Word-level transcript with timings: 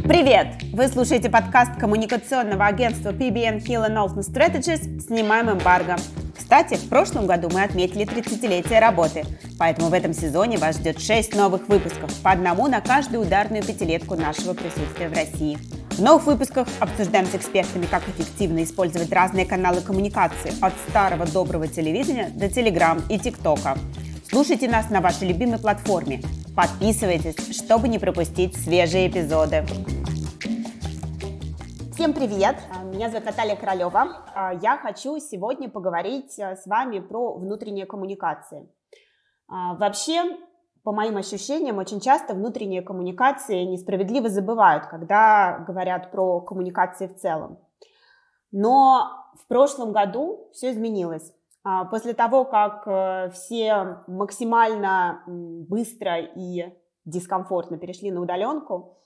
Привет! 0.00 0.46
Вы 0.72 0.88
слушаете 0.88 1.28
подкаст 1.28 1.72
коммуникационного 1.78 2.64
агентства 2.64 3.10
PBN 3.10 3.62
Hill 3.62 3.86
Olsen 3.90 4.20
Strategies 4.20 5.00
«Снимаем 5.00 5.50
эмбарго». 5.50 5.96
Кстати, 6.34 6.76
в 6.76 6.88
прошлом 6.88 7.26
году 7.26 7.50
мы 7.52 7.62
отметили 7.62 8.06
30-летие 8.06 8.80
работы, 8.80 9.24
поэтому 9.58 9.88
в 9.88 9.92
этом 9.92 10.14
сезоне 10.14 10.56
вас 10.56 10.76
ждет 10.76 10.98
6 10.98 11.36
новых 11.36 11.68
выпусков, 11.68 12.10
по 12.22 12.30
одному 12.30 12.68
на 12.68 12.80
каждую 12.80 13.20
ударную 13.20 13.62
пятилетку 13.62 14.14
нашего 14.14 14.54
присутствия 14.54 15.10
в 15.10 15.14
России. 15.14 15.58
В 15.90 16.00
новых 16.00 16.24
выпусках 16.24 16.68
обсуждаем 16.80 17.26
с 17.26 17.34
экспертами, 17.34 17.84
как 17.84 18.02
эффективно 18.08 18.64
использовать 18.64 19.12
разные 19.12 19.44
каналы 19.44 19.82
коммуникации 19.82 20.54
от 20.62 20.72
старого 20.88 21.26
доброго 21.26 21.68
телевидения 21.68 22.30
до 22.34 22.48
Телеграм 22.48 23.02
и 23.10 23.18
ТикТока. 23.18 23.76
Слушайте 24.26 24.70
нас 24.70 24.88
на 24.88 25.02
вашей 25.02 25.28
любимой 25.28 25.58
платформе. 25.58 26.22
Подписывайтесь, 26.54 27.56
чтобы 27.56 27.88
не 27.88 27.98
пропустить 27.98 28.54
свежие 28.56 29.08
эпизоды. 29.08 29.64
Всем 31.94 32.12
привет! 32.12 32.56
Меня 32.84 33.08
зовут 33.08 33.24
Наталья 33.24 33.56
Королева. 33.56 34.26
А, 34.34 34.52
я 34.60 34.76
хочу 34.76 35.18
сегодня 35.18 35.70
поговорить 35.70 36.38
а, 36.38 36.56
с 36.56 36.66
вами 36.66 36.98
про 36.98 37.38
внутренние 37.38 37.86
коммуникации. 37.86 38.68
А, 39.48 39.76
вообще, 39.76 40.36
по 40.82 40.92
моим 40.92 41.16
ощущениям, 41.16 41.78
очень 41.78 42.00
часто 42.00 42.34
внутренние 42.34 42.82
коммуникации 42.82 43.62
несправедливо 43.64 44.28
забывают, 44.28 44.86
когда 44.86 45.64
говорят 45.66 46.10
про 46.10 46.42
коммуникации 46.42 47.06
в 47.06 47.16
целом. 47.16 47.60
Но 48.50 49.10
в 49.42 49.46
прошлом 49.46 49.92
году 49.92 50.50
все 50.52 50.70
изменилось. 50.72 51.32
После 51.90 52.12
того, 52.12 52.44
как 52.44 52.82
э, 52.86 53.30
все 53.30 54.02
максимально 54.08 55.22
быстро 55.26 56.18
и 56.18 56.64
дискомфортно 57.04 57.78
перешли 57.78 58.10
на 58.10 58.20
удаленку, 58.20 58.98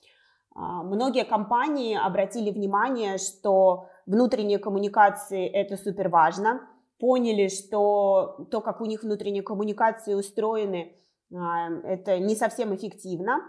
а, 0.56 0.82
многие 0.82 1.24
компании 1.24 1.96
обратили 1.96 2.50
внимание, 2.50 3.18
что 3.18 3.88
внутренние 4.06 4.58
коммуникации 4.58 5.46
это 5.46 5.76
супер 5.76 6.08
важно, 6.08 6.62
поняли, 6.98 7.48
что 7.48 8.46
то, 8.50 8.62
как 8.62 8.80
у 8.80 8.86
них 8.86 9.02
внутренние 9.02 9.42
коммуникации 9.42 10.14
устроены, 10.14 10.96
а, 11.34 11.68
это 11.84 12.18
не 12.18 12.34
совсем 12.34 12.74
эффективно, 12.74 13.42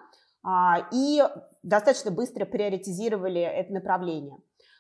а, 0.44 0.88
и 0.92 1.24
достаточно 1.64 2.12
быстро 2.12 2.46
приоритизировали 2.46 3.42
это 3.42 3.74
направление. 3.74 4.38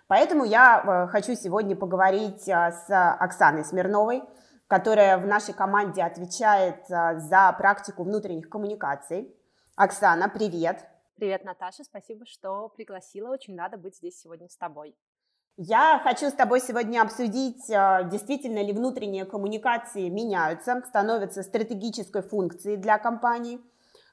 Поэтому 0.07 0.45
я 0.45 0.81
э, 0.81 1.07
хочу 1.11 1.35
сегодня 1.35 1.75
поговорить 1.75 2.47
с 2.47 2.85
Оксаной 2.89 3.65
Смирновой, 3.65 4.23
которая 4.67 5.17
в 5.17 5.27
нашей 5.27 5.53
команде 5.53 6.03
отвечает 6.03 6.85
за 6.87 7.55
практику 7.57 8.03
внутренних 8.03 8.49
коммуникаций. 8.49 9.33
Оксана, 9.75 10.29
привет! 10.29 10.85
Привет, 11.15 11.43
Наташа, 11.45 11.83
спасибо, 11.83 12.25
что 12.25 12.69
пригласила. 12.69 13.29
Очень 13.29 13.57
рада 13.57 13.77
быть 13.77 13.95
здесь 13.95 14.19
сегодня 14.19 14.49
с 14.49 14.55
тобой. 14.57 14.95
Я 15.55 15.99
хочу 16.03 16.29
с 16.29 16.33
тобой 16.33 16.59
сегодня 16.59 17.01
обсудить, 17.01 17.65
действительно 17.67 18.61
ли 18.63 18.73
внутренние 18.73 19.25
коммуникации 19.25 20.09
меняются, 20.09 20.83
становятся 20.87 21.41
стратегической 21.41 22.21
функцией 22.21 22.77
для 22.77 22.99
компании. 22.99 23.59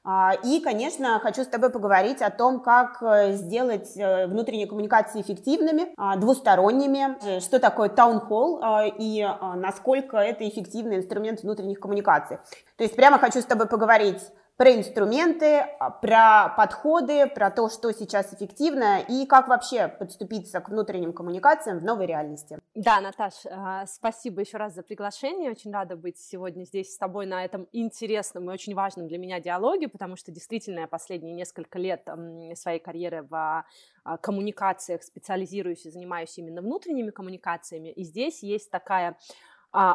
А, 0.07 0.33
и, 0.43 0.59
конечно, 0.59 1.19
хочу 1.19 1.43
с 1.43 1.47
тобой 1.47 1.71
поговорить 1.71 2.21
о 2.21 2.29
том, 2.29 2.59
как 2.59 3.01
э, 3.01 3.33
сделать 3.33 3.97
э, 3.97 4.27
внутренние 4.27 4.67
коммуникации 4.67 5.19
эффективными, 5.19 5.87
а, 5.97 6.15
двусторонними, 6.17 7.17
э, 7.25 7.39
что 7.39 7.59
такое 7.59 7.89
таунхолл 7.89 8.61
и 8.99 9.27
насколько 9.55 10.17
это 10.17 10.47
эффективный 10.47 10.97
инструмент 10.97 11.41
внутренних 11.41 11.79
коммуникаций. 11.79 12.37
То 12.77 12.83
есть 12.83 12.95
прямо 12.95 13.17
хочу 13.17 13.41
с 13.41 13.45
тобой 13.45 13.67
поговорить 13.67 14.21
про 14.57 14.73
инструменты, 14.73 15.59
а, 15.79 15.89
про 15.89 16.53
подходы, 16.55 17.27
про 17.27 17.51
то, 17.51 17.69
что 17.69 17.91
сейчас 17.91 18.33
эффективно 18.33 19.01
и 19.01 19.25
как 19.25 19.47
вообще 19.49 19.89
подступиться 19.89 20.61
к 20.61 20.69
внутренним 20.69 21.11
коммуникациям 21.11 21.79
в 21.79 21.83
новой 21.83 22.05
реальности. 22.05 22.59
Да, 22.73 23.01
Наташ, 23.01 23.33
а, 23.49 23.85
спасибо 23.85 24.41
еще 24.41 24.57
раз 24.57 24.73
за 24.73 24.83
приглашение. 24.83 25.51
Очень 25.51 25.73
рада 25.73 25.97
быть 25.97 26.17
сегодня 26.17 26.63
здесь 26.63 26.93
с 26.93 26.97
тобой 26.97 27.25
на 27.25 27.43
этом 27.43 27.67
интересном 27.73 28.49
и 28.49 28.53
очень 28.53 28.73
важном 28.75 29.07
для 29.07 29.17
меня 29.17 29.41
диалоге, 29.41 29.89
потому 29.89 30.15
что 30.15 30.31
действительно 30.31 30.81
я 30.81 30.87
последние 30.87 31.33
несколько 31.33 31.77
лет 31.77 32.07
своей 32.55 32.79
карьеры 32.79 33.23
в 33.23 33.65
а, 34.05 34.17
коммуникациях 34.17 35.03
специализируюсь 35.03 35.85
и 35.85 35.91
занимаюсь 35.91 36.37
именно 36.37 36.61
внутренними 36.61 37.11
коммуникациями. 37.11 37.89
И 37.89 38.03
здесь 38.03 38.41
есть 38.41 38.71
такая 38.71 39.17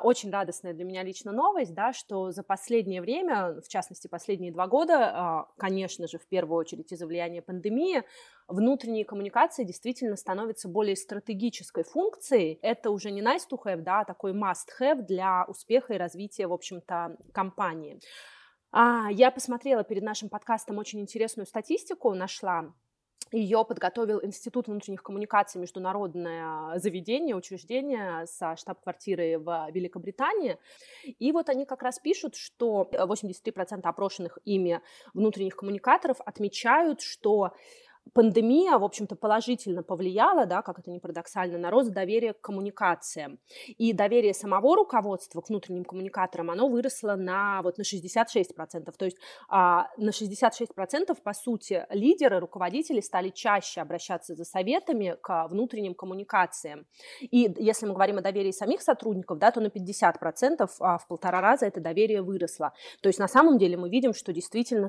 очень 0.03 0.31
радостная 0.31 0.75
для 0.75 0.85
меня 0.85 1.03
лично 1.03 1.33
новость, 1.33 1.73
да, 1.75 1.93
что 1.93 2.31
за 2.33 2.43
последнее 2.43 3.01
время, 3.01 3.61
в 3.61 3.69
частности, 3.69 4.09
последние 4.09 4.53
два 4.53 4.67
года, 4.67 5.11
а, 5.13 5.49
конечно 5.57 6.07
же, 6.07 6.19
в 6.19 6.27
первую 6.29 6.59
очередь 6.59 6.93
из-за 6.93 7.07
влияния 7.07 7.41
пандемии, 7.41 8.03
внутренние 8.47 9.05
коммуникации 9.05 9.65
действительно 9.65 10.17
становятся 10.17 10.69
более 10.69 10.97
стратегической 10.97 11.85
функцией. 11.85 12.59
Это 12.63 12.91
уже 12.91 13.11
не 13.11 13.23
nice 13.23 13.49
to 13.51 13.59
have, 13.65 13.83
да, 13.83 14.01
а 14.01 14.05
такой 14.05 14.33
must 14.33 14.69
have 14.81 15.03
для 15.03 15.45
успеха 15.49 15.95
и 15.95 15.99
развития, 15.99 16.47
в 16.47 16.53
общем-то, 16.53 17.17
компании. 17.33 17.99
А, 18.73 19.09
я 19.11 19.31
посмотрела 19.31 19.83
перед 19.83 20.03
нашим 20.03 20.29
подкастом 20.29 20.79
очень 20.79 21.01
интересную 21.01 21.47
статистику, 21.47 22.12
нашла 22.15 22.75
ее 23.33 23.65
подготовил 23.65 24.21
Институт 24.23 24.69
внутренних 24.69 25.03
коммуникаций, 25.03 25.61
международное 25.61 26.79
заведение, 26.79 27.37
учреждение 27.37 28.27
со 28.27 28.57
штаб-квартирой 28.57 29.37
в 29.39 29.69
Великобритании. 29.73 30.59
И 31.05 31.33
вот 31.33 31.49
они 31.49 31.65
как 31.65 31.83
раз 31.83 31.99
пишут, 31.99 32.35
что 32.35 32.89
83% 32.93 33.81
опрошенных 33.83 34.39
ими 34.45 34.81
внутренних 35.15 35.57
коммуникаторов 35.57 36.21
отмечают, 36.21 37.01
что 37.01 37.53
пандемия, 38.12 38.78
в 38.78 38.84
общем-то, 38.84 39.16
положительно 39.16 39.83
повлияла, 39.83 40.47
да, 40.47 40.62
как 40.62 40.78
это 40.78 40.91
не 40.91 40.99
парадоксально, 40.99 41.59
на 41.59 41.71
рост 41.71 41.91
доверия 41.93 42.33
к 42.33 42.41
коммуникациям. 42.41 43.38
И 43.78 43.93
доверие 43.93 44.34
самого 44.34 44.77
руководства 44.77 45.41
к 45.41 45.49
внутренним 45.49 45.84
коммуникаторам, 45.84 46.50
оно 46.50 46.69
выросло 46.69 47.15
на, 47.15 47.62
вот, 47.62 47.78
на 47.78 47.83
66%. 47.83 48.93
То 48.97 49.05
есть 49.05 49.16
а, 49.49 49.88
на 49.97 50.11
66% 50.11 51.16
по 51.22 51.33
сути 51.33 51.87
лидеры, 51.91 52.41
руководители 52.41 53.00
стали 53.00 53.31
чаще 53.31 53.81
обращаться 53.81 54.34
за 54.34 54.44
советами 54.44 55.17
к 55.21 55.47
внутренним 55.49 55.94
коммуникациям. 55.94 56.87
И 57.21 57.53
если 57.59 57.87
мы 57.87 57.94
говорим 57.94 58.19
о 58.19 58.22
доверии 58.22 58.53
самих 58.53 58.82
сотрудников, 58.82 59.38
да, 59.38 59.50
то 59.50 59.61
на 59.61 59.69
50% 59.69 60.69
а, 60.81 60.99
в 60.99 61.06
полтора 61.06 61.41
раза 61.41 61.67
это 61.67 61.81
доверие 61.81 62.22
выросло. 62.22 62.72
То 63.03 63.09
есть 63.09 63.19
на 63.19 63.28
самом 63.28 63.59
деле 63.59 63.77
мы 63.77 63.88
видим, 63.88 64.15
что 64.15 64.32
действительно 64.32 64.88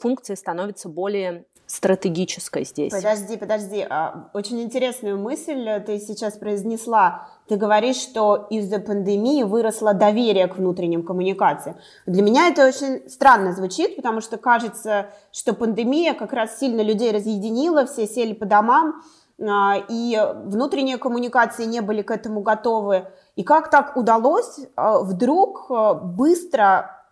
функция 0.00 0.36
становится 0.36 0.88
более 0.88 1.44
стратегической 1.66 2.35
классической 2.36 2.64
здесь. 2.64 2.92
Подожди, 2.92 3.36
подожди. 3.36 3.86
А, 3.88 4.30
очень 4.34 4.62
интересную 4.62 5.18
мысль 5.18 5.82
ты 5.84 5.98
сейчас 5.98 6.36
произнесла. 6.36 7.28
Ты 7.48 7.56
говоришь, 7.56 7.96
что 7.96 8.46
из-за 8.50 8.78
пандемии 8.78 9.42
выросло 9.42 9.94
доверие 9.94 10.46
к 10.46 10.56
внутренним 10.56 11.04
коммуникациям. 11.04 11.76
Для 12.06 12.22
меня 12.22 12.48
это 12.48 12.66
очень 12.66 13.08
странно 13.08 13.52
звучит, 13.52 13.96
потому 13.96 14.20
что 14.20 14.36
кажется, 14.36 15.06
что 15.32 15.54
пандемия 15.54 16.14
как 16.14 16.32
раз 16.32 16.58
сильно 16.58 16.82
людей 16.82 17.12
разъединила, 17.12 17.86
все 17.86 18.06
сели 18.06 18.32
по 18.32 18.46
домам, 18.46 19.02
а, 19.40 19.76
и 19.88 20.18
внутренние 20.44 20.98
коммуникации 20.98 21.64
не 21.64 21.80
были 21.80 22.02
к 22.02 22.10
этому 22.10 22.40
готовы. 22.42 23.06
И 23.36 23.42
как 23.42 23.70
так 23.70 23.96
удалось 23.96 24.60
а, 24.76 25.00
вдруг 25.00 25.70
быстро 26.16 27.04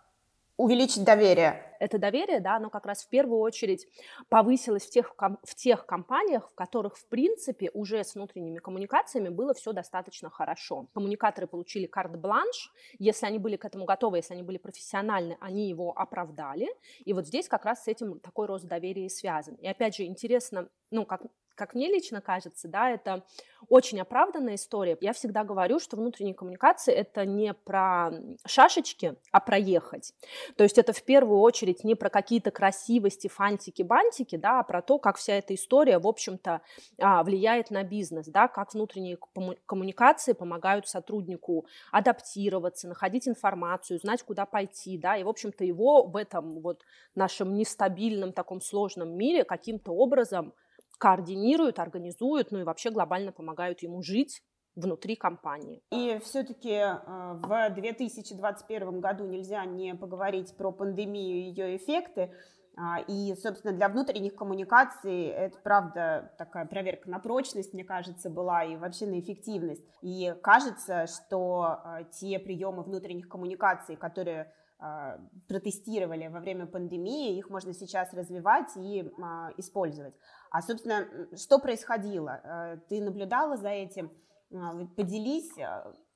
увеличить 0.57 1.03
доверие? 1.03 1.64
Это 1.79 1.97
доверие, 1.97 2.39
да, 2.39 2.57
оно 2.57 2.69
как 2.69 2.85
раз 2.85 3.03
в 3.03 3.09
первую 3.09 3.39
очередь 3.39 3.87
повысилось 4.29 4.85
в 4.85 4.89
тех, 4.89 5.15
в 5.17 5.55
тех 5.55 5.85
компаниях, 5.85 6.49
в 6.51 6.55
которых, 6.55 6.97
в 6.97 7.07
принципе, 7.07 7.69
уже 7.73 8.03
с 8.03 8.15
внутренними 8.15 8.59
коммуникациями 8.59 9.29
было 9.29 9.53
все 9.53 9.73
достаточно 9.73 10.29
хорошо. 10.29 10.87
Коммуникаторы 10.93 11.47
получили 11.47 11.85
карт-бланш, 11.85 12.71
если 12.99 13.25
они 13.25 13.39
были 13.39 13.55
к 13.55 13.65
этому 13.65 13.85
готовы, 13.85 14.17
если 14.17 14.33
они 14.33 14.43
были 14.43 14.57
профессиональны, 14.57 15.37
они 15.39 15.69
его 15.69 15.97
оправдали, 15.97 16.67
и 17.03 17.13
вот 17.13 17.27
здесь 17.27 17.47
как 17.47 17.65
раз 17.65 17.83
с 17.83 17.87
этим 17.87 18.19
такой 18.19 18.47
рост 18.47 18.65
доверия 18.65 19.05
и 19.05 19.09
связан. 19.09 19.55
И 19.55 19.67
опять 19.67 19.95
же, 19.95 20.03
интересно, 20.03 20.69
ну, 20.91 21.05
как 21.05 21.21
как 21.55 21.73
мне 21.73 21.87
лично 21.87 22.21
кажется, 22.21 22.67
да, 22.67 22.91
это 22.91 23.23
очень 23.69 23.99
оправданная 23.99 24.55
история. 24.55 24.97
Я 25.01 25.13
всегда 25.13 25.43
говорю, 25.43 25.79
что 25.79 25.97
внутренние 25.97 26.35
коммуникации 26.35 26.93
это 26.93 27.25
не 27.25 27.53
про 27.53 28.11
шашечки, 28.45 29.15
а 29.31 29.39
про 29.39 29.57
ехать. 29.57 30.13
То 30.55 30.63
есть 30.63 30.77
это 30.77 30.93
в 30.93 31.03
первую 31.03 31.39
очередь 31.39 31.83
не 31.83 31.95
про 31.95 32.09
какие-то 32.09 32.51
красивости, 32.51 33.27
фантики, 33.27 33.81
бантики, 33.81 34.35
да, 34.35 34.59
а 34.59 34.63
про 34.63 34.81
то, 34.81 34.99
как 34.99 35.17
вся 35.17 35.33
эта 35.33 35.55
история, 35.55 35.97
в 35.97 36.07
общем-то, 36.07 36.61
а, 36.99 37.23
влияет 37.23 37.71
на 37.71 37.83
бизнес, 37.83 38.27
да, 38.27 38.47
как 38.47 38.73
внутренние 38.73 39.17
коммуникации 39.65 40.33
помогают 40.33 40.87
сотруднику 40.87 41.65
адаптироваться, 41.91 42.87
находить 42.87 43.27
информацию, 43.27 43.99
знать, 43.99 44.23
куда 44.23 44.45
пойти, 44.45 44.97
да, 44.97 45.17
и, 45.17 45.23
в 45.23 45.29
общем-то, 45.29 45.63
его 45.63 46.03
в 46.03 46.15
этом 46.15 46.61
вот 46.61 46.83
нашем 47.15 47.55
нестабильном 47.55 48.33
таком 48.33 48.61
сложном 48.61 49.17
мире 49.17 49.43
каким-то 49.43 49.91
образом 49.91 50.53
координируют, 50.97 51.79
организуют, 51.79 52.51
ну 52.51 52.59
и 52.59 52.63
вообще 52.63 52.91
глобально 52.91 53.31
помогают 53.31 53.81
ему 53.83 54.01
жить 54.01 54.41
внутри 54.75 55.15
компании. 55.15 55.81
И 55.91 56.19
все-таки 56.23 56.71
э, 56.71 56.97
в 57.05 57.69
2021 57.75 58.99
году 58.99 59.25
нельзя 59.25 59.63
не 59.65 59.95
поговорить 59.95 60.55
про 60.57 60.71
пандемию 60.71 61.37
и 61.37 61.49
ее 61.49 61.77
эффекты. 61.77 62.31
А, 62.77 62.99
и, 62.99 63.33
собственно, 63.35 63.73
для 63.73 63.87
внутренних 63.87 64.35
коммуникаций 64.35 65.27
это, 65.27 65.57
правда, 65.63 66.33
такая 66.37 66.65
проверка 66.65 67.09
на 67.09 67.19
прочность, 67.19 67.73
мне 67.73 67.85
кажется, 67.85 68.29
была 68.29 68.65
и 68.65 68.75
вообще 68.75 69.05
на 69.05 69.19
эффективность. 69.19 69.85
И 70.01 70.35
кажется, 70.43 71.05
что 71.07 71.61
а, 71.61 72.03
те 72.03 72.37
приемы 72.37 72.83
внутренних 72.83 73.29
коммуникаций, 73.29 73.95
которые 73.95 74.51
а, 74.77 75.19
протестировали 75.47 76.27
во 76.27 76.41
время 76.41 76.65
пандемии, 76.65 77.37
их 77.37 77.49
можно 77.49 77.73
сейчас 77.73 78.13
развивать 78.13 78.75
и 78.75 79.09
использовать. 79.57 80.15
А, 80.55 80.61
собственно, 80.61 81.05
что 81.35 81.59
происходило? 81.59 82.79
Ты 82.87 83.01
наблюдала 83.01 83.57
за 83.57 83.67
этим? 83.69 84.09
Поделись, 84.95 85.51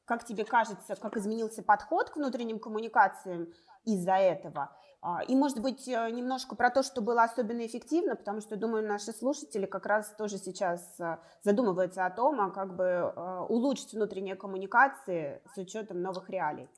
как 0.05 0.23
тебе 0.23 0.45
кажется, 0.45 0.95
как 0.95 1.17
изменился 1.17 1.61
подход 1.61 2.09
к 2.09 2.15
внутренним 2.15 2.57
коммуникациям 2.57 3.49
из-за 3.83 4.13
этого? 4.13 4.73
А, 5.01 5.23
и, 5.23 5.35
может 5.35 5.61
быть, 5.61 5.87
э, 5.87 6.11
немножко 6.11 6.55
про 6.55 6.69
то, 6.69 6.83
что 6.83 7.01
было 7.01 7.23
особенно 7.23 7.65
эффективно, 7.65 8.15
потому 8.15 8.41
что, 8.41 8.57
думаю, 8.57 8.85
наши 8.85 9.13
слушатели 9.13 9.65
как 9.65 9.85
раз 9.85 10.13
тоже 10.17 10.37
сейчас 10.37 10.99
э, 10.99 11.17
задумываются 11.41 12.05
о 12.05 12.09
том, 12.09 12.41
а 12.41 12.51
как 12.51 12.75
бы 12.75 12.83
э, 12.83 13.45
улучшить 13.47 13.93
внутренние 13.93 14.35
коммуникации 14.35 15.41
с 15.53 15.57
учетом 15.57 16.01
новых 16.01 16.29
реалий. 16.29 16.69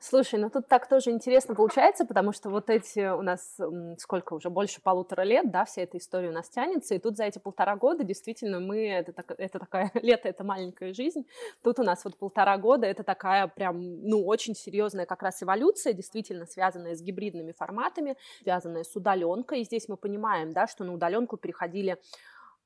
Слушай, 0.00 0.40
ну 0.40 0.50
тут 0.50 0.68
так 0.68 0.88
тоже 0.88 1.10
интересно 1.10 1.54
получается, 1.54 2.04
потому 2.04 2.32
что 2.32 2.50
вот 2.50 2.70
эти 2.70 3.12
у 3.12 3.22
нас 3.22 3.58
сколько 3.98 4.34
уже, 4.34 4.50
больше 4.50 4.80
полутора 4.80 5.22
лет, 5.22 5.50
да, 5.50 5.64
вся 5.64 5.82
эта 5.82 5.98
история 5.98 6.28
у 6.28 6.32
нас 6.32 6.48
тянется, 6.48 6.94
и 6.94 6.98
тут 6.98 7.16
за 7.16 7.24
эти 7.24 7.38
полтора 7.38 7.76
года 7.76 8.04
действительно 8.04 8.60
мы, 8.60 8.88
это, 8.88 9.12
так, 9.12 9.32
это 9.38 9.58
такая, 9.58 9.90
лето— 10.02 10.28
это 10.30 10.44
маленькая 10.44 10.92
жизнь, 10.92 11.26
тут 11.62 11.78
у 11.78 11.82
нас 11.82 12.04
вот 12.04 12.16
полтора 12.16 12.56
года, 12.58 12.86
это 12.86 13.02
такая 13.02 13.48
прям, 13.48 14.02
ну, 14.02 14.24
очень 14.26 14.54
серьезная 14.54 15.06
как 15.06 15.22
раз 15.22 15.42
эволюция, 15.42 15.92
действительно 15.92 16.46
связанная 16.46 16.94
с 16.94 17.02
гибридными 17.02 17.52
форматами, 17.52 18.16
связанная 18.42 18.84
с 18.84 18.94
удаленкой, 18.96 19.60
и 19.60 19.64
здесь 19.64 19.88
мы 19.88 19.96
понимаем, 19.96 20.52
да, 20.52 20.66
что 20.66 20.84
на 20.84 20.92
удаленку 20.92 21.36
переходили 21.36 21.98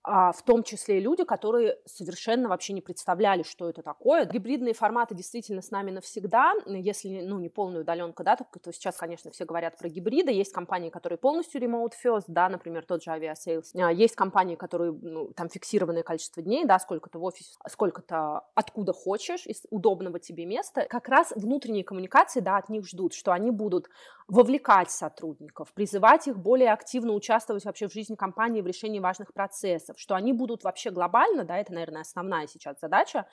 в 0.06 0.42
том 0.44 0.62
числе 0.62 0.98
и 0.98 1.00
люди, 1.00 1.24
которые 1.24 1.78
совершенно 1.84 2.48
вообще 2.48 2.72
не 2.72 2.80
представляли, 2.80 3.42
что 3.42 3.68
это 3.68 3.82
такое. 3.82 4.24
Гибридные 4.24 4.72
форматы 4.72 5.16
действительно 5.16 5.62
с 5.62 5.72
нами 5.72 5.90
навсегда, 5.90 6.54
если, 6.66 7.22
ну, 7.22 7.40
не 7.40 7.48
полная 7.48 7.80
удаленка, 7.80 8.22
да, 8.22 8.36
то, 8.36 8.46
то 8.60 8.72
сейчас, 8.72 8.96
конечно, 8.96 9.32
все 9.32 9.44
говорят 9.44 9.76
про 9.78 9.88
гибриды, 9.88 10.30
есть 10.30 10.52
компании, 10.52 10.90
которые 10.90 11.18
полностью 11.18 11.60
remote 11.60 11.92
first, 12.04 12.26
да, 12.28 12.48
например, 12.48 12.84
тот 12.84 13.02
же 13.02 13.10
Aviasales, 13.10 13.64
а, 13.74 13.92
есть 13.92 14.14
компании, 14.14 14.54
которые, 14.54 14.92
ну, 14.92 15.32
там 15.32 15.48
фиксированное 15.48 16.04
количество 16.04 16.42
дней, 16.42 16.64
да, 16.64 16.78
сколько-то 16.78 17.18
в 17.18 17.24
офисе, 17.24 17.56
сколько-то 17.68 18.42
откуда 18.54 18.92
хочешь, 18.92 19.46
из 19.46 19.62
удобного 19.70 20.20
тебе 20.20 20.46
места, 20.46 20.86
как 20.88 21.08
раз 21.08 21.32
внутренние 21.34 21.82
коммуникации, 21.82 22.40
да, 22.40 22.58
от 22.58 22.68
них 22.68 22.86
ждут, 22.86 23.12
что 23.12 23.32
они 23.32 23.50
будут 23.50 23.88
вовлекать 24.28 24.90
сотрудников, 24.90 25.72
призывать 25.72 26.26
их 26.26 26.38
более 26.38 26.72
активно 26.72 27.12
участвовать 27.12 27.64
вообще 27.64 27.88
в 27.88 27.92
жизни 27.92 28.16
компании, 28.16 28.60
в 28.60 28.66
решении 28.66 28.98
важных 28.98 29.32
процессов, 29.32 29.95
что 29.96 30.14
они 30.14 30.32
будут 30.32 30.64
вообще 30.64 30.90
глобально, 30.90 31.44
да, 31.44 31.58
это, 31.58 31.72
наверное, 31.72 32.02
основная 32.02 32.46
сейчас 32.46 32.78
задача, 32.80 33.26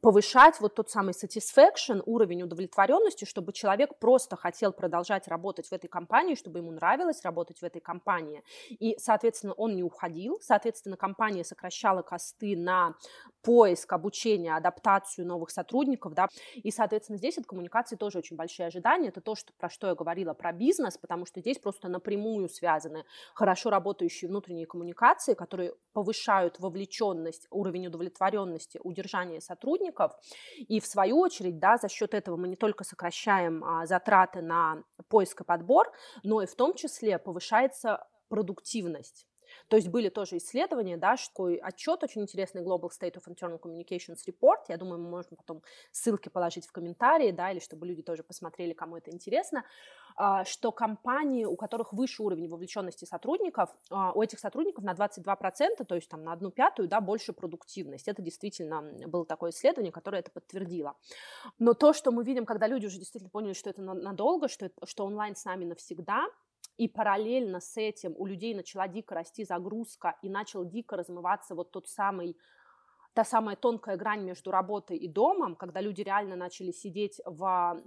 повышать 0.00 0.60
вот 0.60 0.74
тот 0.74 0.90
самый 0.90 1.12
satisfaction, 1.12 2.02
уровень 2.06 2.42
удовлетворенности, 2.42 3.24
чтобы 3.24 3.52
человек 3.52 3.98
просто 3.98 4.36
хотел 4.36 4.72
продолжать 4.72 5.28
работать 5.28 5.68
в 5.68 5.72
этой 5.72 5.88
компании, 5.88 6.34
чтобы 6.34 6.58
ему 6.58 6.72
нравилось 6.72 7.22
работать 7.22 7.58
в 7.58 7.62
этой 7.64 7.80
компании. 7.80 8.42
И, 8.70 8.96
соответственно, 8.98 9.52
он 9.54 9.74
не 9.76 9.82
уходил, 9.82 10.38
соответственно, 10.42 10.96
компания 10.96 11.44
сокращала 11.44 12.02
косты 12.02 12.56
на 12.56 12.94
поиск, 13.42 13.92
обучение, 13.92 14.56
адаптацию 14.56 15.26
новых 15.26 15.50
сотрудников, 15.50 16.14
да, 16.14 16.28
и, 16.54 16.70
соответственно, 16.70 17.18
здесь 17.18 17.38
от 17.38 17.46
коммуникации 17.46 17.96
тоже 17.96 18.18
очень 18.18 18.36
большие 18.36 18.66
ожидания, 18.66 19.08
это 19.08 19.20
то, 19.20 19.36
что, 19.36 19.52
про 19.56 19.70
что 19.70 19.86
я 19.86 19.94
говорила, 19.94 20.34
про 20.34 20.52
бизнес, 20.52 20.98
потому 20.98 21.26
что 21.26 21.40
здесь 21.40 21.58
просто 21.58 21.88
напрямую 21.88 22.48
связаны 22.48 23.04
хорошо 23.34 23.70
работающие 23.70 24.28
внутренние 24.28 24.66
коммуникации, 24.66 25.34
которые 25.34 25.74
повышают 25.92 26.58
вовлеченность, 26.58 27.46
уровень 27.50 27.86
удовлетворенности, 27.86 28.80
удержание 28.82 29.40
сотрудников, 29.40 29.85
сотрудников. 29.86 30.12
И 30.68 30.80
в 30.80 30.86
свою 30.86 31.18
очередь, 31.20 31.58
да, 31.58 31.76
за 31.76 31.88
счет 31.88 32.14
этого 32.14 32.36
мы 32.36 32.48
не 32.48 32.56
только 32.56 32.84
сокращаем 32.84 33.64
а, 33.64 33.86
затраты 33.86 34.42
на 34.42 34.82
поиск 35.08 35.40
и 35.40 35.44
подбор, 35.44 35.92
но 36.22 36.42
и 36.42 36.46
в 36.46 36.54
том 36.54 36.74
числе 36.74 37.18
повышается 37.18 38.06
продуктивность. 38.28 39.26
То 39.68 39.76
есть 39.76 39.88
были 39.88 40.08
тоже 40.08 40.38
исследования, 40.38 40.96
да, 40.96 41.16
что 41.16 41.48
отчет 41.62 42.02
очень 42.02 42.22
интересный 42.22 42.62
Global 42.62 42.90
State 42.90 43.16
of 43.16 43.26
Internal 43.26 43.60
Communications 43.60 44.18
Report, 44.26 44.58
я 44.68 44.76
думаю, 44.76 45.00
мы 45.00 45.10
можем 45.10 45.36
потом 45.36 45.62
ссылки 45.90 46.28
положить 46.28 46.66
в 46.66 46.72
комментарии, 46.72 47.30
да, 47.30 47.50
или 47.50 47.58
чтобы 47.58 47.86
люди 47.86 48.02
тоже 48.02 48.22
посмотрели, 48.22 48.72
кому 48.72 48.96
это 48.96 49.10
интересно, 49.10 49.64
а, 50.18 50.44
что 50.44 50.72
компании, 50.72 51.44
у 51.44 51.56
которых 51.56 51.92
выше 51.92 52.22
уровень 52.22 52.48
вовлеченности 52.48 53.04
сотрудников, 53.04 53.70
а, 53.90 54.12
у 54.12 54.22
этих 54.22 54.38
сотрудников 54.38 54.82
на 54.82 54.94
22%, 54.94 55.84
то 55.84 55.94
есть 55.94 56.08
там 56.08 56.24
на 56.24 56.32
одну 56.32 56.50
пятую, 56.50 56.88
да, 56.88 57.00
больше 57.00 57.34
продуктивность. 57.34 58.08
Это 58.08 58.22
действительно 58.22 58.82
было 59.06 59.26
такое 59.26 59.50
исследование, 59.50 59.92
которое 59.92 60.20
это 60.20 60.30
подтвердило. 60.30 60.94
Но 61.58 61.74
то, 61.74 61.92
что 61.92 62.12
мы 62.12 62.24
видим, 62.24 62.46
когда 62.46 62.66
люди 62.66 62.86
уже 62.86 62.98
действительно 62.98 63.30
поняли, 63.30 63.52
что 63.52 63.68
это 63.68 63.82
надолго, 63.82 64.48
что, 64.48 64.70
что 64.84 65.04
онлайн 65.04 65.36
с 65.36 65.44
нами 65.44 65.66
навсегда, 65.66 66.26
и 66.76 66.88
параллельно 66.88 67.60
с 67.60 67.76
этим 67.76 68.14
у 68.16 68.26
людей 68.26 68.54
начала 68.54 68.88
дико 68.88 69.14
расти 69.14 69.44
загрузка 69.44 70.16
и 70.22 70.28
начал 70.28 70.64
дико 70.64 70.96
размываться 70.96 71.54
вот 71.54 71.70
тот 71.70 71.88
самый 71.88 72.36
та 73.14 73.24
самая 73.24 73.56
тонкая 73.56 73.96
грань 73.96 74.24
между 74.24 74.50
работой 74.50 74.98
и 74.98 75.08
домом, 75.08 75.56
когда 75.56 75.80
люди 75.80 76.02
реально 76.02 76.36
начали 76.36 76.70
сидеть 76.70 77.18
в, 77.24 77.82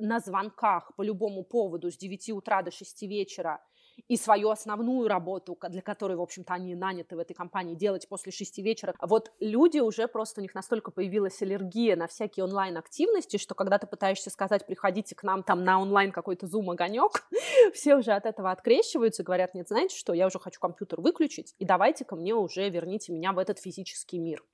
на 0.00 0.18
звонках 0.18 0.96
по 0.96 1.02
любому 1.02 1.44
поводу 1.44 1.92
с 1.92 1.96
9 1.96 2.30
утра 2.30 2.62
до 2.62 2.72
6 2.72 3.02
вечера 3.02 3.64
и 4.08 4.16
свою 4.16 4.50
основную 4.50 5.08
работу, 5.08 5.56
для 5.68 5.82
которой, 5.82 6.16
в 6.16 6.20
общем-то, 6.20 6.54
они 6.54 6.74
наняты 6.74 7.16
в 7.16 7.18
этой 7.18 7.34
компании, 7.34 7.74
делать 7.74 8.08
после 8.08 8.32
шести 8.32 8.62
вечера. 8.62 8.94
Вот 9.00 9.32
люди 9.40 9.78
уже 9.78 10.08
просто, 10.08 10.40
у 10.40 10.42
них 10.42 10.54
настолько 10.54 10.90
появилась 10.90 11.40
аллергия 11.42 11.96
на 11.96 12.06
всякие 12.06 12.44
онлайн-активности, 12.44 13.36
что 13.36 13.54
когда 13.54 13.78
ты 13.78 13.86
пытаешься 13.86 14.30
сказать, 14.30 14.66
приходите 14.66 15.14
к 15.14 15.22
нам 15.22 15.42
там 15.42 15.64
на 15.64 15.80
онлайн 15.80 16.12
какой-то 16.12 16.46
зум-огонек, 16.46 17.26
все 17.74 17.96
уже 17.96 18.12
от 18.12 18.26
этого 18.26 18.50
открещиваются, 18.50 19.22
говорят, 19.22 19.54
нет, 19.54 19.68
знаете 19.68 19.96
что, 19.96 20.12
я 20.12 20.26
уже 20.26 20.38
хочу 20.38 20.60
компьютер 20.60 21.00
выключить, 21.00 21.54
и 21.58 21.64
давайте-ка 21.64 22.16
мне 22.16 22.34
уже 22.34 22.68
верните 22.68 23.12
меня 23.12 23.32
в 23.32 23.38
этот 23.38 23.58
физический 23.58 24.18
мир. 24.18 24.44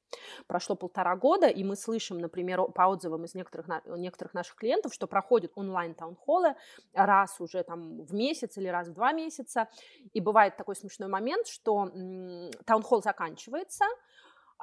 Прошло 0.46 0.76
полтора 0.76 1.16
года, 1.16 1.46
и 1.48 1.64
мы 1.64 1.76
слышим, 1.76 2.18
например, 2.18 2.62
по 2.72 2.82
отзывам 2.82 3.24
из 3.24 3.34
некоторых, 3.34 3.66
некоторых 3.86 4.34
наших 4.34 4.56
клиентов, 4.56 4.92
что 4.94 5.06
проходят 5.06 5.52
онлайн-таунхоллы 5.54 6.54
раз 6.94 7.40
уже 7.40 7.62
там 7.62 8.02
в 8.02 8.14
месяц 8.14 8.56
или 8.58 8.68
раз 8.68 8.88
в 8.88 8.92
два 8.92 9.12
месяца, 9.12 9.68
и 10.12 10.20
бывает 10.20 10.56
такой 10.56 10.76
смешной 10.76 11.08
момент, 11.08 11.46
что 11.46 11.90
таунхолл 12.64 13.02
заканчивается, 13.02 13.84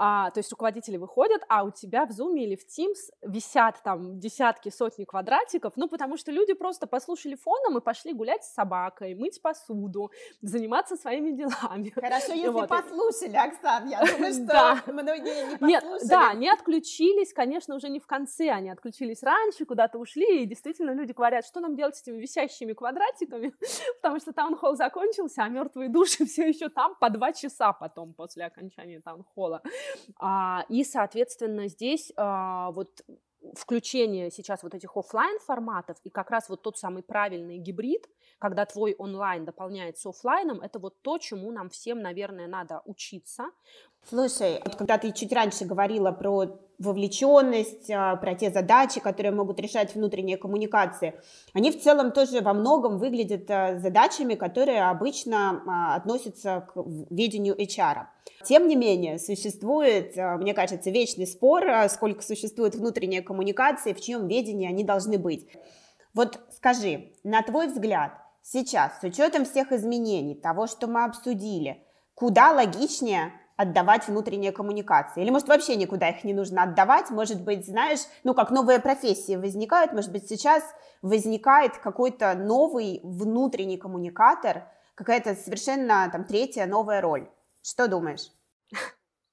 а, 0.01 0.32
то 0.32 0.39
есть 0.39 0.50
руководители 0.51 0.96
выходят, 0.96 1.41
а 1.50 1.65
у 1.65 1.72
тебя 1.72 2.06
в 2.06 2.12
Zoom 2.12 2.39
или 2.39 2.56
в 2.56 2.65
Teams 2.65 3.12
висят 3.22 3.82
там 3.84 4.18
десятки, 4.18 4.70
сотни 4.70 5.03
квадратиков, 5.03 5.74
ну, 5.75 5.89
потому 5.89 6.15
что 6.15 6.32
люди 6.32 6.53
просто 6.53 6.88
послушали 6.88 7.36
фоном 7.36 7.77
и 7.77 7.82
пошли 7.82 8.13
гулять 8.13 8.46
с 8.46 8.53
собакой, 8.53 9.13
мыть 9.13 9.41
посуду, 9.41 10.10
заниматься 10.41 10.96
своими 10.96 11.32
делами. 11.32 11.89
Хорошо, 11.89 12.32
если 12.32 12.48
вот. 12.48 12.70
послушали, 12.70 13.36
Оксан, 13.36 13.89
я 13.89 14.00
думаю, 14.15 14.34
что 14.34 14.46
да. 14.46 14.84
многие 14.88 15.50
не 15.50 15.58
послушали. 15.58 15.70
Нет, 15.70 15.84
да, 16.08 16.34
не 16.34 16.50
отключились, 16.50 17.34
конечно, 17.34 17.75
уже 17.75 17.89
не 17.89 18.00
в 18.00 18.08
конце, 18.08 18.51
они 18.51 18.70
отключились 18.70 19.22
раньше, 19.22 19.65
куда-то 19.65 20.00
ушли, 20.00 20.44
и 20.44 20.46
действительно 20.46 20.91
люди 20.91 21.12
говорят, 21.12 21.46
что 21.46 21.60
нам 21.60 21.75
делать 21.75 21.98
с 21.98 22.03
этими 22.03 22.22
висящими 22.22 22.72
квадратиками, 22.72 23.53
потому 24.01 24.22
что 24.22 24.32
таунхолл 24.32 24.77
закончился, 24.77 25.44
а 25.44 25.50
мертвые 25.50 25.89
души 25.89 26.25
все 26.25 26.48
еще 26.48 26.70
там 26.70 26.96
по 27.01 27.10
два 27.10 27.34
часа 27.34 27.74
потом 27.74 28.13
после 28.13 28.46
окончания 28.46 29.01
таунхолла. 29.01 29.62
А, 30.17 30.65
и, 30.69 30.84
соответственно, 30.84 31.67
здесь 31.67 32.12
а, 32.17 32.72
вот 32.72 33.01
включение 33.55 34.31
сейчас 34.31 34.63
вот 34.63 34.74
этих 34.75 34.96
офлайн 34.98 35.39
форматов 35.39 35.98
и 36.03 36.10
как 36.10 36.29
раз 36.29 36.50
вот 36.50 36.62
тот 36.62 36.77
самый 36.77 37.03
правильный 37.03 37.58
гибрид, 37.58 38.08
когда 38.39 38.65
твой 38.65 38.96
онлайн 38.98 39.46
дополняется 39.46 40.10
офлайном, 40.10 40.62
это 40.62 40.79
вот 40.79 41.01
то, 41.01 41.17
чему 41.17 41.51
нам 41.51 41.69
всем, 41.69 42.01
наверное, 42.01 42.48
надо 42.48 42.81
учиться. 42.86 43.46
Слушай, 44.08 44.62
вот 44.63 44.75
когда 44.75 44.98
ты 44.98 45.12
чуть 45.12 45.31
раньше 45.34 45.65
говорила 45.65 46.12
про 46.12 46.58
вовлеченность, 46.79 47.91
а, 47.91 48.15
про 48.15 48.34
те 48.34 48.50
задачи, 48.50 49.01
которые 49.01 49.34
могут 49.34 49.60
решать 49.60 49.93
внутренние 49.93 50.38
коммуникации, 50.38 51.22
они 51.53 51.72
в 51.72 51.81
целом 51.81 52.13
тоже 52.13 52.39
во 52.39 52.53
многом 52.53 52.98
выглядят 52.98 53.51
а, 53.51 53.77
задачами, 53.77 54.36
которые 54.36 54.89
обычно 54.89 55.62
а, 55.67 55.96
относятся 55.96 56.65
к 56.74 56.81
ведению 57.10 57.55
HR. 57.55 58.05
Тем 58.46 58.69
не 58.69 58.77
менее, 58.77 59.19
существует, 59.19 60.15
мне 60.15 60.53
кажется, 60.53 60.89
вечный 60.89 61.27
спор, 61.27 61.65
сколько 61.89 62.24
существует 62.24 62.74
внутренние 62.74 63.22
коммуникации, 63.22 63.91
в 63.91 64.00
чьем 64.00 64.27
ведении 64.27 64.67
они 64.67 64.86
должны 64.86 65.17
быть. 65.17 65.46
Вот 66.13 66.39
скажи, 66.55 67.12
на 67.24 67.41
твой 67.43 67.67
взгляд, 67.67 68.13
сейчас, 68.51 69.00
с 69.00 69.03
учетом 69.03 69.46
всех 69.46 69.72
изменений, 69.72 70.36
того, 70.36 70.68
что 70.68 70.88
мы 70.88 71.03
обсудили, 71.03 71.86
куда 72.15 72.51
логичнее 72.51 73.32
отдавать 73.58 74.08
внутренние 74.08 74.51
коммуникации? 74.51 75.22
Или, 75.22 75.29
может, 75.29 75.48
вообще 75.48 75.75
никуда 75.75 76.10
их 76.10 76.24
не 76.24 76.34
нужно 76.34 76.63
отдавать? 76.63 77.10
Может 77.10 77.44
быть, 77.44 77.65
знаешь, 77.65 78.00
ну, 78.24 78.34
как 78.34 78.51
новые 78.51 78.79
профессии 78.79 79.36
возникают, 79.36 79.94
может 79.94 80.12
быть, 80.12 80.27
сейчас 80.27 80.63
возникает 81.01 81.77
какой-то 81.77 82.34
новый 82.34 83.01
внутренний 83.03 83.77
коммуникатор, 83.77 84.63
какая-то 84.96 85.36
совершенно 85.36 86.10
там 86.12 86.24
третья 86.25 86.65
новая 86.65 87.01
роль. 87.01 87.29
Что 87.62 87.88
думаешь? 87.88 88.32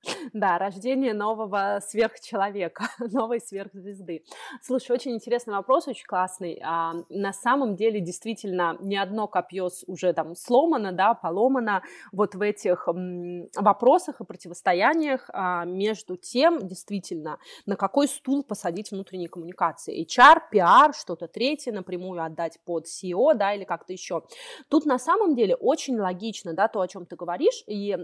Да, 0.32 0.58
рождение 0.58 1.14
нового 1.14 1.80
сверхчеловека, 1.86 2.84
новой 3.12 3.40
сверхзвезды. 3.40 4.25
Слушай, 4.62 4.92
очень 4.92 5.12
интересный 5.12 5.54
вопрос, 5.54 5.88
очень 5.88 6.06
классный. 6.06 6.60
А, 6.64 6.94
на 7.08 7.32
самом 7.32 7.76
деле, 7.76 8.00
действительно, 8.00 8.76
ни 8.80 8.96
одно 8.96 9.28
копье 9.28 9.68
уже 9.86 10.12
там 10.12 10.34
сломано, 10.34 10.92
да, 10.92 11.14
поломано 11.14 11.82
вот 12.12 12.34
в 12.34 12.42
этих 12.42 12.88
м, 12.88 13.48
вопросах 13.56 14.20
и 14.20 14.25
противостояниях 14.25 15.28
а, 15.32 15.64
между 15.64 16.16
тем, 16.16 16.66
действительно, 16.66 17.38
на 17.66 17.76
какой 17.76 18.08
стул 18.08 18.44
посадить 18.44 18.90
внутренние 18.90 19.28
коммуникации. 19.28 20.04
HR, 20.04 20.42
PR, 20.52 20.92
что-то 20.92 21.28
третье 21.28 21.72
напрямую 21.72 22.22
отдать 22.22 22.58
под 22.64 22.86
CEO, 22.86 23.34
да, 23.34 23.54
или 23.54 23.64
как-то 23.64 23.92
еще. 23.92 24.22
Тут 24.68 24.86
на 24.86 24.98
самом 24.98 25.34
деле 25.34 25.54
очень 25.56 25.98
логично, 25.98 26.52
да, 26.54 26.68
то, 26.68 26.80
о 26.80 26.88
чем 26.88 27.06
ты 27.06 27.16
говоришь, 27.16 27.64
и 27.66 27.96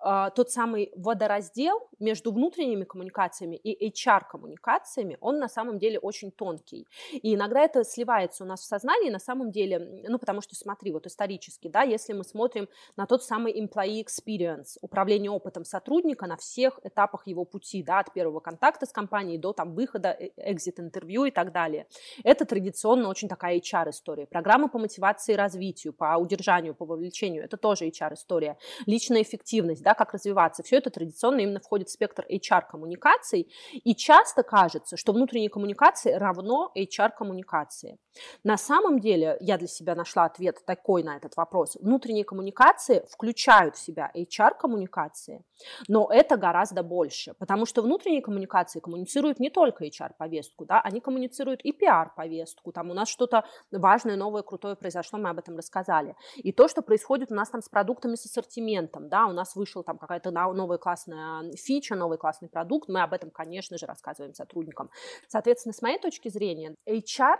а, 0.00 0.30
тот 0.30 0.50
самый 0.50 0.92
водораздел 1.38 1.88
между 1.98 2.32
внутренними 2.32 2.84
коммуникациями 2.84 3.56
и 3.56 3.90
HR-коммуникациями, 3.90 5.16
он 5.20 5.38
на 5.38 5.48
самом 5.48 5.78
деле 5.78 5.98
очень 5.98 6.30
тонкий. 6.30 6.86
И 7.12 7.34
иногда 7.34 7.60
это 7.60 7.84
сливается 7.84 8.44
у 8.44 8.46
нас 8.46 8.60
в 8.60 8.64
сознании, 8.64 9.10
на 9.10 9.18
самом 9.18 9.50
деле, 9.50 10.04
ну, 10.08 10.18
потому 10.18 10.40
что, 10.40 10.54
смотри, 10.54 10.92
вот 10.92 11.06
исторически, 11.06 11.68
да, 11.68 11.82
если 11.82 12.12
мы 12.12 12.24
смотрим 12.24 12.68
на 12.96 13.06
тот 13.06 13.22
самый 13.22 13.52
employee 13.52 14.04
experience, 14.04 14.78
управление 14.80 15.30
опытом 15.30 15.64
сотрудника 15.64 16.26
на 16.26 16.36
всех 16.36 16.80
этапах 16.84 17.26
его 17.26 17.44
пути, 17.44 17.82
да, 17.82 18.00
от 18.00 18.12
первого 18.12 18.40
контакта 18.40 18.86
с 18.86 18.92
компанией 18.92 19.38
до 19.38 19.52
там 19.52 19.74
выхода, 19.74 20.16
экзит-интервью 20.36 21.24
и 21.26 21.30
так 21.30 21.52
далее. 21.52 21.86
Это 22.24 22.44
традиционно 22.44 23.08
очень 23.08 23.28
такая 23.28 23.58
HR-история. 23.58 24.26
Программа 24.26 24.68
по 24.68 24.78
мотивации 24.78 25.34
и 25.34 25.36
развитию, 25.36 25.92
по 25.92 26.16
удержанию, 26.16 26.74
по 26.74 26.84
вовлечению, 26.84 27.44
это 27.44 27.56
тоже 27.56 27.86
HR-история. 27.86 28.56
Личная 28.86 29.22
эффективность, 29.22 29.82
да, 29.82 29.94
как 29.94 30.12
развиваться. 30.12 30.62
Все 30.62 30.76
это 30.76 30.90
традиционно 30.90 31.27
именно 31.36 31.60
входит 31.60 31.88
в 31.88 31.92
спектр 31.92 32.24
HR-коммуникаций, 32.30 33.52
и 33.72 33.94
часто 33.94 34.42
кажется, 34.42 34.96
что 34.96 35.12
внутренние 35.12 35.50
коммуникации 35.50 36.12
равно 36.12 36.72
HR-коммуникации. 36.76 37.98
На 38.44 38.56
самом 38.56 38.98
деле, 38.98 39.36
я 39.40 39.58
для 39.58 39.68
себя 39.68 39.94
нашла 39.94 40.24
ответ 40.24 40.64
такой 40.64 41.02
на 41.02 41.16
этот 41.16 41.36
вопрос. 41.36 41.76
Внутренние 41.80 42.24
коммуникации 42.24 43.04
включают 43.10 43.76
в 43.76 43.78
себя 43.78 44.10
HR-коммуникации, 44.14 45.44
но 45.88 46.08
это 46.10 46.36
гораздо 46.36 46.82
больше, 46.82 47.34
потому 47.34 47.66
что 47.66 47.82
внутренние 47.82 48.22
коммуникации 48.22 48.80
коммуницируют 48.80 49.40
не 49.40 49.50
только 49.50 49.84
HR-повестку, 49.84 50.64
да, 50.64 50.80
они 50.80 51.00
коммуницируют 51.00 51.60
и 51.64 51.72
PR-повестку, 51.72 52.72
там 52.72 52.90
у 52.90 52.94
нас 52.94 53.08
что-то 53.08 53.44
важное, 53.70 54.16
новое, 54.16 54.42
крутое 54.42 54.76
произошло, 54.76 55.18
мы 55.18 55.30
об 55.30 55.38
этом 55.38 55.56
рассказали. 55.56 56.16
И 56.36 56.52
то, 56.52 56.68
что 56.68 56.82
происходит 56.82 57.30
у 57.32 57.34
нас 57.34 57.50
там 57.50 57.60
с 57.62 57.68
продуктами, 57.68 58.14
с 58.14 58.24
ассортиментом, 58.26 59.08
да, 59.08 59.26
у 59.26 59.32
нас 59.32 59.56
вышел 59.56 59.82
там 59.82 59.98
какая-то 59.98 60.30
новая 60.30 60.78
классная 60.78 61.17
фича, 61.56 61.94
новый 61.94 62.18
классный 62.18 62.48
продукт, 62.48 62.88
мы 62.88 63.02
об 63.02 63.12
этом, 63.12 63.30
конечно 63.30 63.78
же, 63.78 63.86
рассказываем 63.86 64.34
сотрудникам. 64.34 64.90
Соответственно, 65.28 65.72
с 65.72 65.82
моей 65.82 65.98
точки 65.98 66.28
зрения, 66.28 66.74
HR 66.86 67.36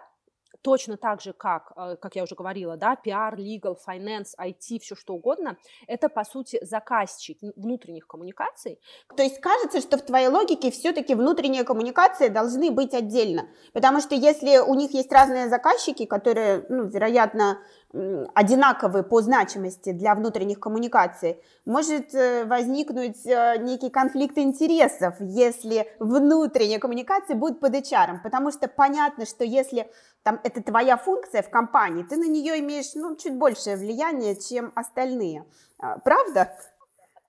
точно 0.62 0.96
так 0.96 1.20
же, 1.20 1.32
как, 1.32 1.72
э, 1.76 1.96
как 1.96 2.16
я 2.16 2.22
уже 2.22 2.34
говорила, 2.34 2.76
да, 2.76 2.96
PR, 3.04 3.36
legal, 3.36 3.76
finance, 3.86 4.34
IT, 4.38 4.80
все 4.80 4.94
что 4.94 5.14
угодно, 5.14 5.56
это, 5.86 6.08
по 6.08 6.24
сути, 6.24 6.58
заказчик 6.62 7.38
внутренних 7.56 8.06
коммуникаций. 8.06 8.80
То 9.16 9.22
есть 9.22 9.40
кажется, 9.40 9.80
что 9.80 9.98
в 9.98 10.02
твоей 10.02 10.28
логике 10.28 10.70
все-таки 10.70 11.14
внутренние 11.14 11.64
коммуникации 11.64 12.28
должны 12.28 12.70
быть 12.70 12.94
отдельно, 12.94 13.48
потому 13.72 14.00
что 14.00 14.14
если 14.14 14.58
у 14.58 14.74
них 14.74 14.92
есть 14.92 15.12
разные 15.12 15.48
заказчики, 15.48 16.06
которые, 16.06 16.64
ну, 16.68 16.84
вероятно, 16.84 17.58
одинаковы 17.92 19.02
по 19.02 19.22
значимости 19.22 19.92
для 19.92 20.14
внутренних 20.14 20.60
коммуникаций, 20.60 21.42
может 21.64 22.14
э, 22.14 22.44
возникнуть 22.44 23.24
э, 23.24 23.56
некий 23.60 23.88
конфликт 23.88 24.36
интересов, 24.36 25.14
если 25.20 25.90
внутренние 25.98 26.78
коммуникации 26.80 27.32
будут 27.32 27.60
под 27.60 27.74
HR, 27.74 28.22
потому 28.22 28.50
что 28.50 28.68
понятно, 28.68 29.24
что 29.24 29.42
если 29.42 29.90
там 30.22 30.38
это 30.44 30.62
твоя 30.62 30.98
функция 30.98 31.42
в 31.42 31.48
компании, 31.48 32.02
ты 32.02 32.16
на 32.16 32.28
нее 32.28 32.60
имеешь 32.60 32.94
ну, 32.94 33.16
чуть 33.16 33.36
большее 33.36 33.76
влияние, 33.76 34.36
чем 34.36 34.70
остальные. 34.74 35.46
А, 35.78 35.98
правда? 35.98 36.54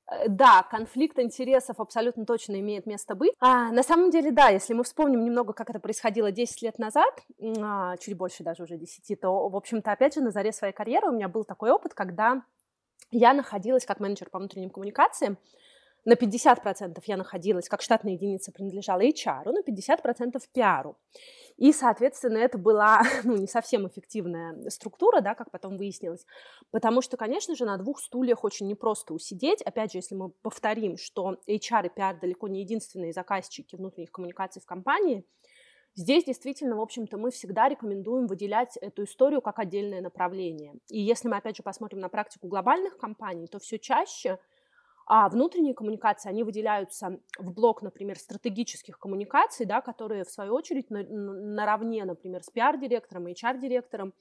Э, 0.09 0.27
да, 0.27 0.63
конфликт 0.63 1.19
интересов 1.19 1.79
абсолютно 1.79 2.25
точно 2.25 2.59
имеет 2.59 2.85
место 2.85 3.15
быть. 3.15 3.33
А, 3.39 3.71
на 3.71 3.83
самом 3.83 4.09
деле, 4.09 4.31
да, 4.31 4.49
если 4.49 4.73
мы 4.73 4.83
вспомним 4.83 5.23
немного, 5.23 5.53
как 5.53 5.69
это 5.69 5.79
происходило 5.79 6.31
10 6.31 6.61
лет 6.61 6.79
назад, 6.79 7.23
а, 7.59 7.97
чуть 7.97 8.17
больше 8.17 8.43
даже 8.43 8.63
уже 8.63 8.77
10, 8.77 9.15
то, 9.15 9.49
в 9.49 9.55
общем-то, 9.55 9.91
опять 9.91 10.15
же, 10.15 10.21
на 10.21 10.31
заре 10.31 10.51
своей 10.51 10.73
карьеры 10.73 11.09
у 11.09 11.13
меня 11.13 11.27
был 11.27 11.43
такой 11.43 11.71
опыт, 11.71 11.93
когда 11.93 12.43
я 13.11 13.33
находилась 13.33 13.85
как 13.85 13.99
менеджер 13.99 14.29
по 14.29 14.39
внутренним 14.39 14.69
коммуникациям, 14.69 15.37
на 16.05 16.13
50% 16.13 17.01
я 17.05 17.17
находилась, 17.17 17.69
как 17.69 17.81
штатная 17.81 18.13
единица 18.13 18.51
принадлежала 18.51 19.01
HR, 19.01 19.51
на 19.51 19.61
50% 19.61 20.41
пиару. 20.53 20.97
И, 21.57 21.73
соответственно, 21.73 22.37
это 22.37 22.57
была 22.57 23.01
ну, 23.23 23.35
не 23.35 23.47
совсем 23.47 23.87
эффективная 23.87 24.69
структура, 24.69 25.21
да, 25.21 25.35
как 25.35 25.51
потом 25.51 25.77
выяснилось, 25.77 26.25
потому 26.71 27.01
что, 27.01 27.17
конечно 27.17 27.55
же, 27.55 27.65
на 27.65 27.77
двух 27.77 27.99
стульях 27.99 28.43
очень 28.43 28.67
непросто 28.67 29.13
усидеть. 29.13 29.61
Опять 29.61 29.91
же, 29.91 29.97
если 29.97 30.15
мы 30.15 30.29
повторим, 30.29 30.97
что 30.97 31.37
HR 31.47 31.87
и 31.87 31.99
PR 31.99 32.19
далеко 32.19 32.47
не 32.47 32.61
единственные 32.61 33.11
заказчики 33.11 33.75
внутренних 33.75 34.11
коммуникаций 34.11 34.61
в 34.61 34.65
компании, 34.65 35.25
Здесь 35.95 36.23
действительно, 36.23 36.77
в 36.77 36.81
общем-то, 36.81 37.17
мы 37.17 37.31
всегда 37.31 37.67
рекомендуем 37.67 38.27
выделять 38.27 38.77
эту 38.77 39.03
историю 39.03 39.41
как 39.41 39.59
отдельное 39.59 40.01
направление. 40.01 40.75
И 40.87 41.01
если 41.01 41.27
мы, 41.27 41.35
опять 41.35 41.57
же, 41.57 41.63
посмотрим 41.63 41.99
на 41.99 42.07
практику 42.07 42.47
глобальных 42.47 42.97
компаний, 42.97 43.47
то 43.47 43.59
все 43.59 43.79
чаще 43.79 44.39
а 45.11 45.27
внутренние 45.27 45.73
коммуникации, 45.73 46.29
они 46.29 46.43
выделяются 46.43 47.19
в 47.39 47.51
блок, 47.51 47.81
например, 47.81 48.19
стратегических 48.19 48.99
коммуникаций, 48.99 49.65
да, 49.65 49.81
которые, 49.81 50.23
в 50.23 50.29
свою 50.29 50.53
очередь, 50.53 50.91
на, 50.91 51.01
наравне, 51.01 52.05
например, 52.05 52.43
с 52.43 52.51
пиар-директором 52.51 53.27
и 53.27 53.33
HR-директором 53.33 54.13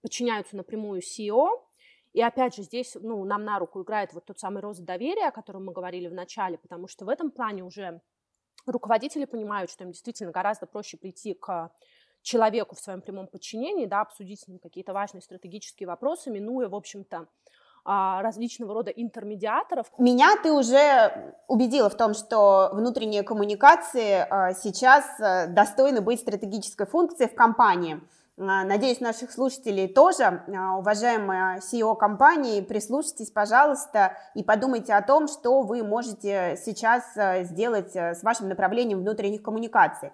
подчиняются 0.00 0.56
напрямую 0.56 1.00
CEO, 1.00 1.48
и 2.12 2.20
опять 2.20 2.56
же, 2.56 2.62
здесь 2.62 2.96
ну, 3.00 3.24
нам 3.24 3.44
на 3.44 3.60
руку 3.60 3.82
играет 3.82 4.12
вот 4.14 4.24
тот 4.24 4.40
самый 4.40 4.62
рост 4.62 4.84
доверия, 4.84 5.28
о 5.28 5.30
котором 5.30 5.64
мы 5.64 5.72
говорили 5.72 6.08
в 6.08 6.12
начале, 6.12 6.58
потому 6.58 6.88
что 6.88 7.04
в 7.04 7.08
этом 7.08 7.30
плане 7.30 7.62
уже 7.62 8.00
руководители 8.66 9.26
понимают, 9.26 9.70
что 9.70 9.84
им 9.84 9.92
действительно 9.92 10.32
гораздо 10.32 10.66
проще 10.66 10.96
прийти 10.96 11.34
к 11.34 11.70
человеку 12.20 12.74
в 12.74 12.80
своем 12.80 13.00
прямом 13.00 13.28
подчинении, 13.28 13.86
да, 13.86 14.00
обсудить 14.00 14.40
с 14.40 14.48
ним 14.48 14.58
какие-то 14.58 14.92
важные 14.92 15.22
стратегические 15.22 15.86
вопросы, 15.86 16.32
минуя, 16.32 16.68
в 16.68 16.74
общем-то, 16.74 17.28
различного 17.84 18.74
рода 18.74 18.90
интермедиаторов. 18.90 19.86
Меня 19.98 20.36
ты 20.42 20.52
уже 20.52 21.34
убедила 21.48 21.90
в 21.90 21.96
том, 21.96 22.14
что 22.14 22.70
внутренние 22.72 23.22
коммуникации 23.22 24.26
а, 24.28 24.54
сейчас 24.54 25.04
а, 25.20 25.46
достойны 25.46 26.00
быть 26.00 26.20
стратегической 26.20 26.86
функцией 26.86 27.28
в 27.28 27.34
компании. 27.34 28.00
Надеюсь, 28.38 29.00
наших 29.00 29.30
слушателей 29.30 29.88
тоже. 29.88 30.42
Уважаемые 30.48 31.58
CEO 31.58 31.94
компании, 31.94 32.62
прислушайтесь, 32.62 33.30
пожалуйста, 33.30 34.16
и 34.34 34.42
подумайте 34.42 34.94
о 34.94 35.02
том, 35.02 35.28
что 35.28 35.60
вы 35.60 35.84
можете 35.84 36.58
сейчас 36.64 37.04
сделать 37.46 37.94
с 37.94 38.22
вашим 38.22 38.48
направлением 38.48 39.00
внутренних 39.00 39.42
коммуникаций. 39.42 40.12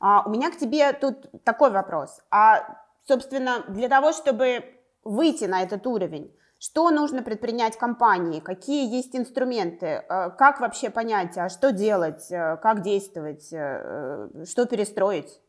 У 0.00 0.30
меня 0.30 0.50
к 0.50 0.56
тебе 0.56 0.94
тут 0.94 1.30
такой 1.44 1.70
вопрос. 1.70 2.22
А, 2.30 2.78
собственно, 3.06 3.62
для 3.68 3.90
того, 3.90 4.12
чтобы 4.12 4.64
выйти 5.04 5.44
на 5.44 5.62
этот 5.62 5.86
уровень, 5.86 6.32
что 6.58 6.90
нужно 6.90 7.22
предпринять 7.22 7.78
компании? 7.78 8.40
Какие 8.40 8.92
есть 8.92 9.14
инструменты? 9.14 9.86
Э, 9.86 10.30
как 10.30 10.60
вообще 10.60 10.90
понять, 10.90 11.38
а 11.38 11.48
что 11.48 11.70
делать? 11.72 12.30
Э, 12.30 12.56
как 12.56 12.82
действовать? 12.82 13.48
Э, 13.52 14.28
что 14.44 14.66
перестроить? 14.66 15.40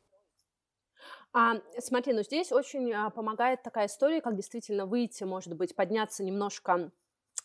А, 1.34 1.56
смотри, 1.80 2.13
ну 2.13 2.24
здесь 2.24 2.51
очень 2.51 2.92
а, 2.92 3.10
помогает 3.12 3.62
такая 3.62 3.88
история, 3.88 4.22
как 4.22 4.36
действительно 4.36 4.86
выйти, 4.86 5.24
может 5.24 5.56
быть, 5.56 5.75
подняться 5.75 6.24
немножко 6.24 6.92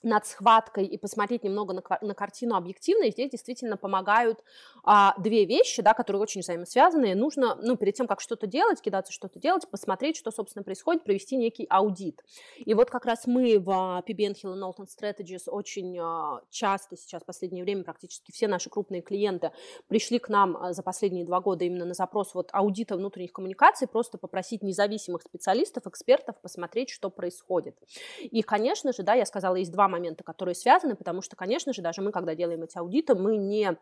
над 0.05 0.27
схваткой 0.27 0.87
и 0.87 0.99
посмотреть 0.99 1.45
немного 1.45 1.73
на, 1.73 1.83
на 2.01 2.15
картину 2.15 2.55
объективно, 2.55 3.05
и 3.05 3.11
здесь 3.11 3.31
действительно 3.31 3.77
помогают 3.77 4.45
а, 4.85 5.15
две 5.19 5.47
вещи, 5.47 5.83
да, 5.83 5.95
которые 5.95 6.23
очень 6.23 6.43
взаимосвязаны. 6.43 7.15
Нужно, 7.15 7.57
ну, 7.57 7.77
перед 7.77 7.95
тем, 7.95 8.07
как 8.07 8.21
что-то 8.21 8.47
делать, 8.47 8.81
кидаться 8.81 9.13
что-то 9.13 9.39
делать, 9.39 9.69
посмотреть, 9.69 10.17
что, 10.17 10.31
собственно, 10.31 10.63
происходит, 10.63 11.05
провести 11.05 11.37
некий 11.37 11.67
аудит. 11.69 12.23
И 12.59 12.75
вот 12.75 12.91
как 12.91 13.07
раз 13.07 13.27
мы 13.27 13.59
в 13.59 13.69
PBN 14.07 14.35
Hill 14.43 14.55
Knowlton 14.55 14.87
Strategies 14.87 15.49
очень 15.49 15.99
а, 15.99 16.43
часто 16.51 16.97
сейчас, 16.97 17.23
в 17.23 17.27
последнее 17.27 17.65
время, 17.65 17.83
практически 17.83 18.31
все 18.31 18.47
наши 18.47 18.69
крупные 18.69 19.01
клиенты 19.01 19.53
пришли 19.89 20.19
к 20.19 20.29
нам 20.29 20.57
а, 20.57 20.73
за 20.75 20.83
последние 20.83 21.25
два 21.25 21.41
года 21.41 21.65
именно 21.65 21.87
на 21.87 21.95
запрос 21.95 22.35
вот 22.35 22.51
аудита 22.53 22.97
внутренних 22.97 23.33
коммуникаций, 23.33 23.89
просто 23.89 24.19
попросить 24.19 24.63
независимых 24.63 25.23
специалистов, 25.23 25.87
экспертов 25.87 26.37
посмотреть, 26.43 26.91
что 26.91 27.09
происходит. 27.09 27.77
И, 28.21 28.43
конечно 28.43 28.93
же, 28.93 29.03
да, 29.03 29.15
я 29.15 29.25
сказала, 29.25 29.57
есть 29.57 29.73
два 29.73 29.89
момента, 29.95 30.25
которые 30.25 30.55
связаны, 30.55 30.97
потому 30.97 31.23
что, 31.23 31.37
конечно 31.37 31.73
же, 31.73 31.83
даже 31.83 32.03
мы, 32.03 32.13
когда 32.13 32.35
делаем 32.35 32.63
эти 32.63 32.79
аудиты, 32.79 33.15
мы 33.15 33.37
не 33.37 33.77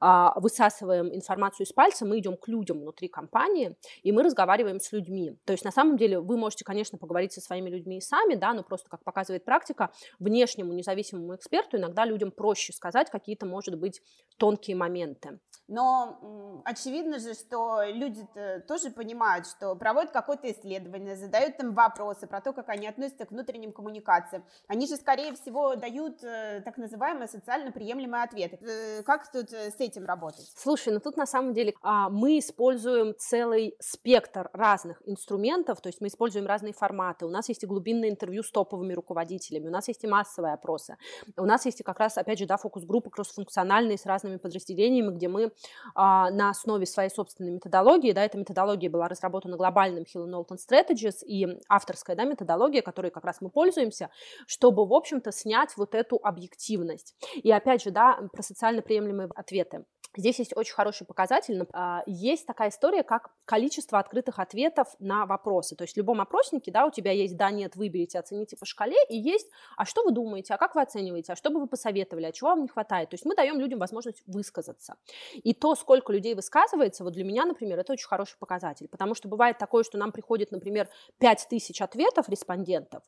а, 0.00 0.38
высасываем 0.38 1.14
информацию 1.14 1.66
из 1.66 1.72
пальца, 1.72 2.06
мы 2.06 2.18
идем 2.18 2.36
к 2.36 2.48
людям 2.48 2.80
внутри 2.80 3.08
компании, 3.08 3.76
и 4.02 4.12
мы 4.12 4.22
разговариваем 4.22 4.80
с 4.80 4.92
людьми. 4.92 5.36
То 5.44 5.52
есть, 5.52 5.64
на 5.64 5.70
самом 5.70 5.96
деле, 5.96 6.20
вы 6.20 6.36
можете, 6.36 6.64
конечно, 6.64 6.98
поговорить 6.98 7.32
со 7.32 7.40
своими 7.40 7.70
людьми 7.70 7.98
и 7.98 8.00
сами, 8.00 8.34
да, 8.34 8.52
но 8.52 8.62
просто, 8.62 8.88
как 8.88 9.04
показывает 9.04 9.44
практика, 9.44 9.90
внешнему 10.18 10.72
независимому 10.72 11.34
эксперту 11.34 11.76
иногда 11.76 12.04
людям 12.04 12.30
проще 12.30 12.72
сказать 12.72 13.10
какие-то, 13.10 13.46
может 13.46 13.78
быть, 13.78 14.02
тонкие 14.38 14.76
моменты. 14.76 15.38
Но 15.68 16.62
очевидно 16.64 17.18
же, 17.18 17.34
что 17.34 17.82
люди 17.84 18.24
тоже 18.68 18.90
понимают, 18.90 19.46
что 19.48 19.74
проводят 19.74 20.12
какое-то 20.12 20.50
исследование, 20.52 21.16
задают 21.16 21.58
им 21.60 21.72
вопросы 21.72 22.28
про 22.28 22.40
то, 22.40 22.52
как 22.52 22.68
они 22.68 22.86
относятся 22.86 23.26
к 23.26 23.32
внутренним 23.32 23.72
коммуникациям. 23.72 24.44
Они 24.68 24.86
же, 24.86 24.96
скорее 24.96 25.34
всего, 25.34 25.55
дают 25.76 26.22
э, 26.22 26.60
так 26.64 26.76
называемые 26.76 27.28
социально 27.28 27.72
приемлемые 27.72 28.22
ответы. 28.22 28.58
Э, 28.60 29.02
как 29.02 29.30
тут 29.30 29.52
э, 29.52 29.70
с 29.70 29.80
этим 29.80 30.04
работать? 30.04 30.52
Слушай, 30.56 30.92
ну 30.92 31.00
тут 31.00 31.16
на 31.16 31.26
самом 31.26 31.54
деле 31.54 31.74
а, 31.82 32.08
мы 32.10 32.38
используем 32.38 33.14
целый 33.18 33.76
спектр 33.80 34.50
разных 34.52 35.02
инструментов, 35.06 35.80
то 35.80 35.88
есть 35.88 36.00
мы 36.00 36.08
используем 36.08 36.46
разные 36.46 36.72
форматы. 36.72 37.26
У 37.26 37.30
нас 37.30 37.48
есть 37.48 37.62
и 37.62 37.66
глубинное 37.66 38.10
интервью 38.10 38.42
с 38.42 38.50
топовыми 38.50 38.92
руководителями, 38.92 39.68
у 39.68 39.70
нас 39.70 39.88
есть 39.88 40.04
и 40.04 40.06
массовые 40.06 40.54
опросы, 40.54 40.96
у 41.36 41.44
нас 41.44 41.64
есть 41.66 41.80
и 41.80 41.82
как 41.82 41.98
раз, 41.98 42.18
опять 42.18 42.38
же, 42.38 42.46
да, 42.46 42.56
фокус-группы 42.56 43.10
кроссфункциональные 43.10 43.98
с 43.98 44.06
разными 44.06 44.36
подразделениями, 44.36 45.14
где 45.14 45.28
мы 45.28 45.52
а, 45.94 46.30
на 46.30 46.50
основе 46.50 46.86
своей 46.86 47.10
собственной 47.10 47.52
методологии, 47.52 48.12
да, 48.12 48.24
эта 48.24 48.38
методология 48.38 48.90
была 48.90 49.08
разработана 49.08 49.56
глобальным 49.56 50.04
Hill 50.04 50.26
Knowlton 50.26 50.56
Strategies 50.56 51.24
и 51.24 51.60
авторская, 51.68 52.16
да, 52.16 52.24
методология, 52.24 52.82
которой 52.82 53.10
как 53.10 53.24
раз 53.24 53.40
мы 53.40 53.50
пользуемся, 53.50 54.10
чтобы, 54.46 54.86
в 54.86 54.92
общем-то, 54.92 55.32
снять 55.36 55.76
вот 55.76 55.94
эту 55.94 56.16
объективность. 56.22 57.14
И 57.34 57.50
опять 57.50 57.82
же, 57.82 57.90
да, 57.90 58.18
про 58.32 58.42
социально 58.42 58.82
приемлемые 58.82 59.28
ответы. 59.34 59.84
Здесь 60.16 60.38
есть 60.38 60.56
очень 60.56 60.74
хороший 60.74 61.06
показатель. 61.06 61.66
А, 61.72 62.02
есть 62.06 62.46
такая 62.46 62.70
история, 62.70 63.02
как 63.02 63.30
количество 63.44 63.98
открытых 63.98 64.38
ответов 64.38 64.88
на 64.98 65.26
вопросы. 65.26 65.76
То 65.76 65.84
есть 65.84 65.94
в 65.94 65.96
любом 65.96 66.20
опроснике, 66.20 66.70
да, 66.70 66.86
у 66.86 66.90
тебя 66.90 67.12
есть 67.12 67.36
да, 67.36 67.50
нет, 67.50 67.76
выберите, 67.76 68.18
оцените 68.18 68.56
по 68.56 68.66
шкале, 68.66 68.96
и 69.08 69.16
есть, 69.16 69.48
а 69.76 69.84
что 69.84 70.02
вы 70.02 70.12
думаете, 70.12 70.54
а 70.54 70.58
как 70.58 70.74
вы 70.74 70.82
оцениваете, 70.82 71.32
а 71.32 71.36
что 71.36 71.50
бы 71.50 71.60
вы 71.60 71.66
посоветовали, 71.66 72.26
а 72.26 72.32
чего 72.32 72.50
вам 72.50 72.62
не 72.62 72.68
хватает. 72.68 73.10
То 73.10 73.14
есть 73.14 73.24
мы 73.24 73.34
даем 73.34 73.60
людям 73.60 73.78
возможность 73.78 74.22
высказаться. 74.26 74.96
И 75.32 75.54
то, 75.54 75.74
сколько 75.74 76.12
людей 76.12 76.34
высказывается, 76.34 77.04
вот 77.04 77.12
для 77.12 77.24
меня, 77.24 77.44
например, 77.44 77.78
это 77.78 77.92
очень 77.92 78.08
хороший 78.08 78.38
показатель, 78.38 78.88
потому 78.88 79.14
что 79.14 79.28
бывает 79.28 79.58
такое, 79.58 79.84
что 79.84 79.98
нам 79.98 80.12
приходит, 80.12 80.50
например, 80.50 80.88
5000 81.18 81.80
ответов 81.82 82.28
респондентов, 82.28 83.02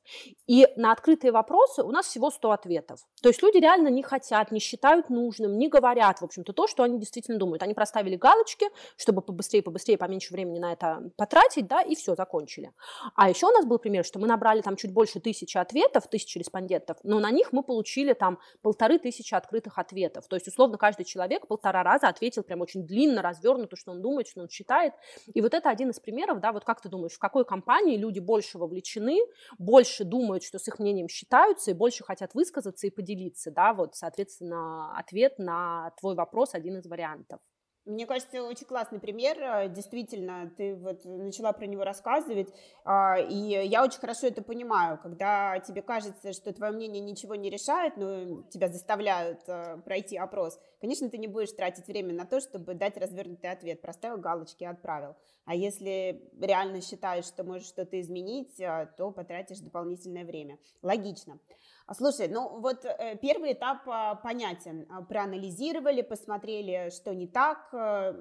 и 0.47 0.67
на 0.77 0.93
открытые 0.93 1.33
вопросы 1.33 1.83
у 1.83 1.91
нас 1.91 2.07
всего 2.07 2.31
100 2.31 2.51
ответов. 2.51 3.01
То 3.23 3.29
есть 3.29 3.43
люди 3.43 3.59
реально 3.59 3.89
не 3.89 4.03
хотят, 4.03 4.51
не 4.51 4.61
считают 4.61 5.09
нужным, 5.09 5.59
не 5.59 5.69
говорят, 5.69 6.21
в 6.21 6.25
общем-то, 6.25 6.53
то, 6.53 6.67
что 6.67 6.83
они 6.83 6.98
действительно 6.99 7.39
думают. 7.39 7.63
Они 7.63 7.75
проставили 7.75 8.17
галочки, 8.17 8.67
чтобы 8.97 9.23
побыстрее, 9.23 9.63
побыстрее, 9.63 9.99
поменьше 9.99 10.33
времени 10.33 10.59
на 10.59 10.73
это 10.73 11.11
потратить, 11.17 11.67
да, 11.67 11.83
и 11.83 11.95
все, 11.95 12.15
закончили. 12.15 12.73
А 13.15 13.29
еще 13.29 13.47
у 13.47 13.51
нас 13.51 13.65
был 13.65 13.79
пример, 13.79 14.05
что 14.05 14.19
мы 14.19 14.27
набрали 14.27 14.61
там 14.61 14.77
чуть 14.77 14.93
больше 14.93 15.21
тысячи 15.21 15.57
ответов, 15.57 16.09
тысячи 16.09 16.39
респондентов, 16.39 16.99
но 17.03 17.21
на 17.21 17.31
них 17.31 17.53
мы 17.53 17.63
получили 17.63 18.13
там 18.13 18.39
полторы 18.63 18.99
тысячи 18.99 19.35
открытых 19.35 19.79
ответов. 19.79 20.27
То 20.29 20.37
есть, 20.37 20.49
условно, 20.49 20.79
каждый 20.79 21.05
человек 21.05 21.47
полтора 21.47 21.83
раза 21.83 22.09
ответил 22.09 22.43
прям 22.43 22.61
очень 22.61 22.87
длинно, 22.87 23.23
развернуто, 23.23 23.77
что 23.77 23.93
он 23.93 24.03
думает, 24.03 24.29
что 24.29 24.41
он 24.41 24.49
считает. 24.49 24.95
И 25.33 25.41
вот 25.41 25.55
это 25.55 25.71
один 25.71 25.91
из 25.91 26.01
примеров, 26.01 26.41
да, 26.41 26.53
вот 26.53 26.65
как 26.65 26.81
ты 26.81 26.89
думаешь, 26.89 27.13
в 27.13 27.19
какой 27.19 27.45
компании 27.45 27.97
люди 27.97 28.21
больше 28.21 28.59
вовлечены, 28.59 29.19
больше 29.59 30.05
думают, 30.05 30.43
что 30.43 30.59
с 30.59 30.69
их 30.69 30.79
мнением 30.79 31.09
считаются, 31.09 31.71
и 31.71 31.75
больше 31.75 32.05
хотят 32.05 32.35
высказаться 32.35 32.87
и 32.87 32.91
поделиться, 32.91 33.51
да, 33.51 33.73
вот, 33.73 33.95
соответственно, 33.95 34.97
ответ 34.99 35.39
на 35.39 35.93
твой 35.99 36.15
вопрос 36.15 36.55
один 36.55 36.79
из 36.79 36.87
вариантов. 36.89 37.41
Мне 37.89 38.05
кажется, 38.05 38.43
очень 38.43 38.67
классный 38.67 39.01
пример. 39.01 39.41
Э, 39.41 39.69
действительно, 39.71 40.53
ты 40.59 40.77
вот 40.77 41.07
начала 41.07 41.53
про 41.55 41.65
него 41.65 41.85
рассказывать, 41.85 42.53
а, 42.85 43.19
и 43.19 43.35
я 43.35 43.83
очень 43.83 43.99
хорошо 43.99 44.27
это 44.27 44.43
понимаю, 44.43 44.99
когда 45.03 45.59
тебе 45.61 45.81
кажется, 45.81 46.35
что 46.35 46.53
твое 46.53 46.73
мнение 46.73 47.01
ничего 47.01 47.35
не 47.35 47.49
решает, 47.49 47.97
но 47.97 48.43
тебя 48.51 48.69
заставляют 48.69 49.41
э, 49.47 49.79
пройти 49.87 50.19
опрос. 50.19 50.61
Конечно, 50.83 51.09
ты 51.09 51.17
не 51.17 51.29
будешь 51.29 51.53
тратить 51.53 51.87
время 51.87 52.13
на 52.13 52.27
то, 52.27 52.41
чтобы 52.41 52.75
дать 52.75 52.99
развернутый 52.99 53.51
ответ, 53.51 53.81
проставил 53.81 54.19
галочки 54.19 54.65
и 54.65 54.67
отправил. 54.67 55.17
А 55.47 55.55
если 55.55 56.31
реально 56.39 56.83
считаешь, 56.83 57.25
что 57.25 57.43
можешь 57.43 57.69
что-то 57.69 57.99
изменить, 57.99 58.61
э, 58.61 58.93
то 58.99 59.11
потратишь 59.13 59.61
дополнительное 59.61 60.27
время. 60.27 60.59
Логично. 60.83 61.39
А, 61.89 61.95
слушай, 61.95 62.29
ну 62.29 62.61
вот 62.61 62.85
э, 62.85 63.17
первый 63.17 63.55
этап 63.55 63.79
а, 63.87 64.15
понятен. 64.17 64.87
А, 64.91 65.01
проанализировали, 65.01 66.03
посмотрели, 66.03 66.91
что 66.91 67.15
не 67.15 67.27
так, 67.27 67.71
э, 67.73 68.13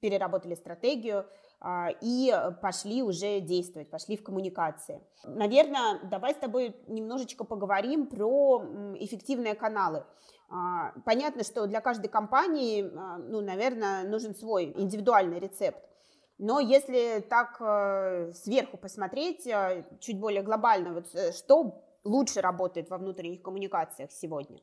переработали 0.00 0.54
стратегию 0.54 1.26
и 2.00 2.32
пошли 2.62 3.02
уже 3.02 3.40
действовать, 3.40 3.90
пошли 3.90 4.16
в 4.16 4.22
коммуникации. 4.22 5.02
Наверное, 5.24 5.98
давай 6.04 6.34
с 6.34 6.36
тобой 6.36 6.76
немножечко 6.86 7.42
поговорим 7.42 8.06
про 8.06 8.62
эффективные 9.00 9.56
каналы. 9.56 10.04
Понятно, 11.04 11.42
что 11.42 11.66
для 11.66 11.80
каждой 11.80 12.06
компании, 12.06 12.82
ну, 12.82 13.40
наверное, 13.40 14.08
нужен 14.08 14.36
свой 14.36 14.66
индивидуальный 14.66 15.40
рецепт. 15.40 15.80
Но 16.38 16.60
если 16.60 17.26
так 17.28 17.56
э, 17.58 18.30
сверху 18.34 18.76
посмотреть, 18.76 19.48
чуть 19.98 20.20
более 20.20 20.42
глобально, 20.42 20.92
вот 20.92 21.08
что 21.34 21.87
лучше 22.04 22.40
работает 22.40 22.90
во 22.90 22.98
внутренних 22.98 23.42
коммуникациях 23.42 24.12
сегодня? 24.12 24.60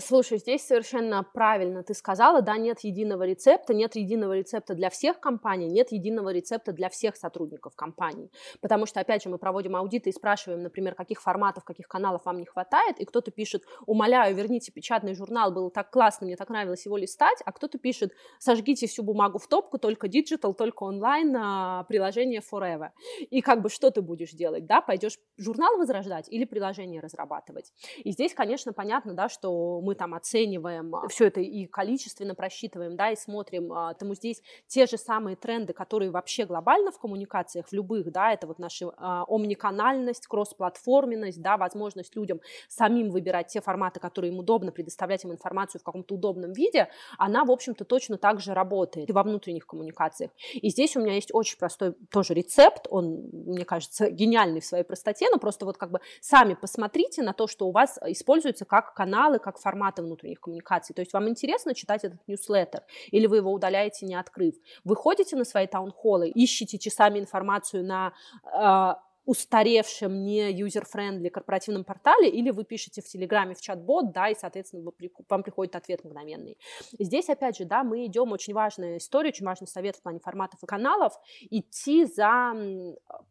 Слушай, 0.00 0.38
здесь 0.38 0.66
совершенно 0.66 1.22
правильно 1.22 1.82
ты 1.82 1.92
сказала, 1.92 2.40
да, 2.40 2.56
нет 2.56 2.80
единого 2.80 3.24
рецепта, 3.24 3.74
нет 3.74 3.94
единого 3.94 4.32
рецепта 4.32 4.74
для 4.74 4.88
всех 4.88 5.20
компаний, 5.20 5.68
нет 5.68 5.92
единого 5.92 6.32
рецепта 6.32 6.72
для 6.72 6.88
всех 6.88 7.14
сотрудников 7.14 7.76
компании, 7.76 8.30
потому 8.62 8.86
что, 8.86 9.00
опять 9.00 9.22
же, 9.22 9.28
мы 9.28 9.36
проводим 9.36 9.76
аудиты 9.76 10.08
и 10.08 10.12
спрашиваем, 10.14 10.62
например, 10.62 10.94
каких 10.94 11.20
форматов, 11.20 11.64
каких 11.64 11.88
каналов 11.88 12.24
вам 12.24 12.38
не 12.38 12.46
хватает, 12.46 12.98
и 13.00 13.04
кто-то 13.04 13.30
пишет, 13.30 13.64
умоляю, 13.84 14.34
верните 14.34 14.72
печатный 14.72 15.14
журнал, 15.14 15.52
было 15.52 15.70
так 15.70 15.90
классно, 15.90 16.26
мне 16.26 16.36
так 16.36 16.48
нравилось 16.48 16.86
его 16.86 16.96
листать, 16.96 17.42
а 17.44 17.52
кто-то 17.52 17.76
пишет, 17.76 18.14
сожгите 18.38 18.86
всю 18.86 19.02
бумагу 19.02 19.38
в 19.38 19.46
топку, 19.46 19.76
только 19.76 20.08
диджитал, 20.08 20.54
только 20.54 20.84
онлайн, 20.84 21.36
а, 21.36 21.84
приложение 21.84 22.40
forever. 22.40 22.92
И 23.28 23.42
как 23.42 23.60
бы 23.60 23.68
что 23.68 23.90
ты 23.90 24.00
будешь 24.00 24.30
делать, 24.30 24.64
да, 24.64 24.80
пойдешь 24.80 25.18
журнал 25.36 25.76
возрождать 25.76 26.30
или 26.30 26.46
приложение 26.46 27.02
разрабатывать. 27.02 27.74
И 27.98 28.12
здесь, 28.12 28.32
конечно, 28.32 28.72
понятно, 28.72 29.12
да, 29.12 29.28
что 29.28 29.81
мы 29.82 29.94
там 29.94 30.14
оцениваем 30.14 30.94
а, 30.94 31.08
все 31.08 31.26
это 31.26 31.40
и 31.40 31.66
количественно 31.66 32.34
просчитываем, 32.34 32.96
да, 32.96 33.10
и 33.10 33.16
смотрим, 33.16 33.72
а, 33.72 33.94
тому 33.94 34.14
здесь 34.14 34.42
те 34.66 34.86
же 34.86 34.96
самые 34.96 35.36
тренды, 35.36 35.72
которые 35.72 36.10
вообще 36.10 36.46
глобально 36.46 36.92
в 36.92 36.98
коммуникациях, 36.98 37.68
в 37.68 37.72
любых, 37.72 38.10
да, 38.12 38.32
это 38.32 38.46
вот 38.46 38.58
наша 38.58 38.92
а, 38.96 39.24
омниканальность, 39.28 40.26
кроссплатформенность, 40.26 41.42
да, 41.42 41.56
возможность 41.56 42.16
людям 42.16 42.40
самим 42.68 43.10
выбирать 43.10 43.48
те 43.48 43.60
форматы, 43.60 44.00
которые 44.00 44.32
им 44.32 44.38
удобно, 44.38 44.72
предоставлять 44.72 45.24
им 45.24 45.32
информацию 45.32 45.80
в 45.80 45.84
каком-то 45.84 46.14
удобном 46.14 46.52
виде, 46.52 46.88
она, 47.18 47.44
в 47.44 47.50
общем-то, 47.50 47.84
точно 47.84 48.16
так 48.16 48.40
же 48.40 48.54
работает 48.54 49.10
и 49.10 49.12
во 49.12 49.22
внутренних 49.22 49.66
коммуникациях. 49.66 50.30
И 50.54 50.70
здесь 50.70 50.96
у 50.96 51.00
меня 51.00 51.14
есть 51.14 51.30
очень 51.32 51.58
простой 51.58 51.94
тоже 52.10 52.34
рецепт, 52.34 52.86
он, 52.88 53.28
мне 53.32 53.64
кажется, 53.64 54.10
гениальный 54.10 54.60
в 54.60 54.64
своей 54.64 54.84
простоте, 54.84 55.28
но 55.30 55.38
просто 55.38 55.64
вот 55.64 55.76
как 55.76 55.90
бы 55.90 56.00
сами 56.20 56.54
посмотрите 56.54 57.22
на 57.22 57.32
то, 57.32 57.46
что 57.46 57.66
у 57.66 57.72
вас 57.72 57.98
используется 58.06 58.64
как 58.64 58.94
каналы, 58.94 59.38
как 59.38 59.58
форматы 59.58 59.71
формата 59.72 60.02
внутренних 60.02 60.40
коммуникаций. 60.40 60.94
То 60.94 61.00
есть 61.00 61.12
вам 61.12 61.28
интересно 61.28 61.74
читать 61.74 62.04
этот 62.04 62.20
ньюслеттер, 62.28 62.82
или 63.10 63.26
вы 63.26 63.36
его 63.36 63.52
удаляете, 63.52 64.06
не 64.06 64.14
открыв. 64.14 64.54
Вы 64.84 64.96
ходите 64.96 65.36
на 65.36 65.44
свои 65.44 65.66
таунхоллы, 65.66 66.28
ищете 66.28 66.78
часами 66.78 67.18
информацию 67.18 67.84
на 67.84 68.12
а, 68.44 69.00
устаревшем, 69.24 70.24
не 70.24 70.50
юзер-френдли 70.52 71.28
корпоративном 71.28 71.84
портале, 71.84 72.28
или 72.28 72.50
вы 72.50 72.64
пишете 72.64 73.02
в 73.02 73.04
Телеграме 73.04 73.54
в 73.54 73.60
чат-бот, 73.60 74.12
да, 74.12 74.28
и, 74.28 74.34
соответственно, 74.34 74.82
вы, 74.82 75.10
вам 75.28 75.42
приходит 75.42 75.76
ответ 75.76 76.04
мгновенный. 76.04 76.58
Здесь, 76.98 77.28
опять 77.28 77.56
же, 77.56 77.64
да, 77.64 77.84
мы 77.84 78.06
идем, 78.06 78.32
очень 78.32 78.54
важная 78.54 78.98
история, 78.98 79.28
очень 79.28 79.46
важный 79.46 79.68
совет 79.68 79.96
в 79.96 80.02
плане 80.02 80.18
форматов 80.18 80.62
и 80.62 80.66
каналов, 80.66 81.12
идти 81.50 82.04
за 82.04 82.54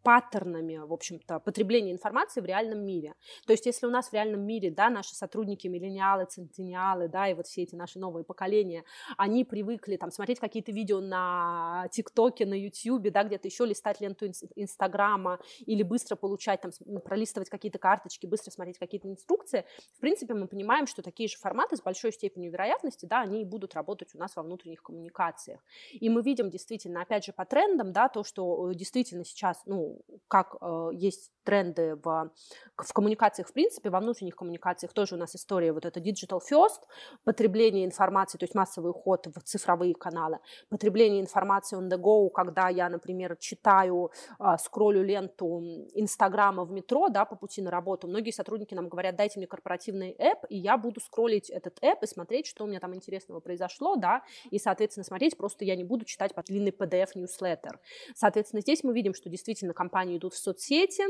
паттернами, 0.03 0.77
в 0.77 0.93
общем-то, 0.93 1.39
потребления 1.39 1.91
информации 1.91 2.41
в 2.41 2.45
реальном 2.45 2.85
мире. 2.85 3.15
То 3.45 3.53
есть, 3.53 3.65
если 3.65 3.85
у 3.85 3.89
нас 3.89 4.09
в 4.09 4.13
реальном 4.13 4.41
мире, 4.41 4.71
да, 4.71 4.89
наши 4.89 5.13
сотрудники, 5.13 5.67
миллениалы, 5.67 6.25
центениалы, 6.25 7.07
да, 7.07 7.27
и 7.27 7.33
вот 7.33 7.47
все 7.47 7.63
эти 7.63 7.75
наши 7.75 7.99
новые 7.99 8.23
поколения, 8.23 8.83
они 9.17 9.43
привыкли 9.43 9.97
там 9.97 10.11
смотреть 10.11 10.39
какие-то 10.39 10.71
видео 10.71 11.01
на 11.01 11.87
ТикТоке, 11.91 12.45
на 12.45 12.53
Ютьюбе, 12.53 13.11
да, 13.11 13.23
где-то 13.23 13.47
еще 13.47 13.65
листать 13.65 13.99
ленту 14.01 14.27
Инстаграма 14.55 15.39
или 15.59 15.80
или 15.81 15.83
быстро 15.83 16.15
получать, 16.15 16.61
там, 16.61 16.71
пролистывать 17.03 17.49
какие-то 17.49 17.79
карточки, 17.79 18.27
быстро 18.27 18.51
смотреть 18.51 18.77
какие-то 18.77 19.07
инструкции, 19.07 19.65
в 19.97 19.99
принципе, 19.99 20.33
мы 20.33 20.47
понимаем, 20.47 20.87
что 20.87 21.01
такие 21.01 21.27
же 21.27 21.37
форматы 21.37 21.75
с 21.75 21.81
большой 21.81 22.13
степенью 22.13 22.51
вероятности, 22.51 23.05
да, 23.05 23.21
они 23.21 23.45
будут 23.45 23.73
работать 23.73 24.15
у 24.15 24.19
нас 24.19 24.35
во 24.35 24.43
внутренних 24.43 24.83
коммуникациях. 24.83 25.59
И 25.91 26.09
мы 26.09 26.21
видим 26.21 26.49
действительно, 26.49 27.01
опять 27.01 27.25
же, 27.25 27.33
по 27.33 27.45
трендам, 27.45 27.91
да, 27.91 28.09
то, 28.09 28.23
что 28.23 28.71
э, 28.71 28.75
действительно 28.75 29.25
сейчас, 29.25 29.61
ну, 29.65 30.01
как 30.27 30.55
э, 30.61 30.89
есть 30.93 31.31
тренды 31.43 31.95
в, 31.95 32.31
в 32.77 32.93
коммуникациях, 32.93 33.47
в 33.47 33.53
принципе, 33.53 33.89
во 33.89 33.99
внутренних 33.99 34.35
коммуникациях 34.35 34.93
тоже 34.93 35.15
у 35.15 35.17
нас 35.17 35.35
история 35.35 35.73
вот 35.73 35.85
это 35.85 35.99
digital 35.99 36.39
first, 36.39 36.81
потребление 37.23 37.85
информации, 37.85 38.37
то 38.37 38.43
есть 38.43 38.55
массовый 38.55 38.91
уход 38.91 39.27
в 39.27 39.41
цифровые 39.43 39.95
каналы, 39.95 40.39
потребление 40.69 41.21
информации 41.21 41.77
on 41.77 41.89
the 41.89 41.97
go, 41.97 42.29
когда 42.29 42.69
я, 42.69 42.89
например, 42.89 43.35
читаю, 43.37 44.11
э, 44.39 44.57
скроллю 44.59 45.03
ленту 45.03 45.61
Инстаграма 45.93 46.63
в 46.63 46.71
метро, 46.71 47.09
да, 47.09 47.25
по 47.25 47.35
пути 47.35 47.61
на 47.61 47.71
работу, 47.71 48.07
многие 48.07 48.31
сотрудники 48.31 48.73
нам 48.73 48.89
говорят, 48.89 49.15
дайте 49.15 49.39
мне 49.39 49.47
корпоративный 49.47 50.15
app, 50.19 50.47
и 50.49 50.57
я 50.57 50.77
буду 50.77 50.99
скроллить 50.99 51.49
этот 51.49 51.79
app 51.83 51.99
и 52.03 52.07
смотреть, 52.07 52.47
что 52.47 52.63
у 52.63 52.67
меня 52.67 52.79
там 52.79 52.95
интересного 52.95 53.39
произошло, 53.39 53.95
да, 53.95 54.23
и, 54.49 54.59
соответственно, 54.59 55.03
смотреть, 55.03 55.37
просто 55.37 55.65
я 55.65 55.75
не 55.75 55.83
буду 55.83 56.05
читать 56.05 56.33
по 56.35 56.43
длинный 56.43 56.71
PDF-ньюслеттер. 56.71 57.79
Соответственно, 58.15 58.61
здесь 58.61 58.83
мы 58.83 58.93
видим, 58.93 59.13
что 59.13 59.29
действительно 59.29 59.73
компании 59.73 60.17
идут 60.17 60.33
в 60.33 60.37
соцсети, 60.37 61.03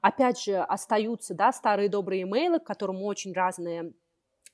опять 0.00 0.40
же, 0.40 0.56
остаются, 0.56 1.34
да, 1.34 1.52
старые 1.52 1.88
добрые 1.88 2.22
имейлы, 2.22 2.60
к 2.60 2.64
которым 2.64 3.02
очень 3.02 3.32
разные 3.32 3.92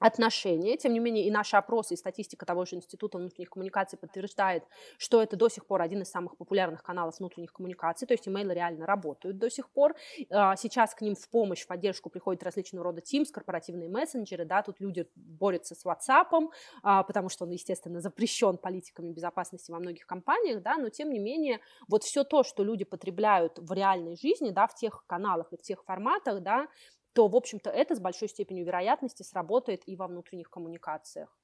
отношения. 0.01 0.77
Тем 0.77 0.93
не 0.93 0.99
менее, 0.99 1.27
и 1.27 1.31
наши 1.31 1.57
опросы, 1.57 1.95
и 1.95 1.97
статистика 1.97 2.47
того 2.47 2.65
же 2.65 2.77
Института 2.77 3.19
внутренних 3.19 3.51
коммуникаций 3.51 3.99
подтверждает, 3.99 4.65
что 4.99 5.23
это 5.23 5.37
до 5.37 5.49
сих 5.49 5.67
пор 5.67 5.83
один 5.83 6.03
из 6.03 6.11
самых 6.11 6.37
популярных 6.37 6.83
каналов 6.83 7.19
внутренних 7.19 7.53
коммуникаций, 7.53 8.09
то 8.09 8.15
есть 8.15 8.27
имейлы 8.27 8.55
реально 8.55 8.87
работают 8.87 9.39
до 9.39 9.51
сих 9.51 9.71
пор. 9.71 9.95
А, 10.31 10.57
сейчас 10.57 10.95
к 10.95 11.03
ним 11.03 11.15
в 11.15 11.29
помощь, 11.29 11.63
в 11.63 11.67
поддержку 11.67 12.09
приходят 12.09 12.43
различного 12.43 12.85
рода 12.85 13.03
Teams, 13.03 13.27
корпоративные 13.31 13.91
мессенджеры, 13.91 14.45
да, 14.45 14.63
тут 14.63 14.81
люди 14.81 15.07
борются 15.15 15.75
с 15.75 15.85
WhatsApp, 15.85 16.49
а, 16.83 17.03
потому 17.03 17.29
что 17.29 17.45
он, 17.45 17.51
естественно, 17.51 18.01
запрещен 18.01 18.57
политиками 18.57 19.13
безопасности 19.13 19.71
во 19.71 19.79
многих 19.79 20.07
компаниях, 20.07 20.63
да, 20.63 20.77
но 20.79 20.89
тем 20.89 21.11
не 21.11 21.19
менее, 21.19 21.61
вот 21.89 22.05
все 22.05 22.25
то, 22.25 22.43
что 22.43 22.65
люди 22.65 22.85
потребляют 22.85 23.59
в 23.59 23.71
реальной 23.73 24.17
жизни, 24.17 24.51
да, 24.51 24.67
в 24.67 24.75
тех 24.75 25.05
каналах 25.07 25.53
и 25.53 25.57
в 25.57 25.63
тех 25.63 25.85
форматах, 25.85 26.41
да, 26.41 26.69
то, 27.13 27.29
в 27.29 27.37
общем-то, 27.37 27.71
это 27.71 27.95
с 27.95 28.01
большой 28.01 28.29
степенью 28.29 28.65
вероятности 28.65 29.23
сработает 29.23 29.83
и 29.87 29.97
во 29.97 30.07
внутренних 30.07 30.51
коммуникациях. 30.51 31.37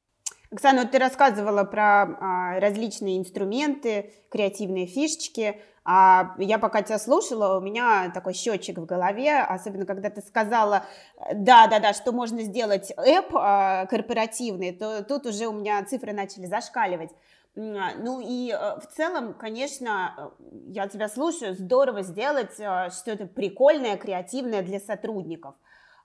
Оксана, 0.51 0.83
вот 0.83 0.93
ты 0.93 0.99
рассказывала 0.99 1.65
про 1.65 2.03
а, 2.03 2.61
различные 2.61 3.19
инструменты, 3.19 4.13
креативные 4.31 4.87
фишечки. 4.87 5.61
А 5.85 6.35
я 6.39 6.59
пока 6.59 6.83
тебя 6.83 6.99
слушала, 6.99 7.59
у 7.59 7.61
меня 7.61 8.11
такой 8.13 8.33
счетчик 8.33 8.79
в 8.79 8.87
голове, 8.87 9.39
особенно 9.39 9.87
когда 9.87 10.11
ты 10.11 10.21
сказала, 10.21 10.85
да, 11.33 11.69
да, 11.69 11.79
да, 11.79 11.93
что 11.93 12.11
можно 12.11 12.43
сделать 12.43 12.93
эп 12.97 13.35
а, 13.35 13.87
корпоративный, 13.87 14.73
то 14.73 15.05
тут 15.05 15.27
уже 15.27 15.47
у 15.47 15.53
меня 15.53 15.85
цифры 15.85 16.13
начали 16.13 16.47
зашкаливать. 16.47 17.11
Ну 17.57 18.21
и 18.21 18.51
э, 18.51 18.79
в 18.81 18.87
целом, 18.95 19.33
конечно, 19.33 20.33
я 20.67 20.89
тебя 20.89 21.09
слушаю, 21.09 21.55
здорово 21.55 22.03
сделать 22.03 22.61
э, 22.61 22.91
что-то 22.91 23.27
прикольное, 23.27 23.97
креативное 23.97 24.63
для 24.63 24.79
сотрудников. 24.79 25.55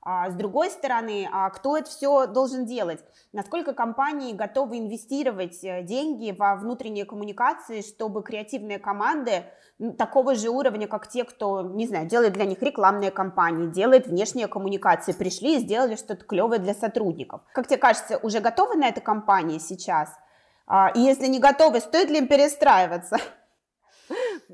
А 0.03 0.31
с 0.31 0.33
другой 0.33 0.71
стороны, 0.71 1.29
а 1.31 1.49
кто 1.49 1.77
это 1.77 1.89
все 1.89 2.25
должен 2.25 2.65
делать? 2.65 3.03
Насколько 3.33 3.73
компании 3.73 4.33
готовы 4.33 4.79
инвестировать 4.79 5.61
э, 5.63 5.83
деньги 5.83 6.31
во 6.31 6.55
внутренние 6.55 7.03
коммуникации, 7.03 7.81
чтобы 7.81 8.23
креативные 8.23 8.79
команды 8.79 9.43
такого 9.97 10.35
же 10.35 10.49
уровня, 10.49 10.87
как 10.87 11.09
те, 11.09 11.25
кто, 11.25 11.63
не 11.63 11.85
знаю, 11.85 12.07
делает 12.07 12.31
для 12.31 12.45
них 12.45 12.61
рекламные 12.61 13.11
кампании, 13.11 13.67
делает 13.67 14.07
внешние 14.07 14.47
коммуникации, 14.47 15.11
пришли 15.11 15.57
и 15.57 15.59
сделали 15.59 15.97
что-то 15.97 16.23
клевое 16.23 16.59
для 16.59 16.73
сотрудников. 16.73 17.41
Как 17.53 17.67
тебе 17.67 17.77
кажется, 17.77 18.17
уже 18.19 18.39
готовы 18.39 18.75
на 18.77 18.87
это 18.87 19.01
компании 19.01 19.57
сейчас? 19.57 20.09
А, 20.73 20.89
если 20.95 21.27
не 21.27 21.39
готовы, 21.39 21.81
стоит 21.81 22.09
ли 22.09 22.19
им 22.19 22.27
перестраиваться? 22.27 23.17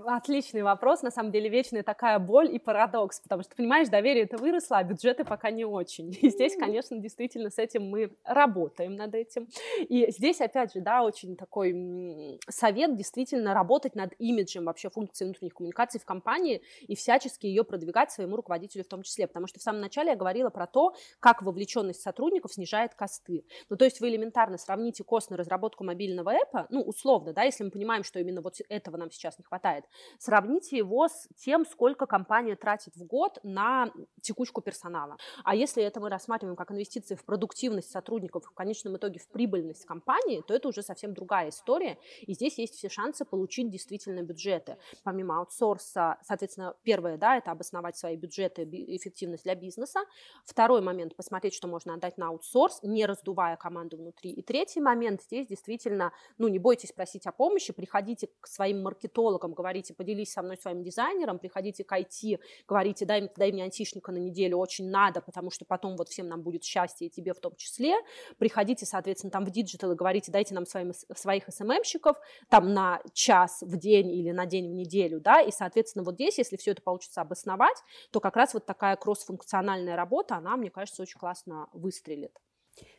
Отличный 0.06 0.64
вопрос, 0.64 1.02
на 1.02 1.12
самом 1.12 1.32
деле 1.32 1.50
вечная 1.50 1.84
такая 1.84 2.20
боль 2.20 2.54
и 2.54 2.60
парадокс, 2.60 3.20
потому 3.22 3.44
что, 3.44 3.56
понимаешь, 3.56 3.88
доверие 3.90 4.24
это 4.26 4.38
выросло, 4.38 4.78
а 4.78 4.84
бюджеты 4.84 5.24
пока 5.24 5.52
не 5.52 5.66
очень. 5.66 6.16
И 6.22 6.30
здесь, 6.30 6.56
конечно, 6.56 6.98
действительно 6.98 7.50
с 7.50 7.58
этим 7.58 7.90
мы 7.90 8.16
работаем 8.24 8.96
над 8.96 9.16
этим. 9.16 9.48
И 9.80 10.12
здесь, 10.12 10.42
опять 10.42 10.74
же, 10.74 10.82
да, 10.82 11.04
очень 11.04 11.36
такой 11.36 12.40
совет 12.50 12.96
действительно 12.96 13.54
работать 13.54 13.96
над 13.96 14.14
имиджем 14.20 14.66
вообще 14.66 14.90
функции 14.90 15.26
внутренних 15.26 15.54
коммуникаций 15.54 16.00
в 16.00 16.06
компании 16.06 16.62
и 16.82 16.96
всячески 16.96 17.46
ее 17.46 17.64
продвигать 17.64 18.12
своему 18.12 18.36
руководителю 18.36 18.84
в 18.84 18.88
том 18.88 19.04
числе, 19.04 19.28
потому 19.28 19.48
что 19.48 19.60
в 19.60 19.64
самом 19.64 19.82
начале 19.82 20.12
я 20.12 20.16
говорила 20.16 20.50
про 20.50 20.68
то, 20.68 20.96
как 21.20 21.42
вовлеченность 21.42 22.02
сотрудников 22.02 22.54
снижает 22.54 22.94
косты. 22.96 23.46
Ну, 23.70 23.78
то 23.78 23.86
есть 23.86 24.02
вы 24.02 24.10
элементарно 24.10 24.58
сравните 24.58 25.04
кост 25.04 25.30
на 25.30 25.38
разработку 25.38 25.84
мобильного 25.84 26.32
эпа, 26.32 26.68
ну, 26.70 26.82
условно, 26.82 27.34
да, 27.34 27.44
если 27.44 27.64
мы 27.64 27.72
понимаем, 27.72 28.04
что 28.04 28.20
именно 28.20 28.42
вот 28.42 28.56
этого 28.70 28.98
нам 28.98 29.12
сейчас 29.12 29.38
не 29.38 29.44
хватает, 29.44 29.86
сравните 30.19 30.78
его 30.78 31.08
с 31.08 31.28
тем, 31.38 31.65
сколько 31.65 32.06
компания 32.06 32.56
тратит 32.56 32.95
в 32.95 33.06
год 33.06 33.39
на 33.43 33.91
текучку 34.21 34.62
персонала. 34.62 35.17
А 35.43 35.56
если 35.56 35.84
это 35.84 36.00
мы 36.00 36.10
рассматриваем 36.10 36.56
как 36.56 36.71
инвестиции 36.71 37.15
в 37.15 37.23
продуктивность 37.26 37.91
сотрудников, 37.91 38.45
в 38.45 38.54
конечном 38.54 38.97
итоге 38.97 39.19
в 39.19 39.28
прибыльность 39.28 39.86
компании, 39.86 40.43
то 40.47 40.54
это 40.54 40.67
уже 40.67 40.82
совсем 40.82 41.13
другая 41.13 41.50
история. 41.50 41.97
И 42.21 42.34
здесь 42.34 42.58
есть 42.58 42.76
все 42.76 42.89
шансы 42.89 43.26
получить 43.26 43.69
действительно 43.69 44.21
бюджеты. 44.21 44.78
Помимо 45.04 45.39
аутсорса, 45.39 46.17
соответственно, 46.23 46.76
первое, 46.84 47.17
да, 47.17 47.38
это 47.38 47.52
обосновать 47.52 47.97
свои 47.97 48.15
бюджеты, 48.15 48.63
эффективность 48.63 49.43
для 49.43 49.56
бизнеса. 49.56 50.02
Второй 50.45 50.82
момент, 50.82 51.15
посмотреть, 51.15 51.54
что 51.54 51.67
можно 51.67 51.93
отдать 51.93 52.17
на 52.17 52.30
аутсорс, 52.30 52.80
не 52.84 53.06
раздувая 53.06 53.58
команду 53.58 53.97
внутри. 53.97 54.32
И 54.32 54.41
третий 54.41 54.82
момент, 54.82 55.21
здесь 55.21 55.47
действительно, 55.47 56.12
ну, 56.38 56.47
не 56.47 56.60
бойтесь 56.60 56.91
просить 56.91 57.28
о 57.28 57.32
помощи, 57.32 57.73
приходите 57.73 58.30
к 58.39 58.47
своим 58.47 58.84
маркетологам, 58.84 59.54
говорите, 59.54 59.77
говорите, 59.78 59.94
поделись 59.94 60.32
со 60.32 60.42
мной 60.42 60.58
своим 60.58 60.84
дизайнером, 60.84 61.40
приходите 61.40 61.84
к 61.84 61.92
IT, 61.92 62.40
говорите, 62.68 63.06
дай, 63.06 63.30
дай 63.36 63.52
мне 63.52 63.63
айтишника 63.63 64.12
на 64.12 64.18
неделю, 64.18 64.58
очень 64.58 64.90
надо, 64.90 65.22
потому 65.22 65.52
что 65.52 65.66
потом 65.66 65.96
вот 65.98 66.10
всем 66.10 66.28
нам 66.28 66.42
будет 66.42 66.63
счастье, 66.63 67.08
и 67.08 67.10
тебе 67.10 67.34
в 67.34 67.40
том 67.40 67.56
числе. 67.56 67.96
Приходите, 68.38 68.86
соответственно, 68.86 69.32
там 69.32 69.46
в 69.46 69.52
digital 69.52 69.91
и 69.92 69.96
говорите, 69.96 70.32
дайте 70.32 70.56
нам 70.56 70.66
своим, 70.66 70.94
своих 71.16 71.44
SMM 71.50 71.68
щиков 71.68 72.17
там 72.50 72.74
на 72.74 73.02
час 73.13 73.60
в 73.62 73.78
день 73.78 74.10
или 74.10 74.32
на 74.32 74.46
день 74.46 74.70
в 74.70 74.74
неделю, 74.74 75.20
да, 75.20 75.42
и, 75.42 75.52
соответственно, 75.52 76.04
вот 76.04 76.16
здесь, 76.16 76.38
если 76.38 76.58
все 76.58 76.72
это 76.72 76.82
получится 76.82 77.22
обосновать, 77.22 77.78
то 78.12 78.20
как 78.20 78.36
раз 78.36 78.54
вот 78.54 78.66
такая 78.66 78.96
кроссфункциональная 78.96 79.96
работа, 79.96 80.36
она, 80.36 80.58
мне 80.58 80.72
кажется, 80.72 81.02
очень 81.04 81.20
классно 81.20 81.68
выстрелит. 81.74 82.32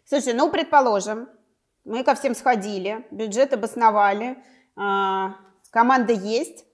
Слушай, 0.05 0.33
ну, 0.33 0.51
предположим, 0.51 1.29
мы 1.85 2.05
ко 2.05 2.15
всем 2.15 2.35
сходили, 2.35 3.07
бюджет 3.11 3.53
обосновали, 3.53 4.43
а, 4.77 5.37
команда 5.71 6.13
есть, 6.13 6.65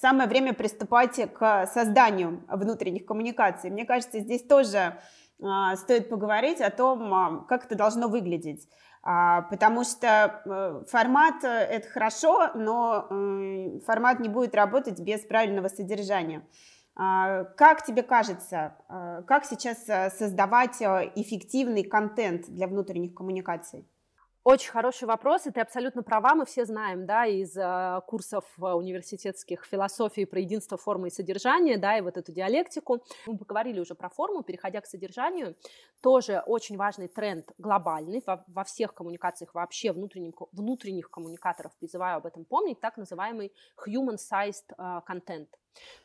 самое 0.00 0.28
время 0.28 0.54
приступать 0.54 1.20
к 1.34 1.66
созданию 1.66 2.44
внутренних 2.48 3.06
коммуникаций. 3.06 3.70
Мне 3.70 3.84
кажется, 3.84 4.20
здесь 4.20 4.42
тоже 4.42 4.98
а, 5.42 5.76
стоит 5.76 6.08
поговорить 6.08 6.60
о 6.60 6.70
том, 6.70 7.12
а, 7.12 7.44
как 7.48 7.66
это 7.66 7.74
должно 7.74 8.08
выглядеть. 8.08 8.68
А, 9.02 9.42
потому 9.42 9.84
что 9.84 10.42
э, 10.44 10.84
формат 10.90 11.44
э,– 11.44 11.48
это 11.70 11.88
хорошо, 11.88 12.50
но 12.54 13.06
э, 13.08 13.80
формат 13.86 14.20
не 14.20 14.28
будет 14.28 14.54
работать 14.54 15.00
без 15.00 15.20
правильного 15.20 15.68
содержания. 15.68 16.46
Как 16.96 17.84
тебе 17.86 18.02
кажется, 18.02 18.74
как 18.88 19.44
сейчас 19.44 19.84
создавать 20.18 20.82
эффективный 20.82 21.84
контент 21.84 22.46
для 22.48 22.66
внутренних 22.66 23.14
коммуникаций? 23.14 23.86
Очень 24.50 24.70
хороший 24.70 25.04
вопрос, 25.04 25.46
и 25.46 25.50
ты 25.50 25.60
абсолютно 25.60 26.02
права, 26.02 26.34
мы 26.34 26.46
все 26.46 26.64
знаем, 26.64 27.04
да, 27.04 27.26
из 27.26 27.54
э, 27.54 28.00
курсов 28.06 28.46
э, 28.56 28.62
университетских 28.62 29.66
философии 29.66 30.24
про 30.24 30.40
единство 30.40 30.78
формы 30.78 31.08
и 31.08 31.10
содержания, 31.10 31.76
да, 31.76 31.98
и 31.98 32.00
вот 32.00 32.16
эту 32.16 32.32
диалектику. 32.32 33.04
Мы 33.26 33.36
поговорили 33.36 33.78
уже 33.78 33.94
про 33.94 34.08
форму, 34.08 34.42
переходя 34.42 34.80
к 34.80 34.86
содержанию, 34.86 35.54
тоже 36.00 36.42
очень 36.46 36.78
важный 36.78 37.08
тренд 37.08 37.44
глобальный 37.58 38.22
во, 38.26 38.42
во 38.48 38.64
всех 38.64 38.94
коммуникациях 38.94 39.52
вообще, 39.52 39.92
внутренним, 39.92 40.32
внутренних 40.52 41.10
коммуникаторов, 41.10 41.76
призываю 41.76 42.16
об 42.16 42.24
этом 42.24 42.46
помнить, 42.46 42.80
так 42.80 42.96
называемый 42.96 43.52
human-sized 43.86 44.74
uh, 44.78 45.02
content. 45.06 45.48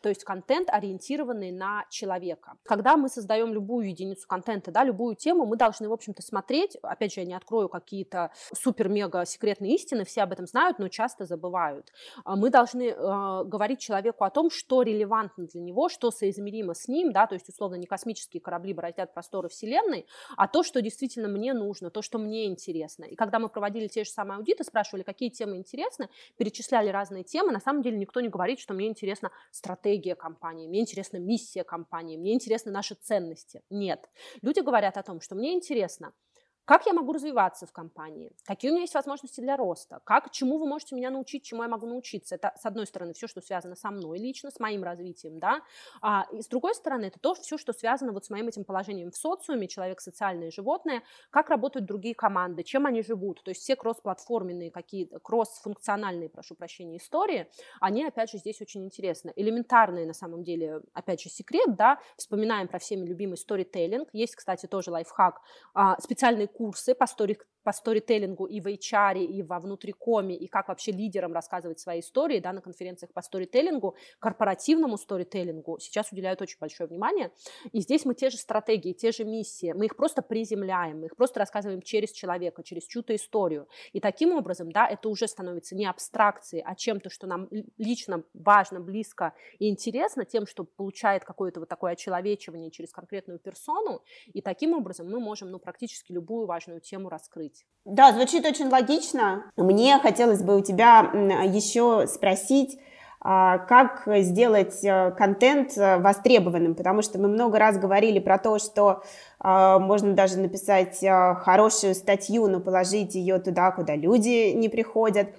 То 0.01 0.09
есть 0.09 0.23
контент, 0.23 0.69
ориентированный 0.69 1.51
на 1.51 1.85
человека. 1.89 2.53
Когда 2.63 2.97
мы 2.97 3.09
создаем 3.09 3.53
любую 3.53 3.89
единицу 3.89 4.27
контента, 4.27 4.71
да, 4.71 4.83
любую 4.83 5.15
тему, 5.15 5.45
мы 5.45 5.55
должны, 5.55 5.89
в 5.89 5.93
общем-то, 5.93 6.21
смотреть, 6.21 6.75
опять 6.81 7.13
же, 7.13 7.21
я 7.21 7.25
не 7.25 7.33
открою 7.33 7.69
какие-то 7.69 8.31
супер-мега 8.53 9.25
секретные 9.25 9.75
истины, 9.75 10.05
все 10.05 10.23
об 10.23 10.31
этом 10.31 10.45
знают, 10.45 10.79
но 10.79 10.87
часто 10.89 11.25
забывают. 11.25 11.91
А 12.25 12.35
мы 12.35 12.49
должны 12.49 12.89
э, 12.89 13.43
говорить 13.45 13.79
человеку 13.79 14.23
о 14.23 14.29
том, 14.29 14.49
что 14.49 14.81
релевантно 14.81 15.45
для 15.45 15.61
него, 15.61 15.89
что 15.89 16.11
соизмеримо 16.11 16.73
с 16.73 16.87
ним, 16.87 17.11
да, 17.11 17.27
то 17.27 17.35
есть, 17.35 17.49
условно, 17.49 17.75
не 17.75 17.85
космические 17.85 18.41
корабли 18.41 18.73
бороздят 18.73 19.13
просторы 19.13 19.49
Вселенной, 19.49 20.05
а 20.37 20.47
то, 20.47 20.63
что 20.63 20.81
действительно 20.81 21.27
мне 21.27 21.53
нужно, 21.53 21.89
то, 21.89 22.01
что 22.01 22.17
мне 22.17 22.45
интересно. 22.45 23.05
И 23.05 23.15
когда 23.15 23.39
мы 23.39 23.49
проводили 23.49 23.87
те 23.87 24.03
же 24.03 24.09
самые 24.09 24.37
аудиты, 24.37 24.63
спрашивали, 24.63 25.03
какие 25.03 25.29
темы 25.29 25.57
интересны, 25.57 26.09
перечисляли 26.37 26.89
разные 26.89 27.23
темы, 27.23 27.51
на 27.51 27.59
самом 27.59 27.81
деле 27.81 27.97
никто 27.97 28.19
не 28.21 28.29
говорит, 28.29 28.59
что 28.59 28.73
мне 28.73 28.87
интересно 28.87 29.31
стратегия 29.53 30.15
компании, 30.15 30.67
мне 30.67 30.81
интересна 30.81 31.17
миссия 31.17 31.63
компании, 31.63 32.17
мне 32.17 32.33
интересны 32.33 32.71
наши 32.71 32.95
ценности. 32.95 33.61
Нет. 33.69 34.09
Люди 34.41 34.61
говорят 34.61 34.97
о 34.97 35.03
том, 35.03 35.21
что 35.21 35.35
мне 35.35 35.53
интересно– 35.53 36.13
как 36.65 36.85
я 36.85 36.93
могу 36.93 37.11
развиваться 37.11 37.65
в 37.65 37.73
компании? 37.73 38.31
Какие 38.45 38.71
у 38.71 38.73
меня 38.73 38.83
есть 38.83 38.93
возможности 38.93 39.41
для 39.41 39.57
роста? 39.57 39.99
Как, 40.05 40.31
чему 40.31 40.57
вы 40.57 40.67
можете 40.67 40.95
меня 40.95 41.09
научить, 41.09 41.43
чему 41.43 41.63
я 41.63 41.67
могу 41.67 41.87
научиться? 41.87 42.35
Это, 42.35 42.53
с 42.57 42.65
одной 42.65 42.87
стороны, 42.87 43.13
все, 43.13 43.27
что 43.27 43.41
связано 43.41 43.75
со 43.75 43.91
мной 43.91 44.17
лично, 44.17 44.49
с 44.49 44.59
моим 44.59 44.83
развитием, 44.83 45.39
да, 45.39 45.61
а 46.01 46.25
и 46.31 46.41
с 46.41 46.47
другой 46.47 46.73
стороны, 46.73 47.05
это 47.05 47.19
то, 47.19 47.33
все, 47.33 47.57
что 47.57 47.73
связано 47.73 48.13
вот 48.13 48.25
с 48.25 48.29
моим 48.29 48.47
этим 48.47 48.63
положением 48.63 49.11
в 49.11 49.17
социуме, 49.17 49.67
человек 49.67 49.99
социальное 49.99 50.51
животное, 50.51 51.03
как 51.31 51.49
работают 51.49 51.85
другие 51.85 52.15
команды, 52.15 52.63
чем 52.63 52.85
они 52.85 53.01
живут, 53.01 53.43
то 53.43 53.51
есть 53.51 53.61
все 53.61 53.75
кроссплатформенные 53.75 54.71
какие-то, 54.71 55.19
кроссфункциональные, 55.19 56.29
прошу 56.29 56.55
прощения, 56.55 56.97
истории, 56.97 57.47
они, 57.81 58.05
опять 58.05 58.31
же, 58.31 58.37
здесь 58.37 58.61
очень 58.61 58.85
интересны. 58.85 59.33
Элементарные, 59.35 60.05
на 60.05 60.13
самом 60.13 60.43
деле, 60.43 60.81
опять 60.93 61.21
же, 61.21 61.29
секрет, 61.29 61.75
да, 61.75 61.99
вспоминаем 62.15 62.69
про 62.69 62.79
всеми 62.79 63.05
любимый 63.05 63.35
сторителлинг, 63.35 64.07
есть, 64.13 64.35
кстати, 64.35 64.65
тоже 64.65 64.91
лайфхак, 64.91 65.41
а, 65.73 65.99
специальный 65.99 66.47
курсы 66.53 66.95
по, 66.95 67.07
стори, 67.07 67.37
по 67.63 67.71
сторителлингу 67.71 68.45
и 68.45 68.59
в 68.59 68.67
HR, 68.67 69.23
и 69.23 69.41
во 69.41 69.59
внутрикоме, 69.59 70.35
и 70.35 70.47
как 70.47 70.67
вообще 70.67 70.91
лидерам 70.91 71.33
рассказывать 71.33 71.79
свои 71.79 71.99
истории 71.99 72.39
да, 72.39 72.53
на 72.53 72.61
конференциях 72.61 73.11
по 73.13 73.21
сторителлингу, 73.21 73.95
корпоративному 74.19 74.97
сторителлингу 74.97 75.79
сейчас 75.79 76.11
уделяют 76.11 76.41
очень 76.41 76.57
большое 76.59 76.87
внимание. 76.87 77.31
И 77.71 77.81
здесь 77.81 78.05
мы 78.05 78.15
те 78.15 78.29
же 78.29 78.37
стратегии, 78.37 78.93
те 78.93 79.11
же 79.11 79.23
миссии, 79.23 79.73
мы 79.73 79.85
их 79.85 79.95
просто 79.95 80.21
приземляем, 80.21 81.01
мы 81.01 81.07
их 81.07 81.15
просто 81.15 81.39
рассказываем 81.39 81.81
через 81.81 82.11
человека, 82.11 82.63
через 82.63 82.83
чью-то 82.85 83.15
историю. 83.15 83.67
И 83.91 83.99
таким 83.99 84.33
образом, 84.33 84.71
да, 84.71 84.87
это 84.87 85.09
уже 85.09 85.27
становится 85.27 85.75
не 85.75 85.85
абстракцией, 85.85 86.63
а 86.65 86.75
чем-то, 86.75 87.09
что 87.09 87.27
нам 87.27 87.47
лично 87.77 88.23
важно, 88.33 88.79
близко 88.79 89.33
и 89.59 89.69
интересно, 89.69 90.25
тем, 90.25 90.45
что 90.45 90.63
получает 90.63 91.23
какое-то 91.23 91.59
вот 91.59 91.69
такое 91.69 91.93
очеловечивание 91.93 92.71
через 92.71 92.91
конкретную 92.91 93.39
персону. 93.39 94.03
И 94.33 94.41
таким 94.41 94.73
образом 94.73 95.09
мы 95.09 95.19
можем 95.19 95.51
ну, 95.51 95.59
практически 95.59 96.11
любую 96.11 96.45
важную 96.45 96.81
тему 96.81 97.09
раскрыть. 97.09 97.52
Да, 97.85 98.13
звучит 98.13 98.45
очень 98.45 98.69
логично. 98.69 99.45
Мне 99.57 99.99
хотелось 99.99 100.41
бы 100.41 100.57
у 100.57 100.61
тебя 100.61 101.11
еще 101.43 102.07
спросить, 102.07 102.79
а, 103.25 103.57
как 103.57 104.03
сделать 104.05 104.83
э, 104.83 105.11
контент 105.17 105.77
э, 105.77 105.97
востребованным, 105.99 106.75
потому 106.75 107.01
что 107.01 107.19
мы 107.19 107.29
много 107.29 107.57
раз 107.57 107.77
говорили 107.77 108.19
про 108.19 108.37
то, 108.37 108.59
что 108.59 109.01
а, 109.39 109.79
можно 109.79 110.11
даже 110.11 110.37
написать 110.37 111.01
э, 111.01 111.35
хорошую 111.35 111.95
статью, 111.95 112.47
но 112.47 112.59
положить 112.59 113.15
ее 113.15 113.39
туда, 113.39 113.71
куда 113.71 113.95
люди 113.95 114.51
не 114.51 114.67
приходят. 114.67 115.29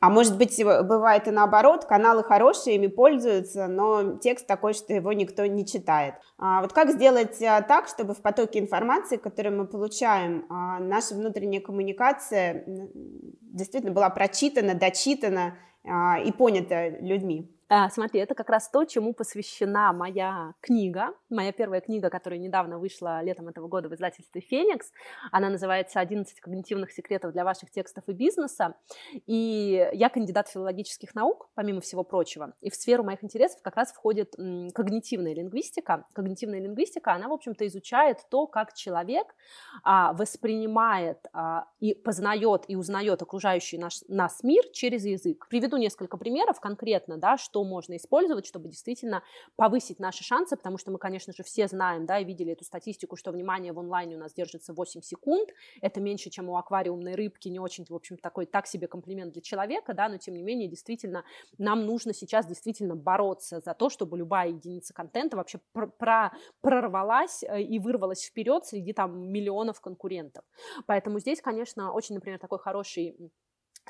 А 0.00 0.10
может 0.10 0.38
быть, 0.38 0.62
бывает 0.64 1.26
и 1.26 1.32
наоборот, 1.32 1.84
каналы 1.84 2.22
хорошие, 2.22 2.76
ими 2.76 2.86
пользуются, 2.86 3.66
но 3.66 4.16
текст 4.18 4.46
такой, 4.46 4.72
что 4.72 4.92
его 4.92 5.12
никто 5.12 5.44
не 5.46 5.66
читает. 5.66 6.14
А 6.38 6.62
вот 6.62 6.72
как 6.72 6.90
сделать 6.90 7.42
а, 7.42 7.62
так, 7.62 7.88
чтобы 7.88 8.14
в 8.14 8.22
потоке 8.22 8.60
информации, 8.60 9.16
которую 9.16 9.58
мы 9.58 9.66
получаем, 9.66 10.46
а, 10.48 10.78
наша 10.78 11.14
внутренняя 11.14 11.60
коммуникация 11.60 12.64
действительно 12.66 13.92
была 13.92 14.08
прочитана, 14.10 14.74
дочитана 14.74 15.58
а, 15.84 16.20
и 16.20 16.30
понята 16.30 16.90
людьми? 17.00 17.57
А, 17.70 17.90
смотри, 17.90 18.20
это 18.20 18.34
как 18.34 18.48
раз 18.48 18.70
то, 18.70 18.86
чему 18.86 19.12
посвящена 19.12 19.92
моя 19.92 20.54
книга, 20.62 21.10
моя 21.28 21.52
первая 21.52 21.82
книга, 21.82 22.08
которая 22.08 22.40
недавно 22.40 22.78
вышла 22.78 23.22
летом 23.22 23.48
этого 23.48 23.68
года 23.68 23.90
в 23.90 23.94
издательстве 23.94 24.40
«Феникс». 24.40 24.90
Она 25.32 25.50
называется 25.50 26.00
«11 26.00 26.24
когнитивных 26.40 26.90
секретов 26.90 27.32
для 27.32 27.44
ваших 27.44 27.70
текстов 27.70 28.04
и 28.06 28.12
бизнеса». 28.12 28.74
И 29.26 29.86
я 29.92 30.08
кандидат 30.08 30.48
филологических 30.48 31.14
наук, 31.14 31.50
помимо 31.54 31.82
всего 31.82 32.04
прочего. 32.04 32.54
И 32.62 32.70
в 32.70 32.74
сферу 32.74 33.04
моих 33.04 33.22
интересов 33.22 33.60
как 33.60 33.76
раз 33.76 33.92
входит 33.92 34.34
когнитивная 34.34 35.34
лингвистика. 35.34 36.06
Когнитивная 36.14 36.60
лингвистика, 36.60 37.12
она, 37.12 37.28
в 37.28 37.32
общем-то, 37.34 37.66
изучает 37.66 38.20
то, 38.30 38.46
как 38.46 38.72
человек 38.72 39.34
а, 39.84 40.14
воспринимает 40.14 41.18
а, 41.34 41.66
и 41.80 41.92
познает 41.92 42.64
и 42.68 42.76
узнает 42.76 43.20
окружающий 43.20 43.76
наш, 43.76 44.00
нас 44.08 44.42
мир 44.42 44.64
через 44.72 45.04
язык. 45.04 45.48
Приведу 45.50 45.76
несколько 45.76 46.16
примеров 46.16 46.60
конкретно, 46.60 47.18
да, 47.18 47.36
что 47.36 47.57
что 47.58 47.64
можно 47.64 47.96
использовать, 47.96 48.46
чтобы 48.46 48.68
действительно 48.68 49.22
повысить 49.56 49.98
наши 49.98 50.22
шансы, 50.22 50.56
потому 50.56 50.78
что 50.78 50.92
мы, 50.92 50.98
конечно 50.98 51.32
же, 51.32 51.42
все 51.42 51.66
знаем, 51.66 52.06
да, 52.06 52.20
и 52.20 52.24
видели 52.24 52.52
эту 52.52 52.64
статистику, 52.64 53.16
что 53.16 53.32
внимание 53.32 53.72
в 53.72 53.80
онлайне 53.80 54.14
у 54.14 54.18
нас 54.18 54.32
держится 54.32 54.72
8 54.72 55.02
секунд, 55.02 55.48
это 55.80 56.00
меньше, 56.00 56.30
чем 56.30 56.48
у 56.48 56.56
аквариумной 56.56 57.16
рыбки, 57.16 57.48
не 57.48 57.58
очень, 57.58 57.84
в 57.88 57.94
общем, 57.94 58.16
такой 58.16 58.46
так 58.46 58.68
себе 58.68 58.86
комплимент 58.86 59.32
для 59.32 59.42
человека, 59.42 59.92
да, 59.92 60.08
но 60.08 60.18
тем 60.18 60.34
не 60.34 60.42
менее, 60.42 60.68
действительно, 60.68 61.24
нам 61.58 61.84
нужно 61.84 62.14
сейчас 62.14 62.46
действительно 62.46 62.94
бороться 62.94 63.60
за 63.60 63.74
то, 63.74 63.90
чтобы 63.90 64.16
любая 64.16 64.50
единица 64.50 64.94
контента 64.94 65.36
вообще 65.36 65.58
про 65.72 66.32
прорвалась 66.60 67.42
э, 67.42 67.62
и 67.62 67.78
вырвалась 67.80 68.24
вперед 68.24 68.66
среди 68.66 68.92
там 68.92 69.32
миллионов 69.32 69.80
конкурентов. 69.80 70.44
Поэтому 70.86 71.18
здесь, 71.18 71.40
конечно, 71.40 71.92
очень, 71.92 72.14
например, 72.14 72.38
такой 72.38 72.58
хороший 72.58 73.16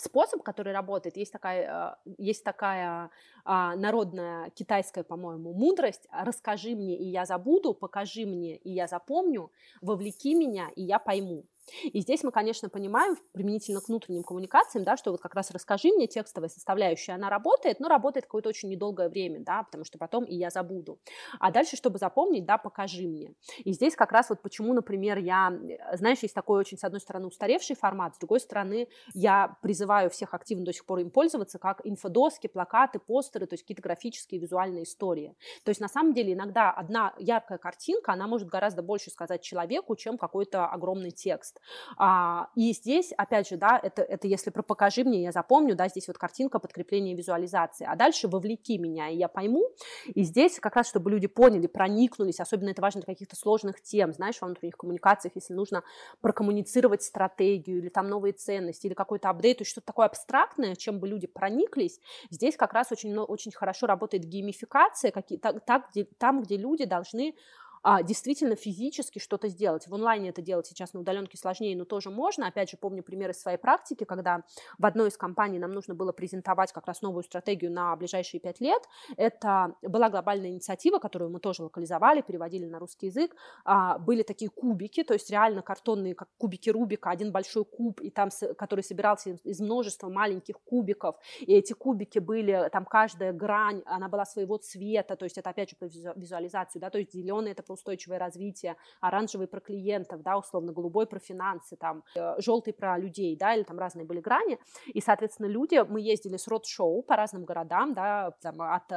способ, 0.00 0.42
который 0.42 0.72
работает, 0.72 1.16
есть 1.16 1.32
такая, 1.32 1.96
э, 2.06 2.12
есть 2.18 2.44
такая 2.44 3.10
а, 3.44 3.76
народная 3.76 4.50
китайская, 4.50 5.04
по-моему, 5.04 5.54
мудрость. 5.54 6.06
Расскажи 6.10 6.74
мне, 6.76 6.96
и 6.96 7.04
я 7.04 7.24
забуду, 7.24 7.74
покажи 7.74 8.26
мне, 8.26 8.56
и 8.56 8.70
я 8.70 8.86
запомню, 8.86 9.50
вовлеки 9.80 10.34
меня, 10.34 10.68
и 10.76 10.82
я 10.82 10.98
пойму. 10.98 11.44
И 11.84 12.00
здесь 12.00 12.22
мы, 12.22 12.32
конечно, 12.32 12.68
понимаем, 12.68 13.16
применительно 13.32 13.80
к 13.80 13.88
внутренним 13.88 14.22
коммуникациям, 14.22 14.84
да, 14.84 14.96
что 14.96 15.10
вот 15.10 15.20
как 15.20 15.34
раз 15.34 15.50
расскажи 15.50 15.88
мне, 15.88 16.06
текстовая 16.06 16.48
составляющая, 16.48 17.12
она 17.12 17.30
работает, 17.30 17.80
но 17.80 17.88
работает 17.88 18.26
какое-то 18.26 18.48
очень 18.48 18.68
недолгое 18.68 19.08
время, 19.08 19.40
да, 19.40 19.62
потому 19.62 19.84
что 19.84 19.98
потом 19.98 20.24
и 20.24 20.34
я 20.34 20.50
забуду. 20.50 21.00
А 21.38 21.50
дальше, 21.50 21.76
чтобы 21.76 21.98
запомнить, 21.98 22.44
да, 22.44 22.58
покажи 22.58 23.06
мне. 23.06 23.34
И 23.58 23.72
здесь 23.72 23.94
как 23.94 24.12
раз 24.12 24.30
вот 24.30 24.42
почему, 24.42 24.72
например, 24.72 25.18
я, 25.18 25.52
знаешь, 25.94 26.20
есть 26.20 26.34
такой 26.34 26.60
очень, 26.60 26.78
с 26.78 26.84
одной 26.84 27.00
стороны, 27.00 27.26
устаревший 27.26 27.76
формат, 27.76 28.14
с 28.16 28.18
другой 28.18 28.40
стороны, 28.40 28.88
я 29.14 29.56
призываю 29.62 30.10
всех 30.10 30.34
активно 30.34 30.64
до 30.64 30.72
сих 30.72 30.84
пор 30.86 31.00
им 31.00 31.10
пользоваться, 31.10 31.58
как 31.58 31.80
инфодоски, 31.84 32.46
плакаты, 32.46 32.98
постеры, 32.98 33.46
то 33.46 33.54
есть 33.54 33.64
какие-то 33.64 33.82
графические 33.82 34.40
визуальные 34.40 34.84
истории. 34.84 35.34
То 35.64 35.70
есть 35.70 35.80
на 35.80 35.88
самом 35.88 36.14
деле 36.14 36.32
иногда 36.32 36.70
одна 36.70 37.14
яркая 37.18 37.58
картинка, 37.58 38.12
она 38.12 38.26
может 38.26 38.48
гораздо 38.48 38.82
больше 38.82 39.10
сказать 39.10 39.42
человеку, 39.42 39.96
чем 39.96 40.18
какой-то 40.18 40.66
огромный 40.66 41.10
текст. 41.10 41.57
А, 41.96 42.48
и 42.54 42.72
здесь, 42.72 43.12
опять 43.16 43.48
же, 43.48 43.56
да, 43.56 43.78
это, 43.82 44.02
это 44.02 44.26
если 44.26 44.50
про 44.50 44.62
покажи 44.62 45.04
мне, 45.04 45.22
я 45.22 45.32
запомню, 45.32 45.74
да, 45.74 45.88
здесь 45.88 46.08
вот 46.08 46.18
картинка 46.18 46.58
подкрепления 46.58 47.14
визуализации, 47.14 47.86
а 47.88 47.96
дальше 47.96 48.28
вовлеки 48.28 48.78
меня, 48.78 49.08
и 49.08 49.16
я 49.16 49.28
пойму. 49.28 49.68
И 50.14 50.22
здесь 50.22 50.58
как 50.60 50.76
раз, 50.76 50.88
чтобы 50.88 51.10
люди 51.10 51.26
поняли, 51.26 51.66
проникнулись, 51.66 52.40
особенно 52.40 52.70
это 52.70 52.82
важно 52.82 53.00
для 53.02 53.14
каких-то 53.14 53.36
сложных 53.36 53.80
тем, 53.82 54.12
знаешь, 54.12 54.40
во 54.40 54.46
внутренних 54.46 54.76
коммуникациях, 54.76 55.32
если 55.36 55.54
нужно 55.54 55.82
прокоммуницировать 56.20 57.02
стратегию 57.02 57.78
или 57.78 57.88
там 57.88 58.08
новые 58.08 58.32
ценности, 58.32 58.86
или 58.86 58.94
какой-то 58.94 59.30
апдейт, 59.30 59.58
то 59.58 59.62
есть 59.62 59.70
что-то 59.70 59.86
такое 59.86 60.06
абстрактное, 60.06 60.76
чем 60.76 61.00
бы 61.00 61.08
люди 61.08 61.26
прониклись, 61.26 62.00
здесь 62.30 62.56
как 62.56 62.72
раз 62.72 62.92
очень, 62.92 63.16
очень 63.16 63.52
хорошо 63.52 63.86
работает 63.86 64.24
геймификация, 64.24 65.10
какие, 65.10 65.38
так, 65.38 65.64
так, 65.64 65.90
где, 65.90 66.04
там, 66.04 66.42
где 66.42 66.56
люди 66.56 66.84
должны 66.84 67.34
а, 67.82 68.02
действительно 68.02 68.56
физически 68.56 69.18
что-то 69.18 69.48
сделать. 69.48 69.86
В 69.86 69.94
онлайне 69.94 70.30
это 70.30 70.42
делать 70.42 70.66
сейчас 70.66 70.92
на 70.92 71.00
удаленке 71.00 71.36
сложнее, 71.36 71.76
но 71.76 71.84
тоже 71.84 72.10
можно. 72.10 72.46
Опять 72.46 72.70
же, 72.70 72.76
помню 72.76 73.02
примеры 73.02 73.34
своей 73.34 73.58
практики, 73.58 74.04
когда 74.04 74.42
в 74.78 74.86
одной 74.86 75.08
из 75.08 75.16
компаний 75.16 75.58
нам 75.58 75.72
нужно 75.72 75.94
было 75.94 76.12
презентовать 76.12 76.72
как 76.72 76.86
раз 76.86 77.02
новую 77.02 77.22
стратегию 77.22 77.72
на 77.72 77.94
ближайшие 77.96 78.40
пять 78.40 78.60
лет. 78.60 78.82
Это 79.16 79.74
была 79.82 80.10
глобальная 80.10 80.50
инициатива, 80.50 80.98
которую 80.98 81.30
мы 81.30 81.40
тоже 81.40 81.62
локализовали, 81.62 82.22
переводили 82.22 82.66
на 82.66 82.78
русский 82.78 83.06
язык. 83.06 83.34
А, 83.64 83.98
были 83.98 84.22
такие 84.22 84.50
кубики, 84.50 85.02
то 85.04 85.14
есть 85.14 85.30
реально 85.30 85.62
картонные, 85.62 86.14
как 86.14 86.28
кубики 86.38 86.70
Рубика, 86.70 87.10
один 87.10 87.32
большой 87.32 87.64
куб, 87.64 88.00
и 88.00 88.10
там, 88.10 88.30
который 88.56 88.84
собирался 88.84 89.30
из 89.44 89.60
множества 89.60 90.08
маленьких 90.08 90.60
кубиков. 90.60 91.16
И 91.40 91.52
эти 91.52 91.72
кубики 91.72 92.18
были, 92.18 92.68
там 92.72 92.84
каждая 92.84 93.32
грань, 93.32 93.82
она 93.86 94.08
была 94.08 94.24
своего 94.24 94.56
цвета, 94.58 95.16
то 95.16 95.24
есть 95.24 95.38
это 95.38 95.50
опять 95.50 95.70
же 95.70 95.76
по 95.76 95.84
визуализацию, 95.84 96.80
да, 96.80 96.90
то 96.90 96.98
есть 96.98 97.12
зеленый 97.12 97.52
это 97.52 97.62
про 97.68 97.74
устойчивое 97.74 98.18
развитие, 98.18 98.76
оранжевый 99.00 99.46
про 99.46 99.60
клиентов, 99.60 100.22
да, 100.22 100.36
условно, 100.36 100.72
голубой 100.72 101.06
про 101.06 101.18
финансы, 101.18 101.76
там, 101.76 102.02
э, 102.16 102.34
желтый 102.40 102.72
про 102.72 102.98
людей, 102.98 103.36
да, 103.36 103.54
или 103.54 103.62
там 103.62 103.78
разные 103.78 104.06
были 104.06 104.20
грани, 104.20 104.58
и, 104.86 105.00
соответственно, 105.00 105.46
люди, 105.46 105.84
мы 105.88 106.00
ездили 106.00 106.36
с 106.36 106.48
род-шоу 106.48 107.02
по 107.02 107.16
разным 107.16 107.44
городам, 107.44 107.94
да, 107.94 108.32
там, 108.40 108.60
от 108.62 108.90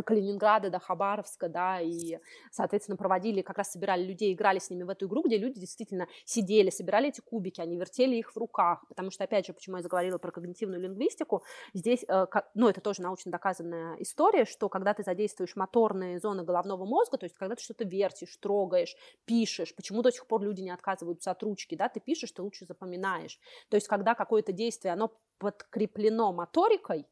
Калининграда 0.00 0.70
до 0.70 0.78
Хабаровска, 0.78 1.48
да, 1.48 1.80
и, 1.80 2.18
соответственно, 2.50 2.96
проводили, 2.96 3.42
как 3.42 3.58
раз 3.58 3.72
собирали 3.72 4.04
людей, 4.04 4.32
играли 4.32 4.58
с 4.58 4.70
ними 4.70 4.84
в 4.84 4.88
эту 4.88 5.06
игру, 5.06 5.22
где 5.22 5.36
люди 5.36 5.60
действительно 5.60 6.06
сидели, 6.24 6.70
собирали 6.70 7.08
эти 7.08 7.20
кубики, 7.20 7.60
они 7.60 7.76
вертели 7.76 8.16
их 8.16 8.32
в 8.32 8.36
руках, 8.38 8.84
потому 8.88 9.10
что, 9.10 9.24
опять 9.24 9.46
же, 9.46 9.52
почему 9.52 9.76
я 9.76 9.82
заговорила 9.82 10.18
про 10.18 10.30
когнитивную 10.30 10.80
лингвистику, 10.80 11.42
здесь, 11.74 12.04
э, 12.08 12.26
ну, 12.54 12.68
это 12.68 12.80
тоже 12.80 13.02
научно 13.02 13.30
доказанная 13.30 13.96
история, 13.98 14.44
что 14.46 14.68
когда 14.68 14.94
ты 14.94 15.02
задействуешь 15.02 15.56
моторные 15.56 16.18
зоны 16.18 16.44
головного 16.44 16.86
мозга, 16.86 17.18
то 17.18 17.24
есть 17.24 17.36
когда 17.36 17.54
ты 17.54 17.62
что-то 17.62 17.84
вертишь, 17.84 18.36
трогаешь, 18.38 18.96
пишешь, 19.26 19.74
почему 19.74 20.02
до 20.02 20.10
сих 20.10 20.26
пор 20.26 20.42
люди 20.42 20.62
не 20.62 20.70
отказываются 20.70 21.30
от 21.30 21.42
ручки, 21.42 21.74
да, 21.74 21.88
ты 21.88 22.00
пишешь, 22.00 22.32
ты 22.32 22.42
лучше 22.42 22.64
запоминаешь, 22.64 23.38
то 23.68 23.76
есть 23.76 23.88
когда 23.88 24.14
какое-то 24.14 24.52
действие, 24.52 24.92
оно 24.94 25.12
подкреплено 25.38 26.32
моторикой, 26.32 27.06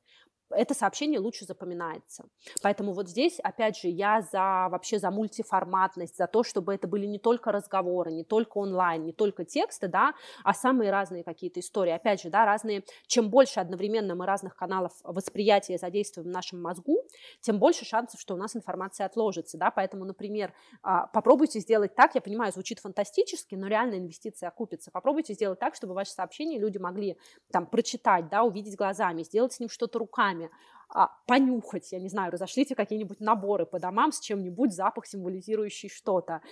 это 0.51 0.75
сообщение 0.75 1.21
лучше 1.21 1.45
запоминается. 1.45 2.25
Поэтому 2.63 2.93
вот 2.93 3.09
здесь, 3.09 3.39
опять 3.41 3.79
же, 3.79 3.89
я 3.89 4.23
за 4.23 4.69
вообще 4.71 4.99
за 4.99 5.11
мультиформатность, 5.11 6.17
за 6.17 6.27
то, 6.27 6.43
чтобы 6.43 6.75
это 6.75 6.89
были 6.89 7.07
не 7.07 7.19
только 7.19 7.53
разговоры, 7.53 8.13
не 8.13 8.25
только 8.25 8.59
онлайн, 8.59 9.05
не 9.05 9.13
только 9.13 9.45
тексты, 9.45 9.89
да, 9.89 10.15
а 10.45 10.55
самые 10.55 10.91
разные 10.91 11.25
какие-то 11.25 11.61
истории. 11.61 11.93
Опять 11.93 12.23
же, 12.23 12.31
да, 12.31 12.45
разные, 12.45 12.85
чем 13.07 13.31
больше 13.31 13.61
одновременно 13.61 14.15
мы 14.15 14.27
разных 14.27 14.57
каналов 14.57 14.93
восприятия 15.03 15.79
задействуем 15.79 16.29
в 16.29 16.31
нашем 16.31 16.61
мозгу, 16.63 16.99
тем 17.41 17.59
больше 17.59 17.85
шансов, 17.85 18.21
что 18.21 18.35
у 18.35 18.37
нас 18.37 18.57
информация 18.57 19.07
отложится, 19.07 19.59
да, 19.59 19.71
поэтому, 19.71 20.05
например, 20.05 20.53
а, 20.83 21.07
попробуйте 21.07 21.61
сделать 21.61 21.95
так, 21.95 22.15
я 22.15 22.21
понимаю, 22.21 22.53
звучит 22.53 22.79
фантастически, 22.79 23.55
но 23.55 23.67
реально 23.67 23.97
инвестиция 23.97 24.49
окупится. 24.49 24.91
Попробуйте 24.91 25.35
сделать 25.35 25.59
так, 25.59 25.75
чтобы 25.75 25.95
ваши 25.95 26.13
сообщения 26.13 26.59
люди 26.59 26.79
могли 26.79 27.17
там 27.51 27.67
прочитать, 27.67 28.29
да, 28.29 28.43
увидеть 28.43 28.77
глазами, 28.77 29.23
сделать 29.23 29.53
с 29.53 29.61
ним 29.61 29.69
что-то 29.69 29.99
руками, 29.99 30.40
Yeah. 30.41 30.49
А, 30.93 31.11
понюхать, 31.27 31.93
я 31.93 32.01
не 32.01 32.09
знаю, 32.09 32.33
разошлите 32.33 32.75
какие-нибудь 32.75 33.21
наборы 33.21 33.65
по 33.65 33.79
домам 33.79 34.11
с 34.11 34.21
чем-нибудь, 34.21 34.73
запах, 34.73 35.07
символизирующий 35.07 35.89
что-то, 35.89 36.43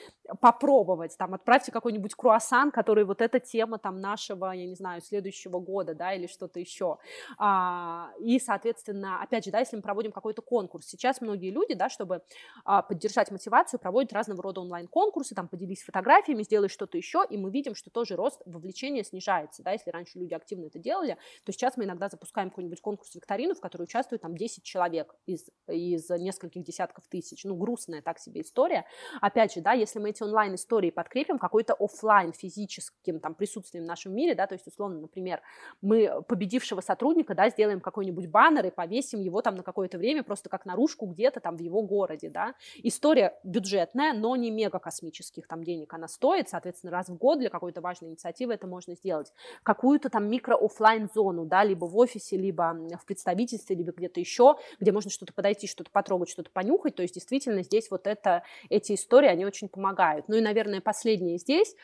попробовать, 0.41 1.17
там, 1.19 1.35
отправьте 1.35 1.73
какой-нибудь 1.73 2.15
круассан, 2.15 2.71
который 2.71 3.05
вот 3.05 3.21
эта 3.21 3.41
тема 3.41 3.79
там 3.79 4.01
нашего, 4.01 4.53
я 4.53 4.67
не 4.67 4.77
знаю, 4.77 5.03
следующего 5.03 5.59
года, 5.59 5.95
да, 5.95 6.15
или 6.15 6.29
что-то 6.29 6.61
еще. 6.61 6.99
А, 7.37 8.11
и, 8.21 8.39
соответственно, 8.39 9.21
опять 9.21 9.45
же, 9.45 9.51
да, 9.51 9.59
если 9.59 9.77
мы 9.77 9.83
проводим 9.83 10.13
какой-то 10.13 10.41
конкурс, 10.41 10.87
сейчас 10.87 11.21
многие 11.21 11.51
люди, 11.51 11.75
да, 11.75 11.89
чтобы 11.89 12.23
а, 12.65 12.83
поддержать 12.83 13.33
мотивацию, 13.33 13.81
проводят 13.81 14.13
разного 14.13 14.43
рода 14.43 14.61
онлайн-конкурсы, 14.61 15.35
там, 15.35 15.49
поделись 15.49 15.83
фотографиями, 15.83 16.45
сделай 16.45 16.69
что-то 16.69 16.97
еще, 16.97 17.25
и 17.29 17.37
мы 17.37 17.51
видим, 17.51 17.75
что 17.75 17.91
тоже 17.91 18.15
рост 18.15 18.41
вовлечения 18.47 19.03
снижается, 19.03 19.65
да, 19.65 19.73
если 19.73 19.91
раньше 19.91 20.19
люди 20.19 20.35
активно 20.35 20.67
это 20.67 20.79
делали, 20.79 21.17
то 21.45 21.53
сейчас 21.53 21.77
мы 21.77 21.85
иногда 21.85 22.09
запускаем 22.09 22.51
какой-нибудь 22.51 22.81
конкурс-викторину, 22.81 23.55
в 23.57 23.61
которой 23.61 23.83
участвуют 23.83 24.25
там 24.29 24.37
10 24.37 24.63
человек 24.63 25.15
из, 25.27 25.49
из 25.67 26.11
нескольких 26.11 26.63
десятков 26.63 27.05
тысяч. 27.09 27.45
Ну, 27.45 27.57
грустная 27.57 28.03
так 28.03 28.19
себе 28.19 28.43
история. 28.43 28.85
Опять 29.21 29.55
же, 29.55 29.61
да, 29.61 29.73
если 29.73 29.99
мы 29.99 30.11
эти 30.11 30.23
онлайн-истории 30.23 30.91
подкрепим 30.91 31.39
какой-то 31.39 31.75
офлайн 31.75 32.33
физическим 32.33 33.21
там 33.21 33.35
присутствием 33.35 33.85
в 33.85 33.89
нашем 33.89 34.15
мире, 34.15 34.35
да, 34.35 34.47
то 34.47 34.55
есть, 34.55 34.67
условно, 34.67 35.01
например, 35.01 35.41
мы 35.81 36.23
победившего 36.29 36.81
сотрудника, 36.81 37.35
да, 37.35 37.49
сделаем 37.49 37.81
какой-нибудь 37.81 38.27
баннер 38.27 38.67
и 38.67 38.71
повесим 38.71 39.21
его 39.21 39.41
там 39.41 39.55
на 39.55 39.63
какое-то 39.63 39.99
время 39.99 40.23
просто 40.23 40.51
как 40.51 40.67
наружку 40.67 41.07
где-то 41.07 41.41
там 41.41 41.57
в 41.57 41.61
его 41.61 41.83
городе, 41.83 42.29
да. 42.29 42.55
История 42.83 43.39
бюджетная, 43.45 44.13
но 44.13 44.37
не 44.37 44.51
мега 44.51 44.79
космических 44.79 45.47
там 45.47 45.65
денег 45.65 45.95
она 45.95 46.09
стоит, 46.09 46.49
соответственно, 46.49 46.93
раз 46.93 47.09
в 47.09 47.17
год 47.17 47.39
для 47.39 47.49
какой-то 47.49 47.81
важной 47.81 48.11
инициативы 48.11 48.55
это 48.55 48.67
можно 48.67 48.95
сделать. 48.95 49.33
Какую-то 49.63 50.11
там 50.11 50.29
микро-офлайн 50.29 51.09
зону, 51.15 51.47
да, 51.47 51.65
либо 51.65 51.87
в 51.87 51.97
офисе, 51.97 52.37
либо 52.37 52.77
в 53.01 53.07
представительстве, 53.07 53.77
либо 53.77 53.93
где-то 53.93 54.18
где-то 54.19 54.21
еще, 54.21 54.57
где 54.81 54.93
можно 54.93 55.11
что-то 55.11 55.33
подойти, 55.33 55.67
что-то 55.67 55.91
потрогать, 55.91 56.29
что-то 56.29 56.51
понюхать. 56.51 56.97
То 56.97 57.03
есть 57.03 57.15
действительно 57.15 57.63
здесь 57.63 57.91
вот 57.91 58.07
это, 58.07 58.43
эти 58.69 58.95
истории, 58.95 59.29
они 59.29 59.47
очень 59.47 59.69
помогают. 59.69 60.29
Ну 60.29 60.37
и, 60.37 60.41
наверное, 60.41 60.81
последнее 60.81 61.39
здесь 61.39 61.75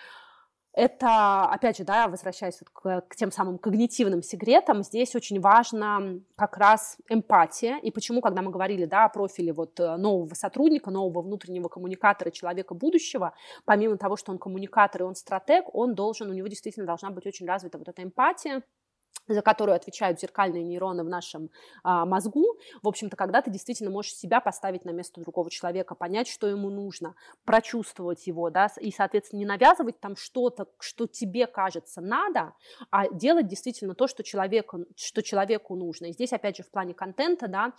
это, 0.77 1.44
опять 1.44 1.79
же, 1.79 1.85
да, 1.85 2.09
возвращаясь 2.09 2.61
вот 2.61 2.68
к, 2.70 3.07
к 3.09 3.14
тем 3.14 3.31
самым 3.31 3.59
когнитивным 3.59 4.23
секретам, 4.23 4.83
здесь 4.83 5.14
очень 5.14 5.40
важно 5.40 6.20
как 6.35 6.57
раз 6.57 6.97
эмпатия. 7.09 7.79
И 7.79 7.92
почему, 7.92 8.20
когда 8.20 8.42
мы 8.42 8.51
говорили, 8.51 8.85
да, 8.85 9.05
о 9.05 9.09
профиле 9.09 9.53
вот 9.53 9.79
э, 9.79 9.97
нового 9.97 10.35
сотрудника, 10.35 10.90
нового 10.90 11.23
внутреннего 11.23 11.68
коммуникатора, 11.68 12.33
человека 12.33 12.75
будущего, 12.75 13.35
помимо 13.64 13.97
того, 13.99 14.16
что 14.16 14.33
он 14.33 14.38
коммуникатор 14.38 15.03
и 15.03 15.05
он 15.05 15.14
стратег, 15.14 15.73
он 15.73 15.94
должен, 15.94 16.29
у 16.29 16.35
него 16.35 16.49
действительно 16.49 16.87
должна 16.87 17.11
быть 17.11 17.25
очень 17.25 17.47
развита 17.47 17.79
вот 17.79 17.88
эта 17.88 18.03
эмпатия, 18.03 18.64
за 19.29 19.42
которую 19.42 19.77
отвечают 19.77 20.20
зеркальные 20.20 20.62
нейроны 20.64 21.03
в 21.03 21.09
нашем 21.09 21.50
а, 21.83 22.05
мозгу, 22.05 22.59
в 22.83 22.88
общем-то, 22.88 23.16
когда 23.16 23.40
ты 23.40 23.50
действительно 23.50 23.90
можешь 23.90 24.14
себя 24.14 24.40
поставить 24.40 24.85
на 24.85 24.90
место 24.90 25.20
другого 25.20 25.50
человека, 25.50 25.94
понять, 25.94 26.29
что 26.29 26.46
ему 26.46 26.70
нужно, 26.70 27.14
прочувствовать 27.44 28.27
его, 28.27 28.50
да, 28.50 28.68
и, 28.81 28.90
соответственно, 28.90 29.40
не 29.40 29.46
навязывать 29.46 29.98
там 30.00 30.16
что-то, 30.16 30.66
что 30.79 31.07
тебе 31.07 31.46
кажется 31.46 32.00
надо, 32.00 32.53
а 32.90 33.09
делать 33.09 33.46
действительно 33.46 33.94
то, 33.94 34.07
что 34.07 34.22
человеку, 34.22 34.81
что 34.96 35.22
человеку 35.22 35.74
нужно. 35.74 36.07
И 36.07 36.12
здесь, 36.12 36.33
опять 36.33 36.57
же, 36.57 36.62
в 36.62 36.70
плане 36.70 36.94
контента, 36.94 37.48
да, 37.48 37.72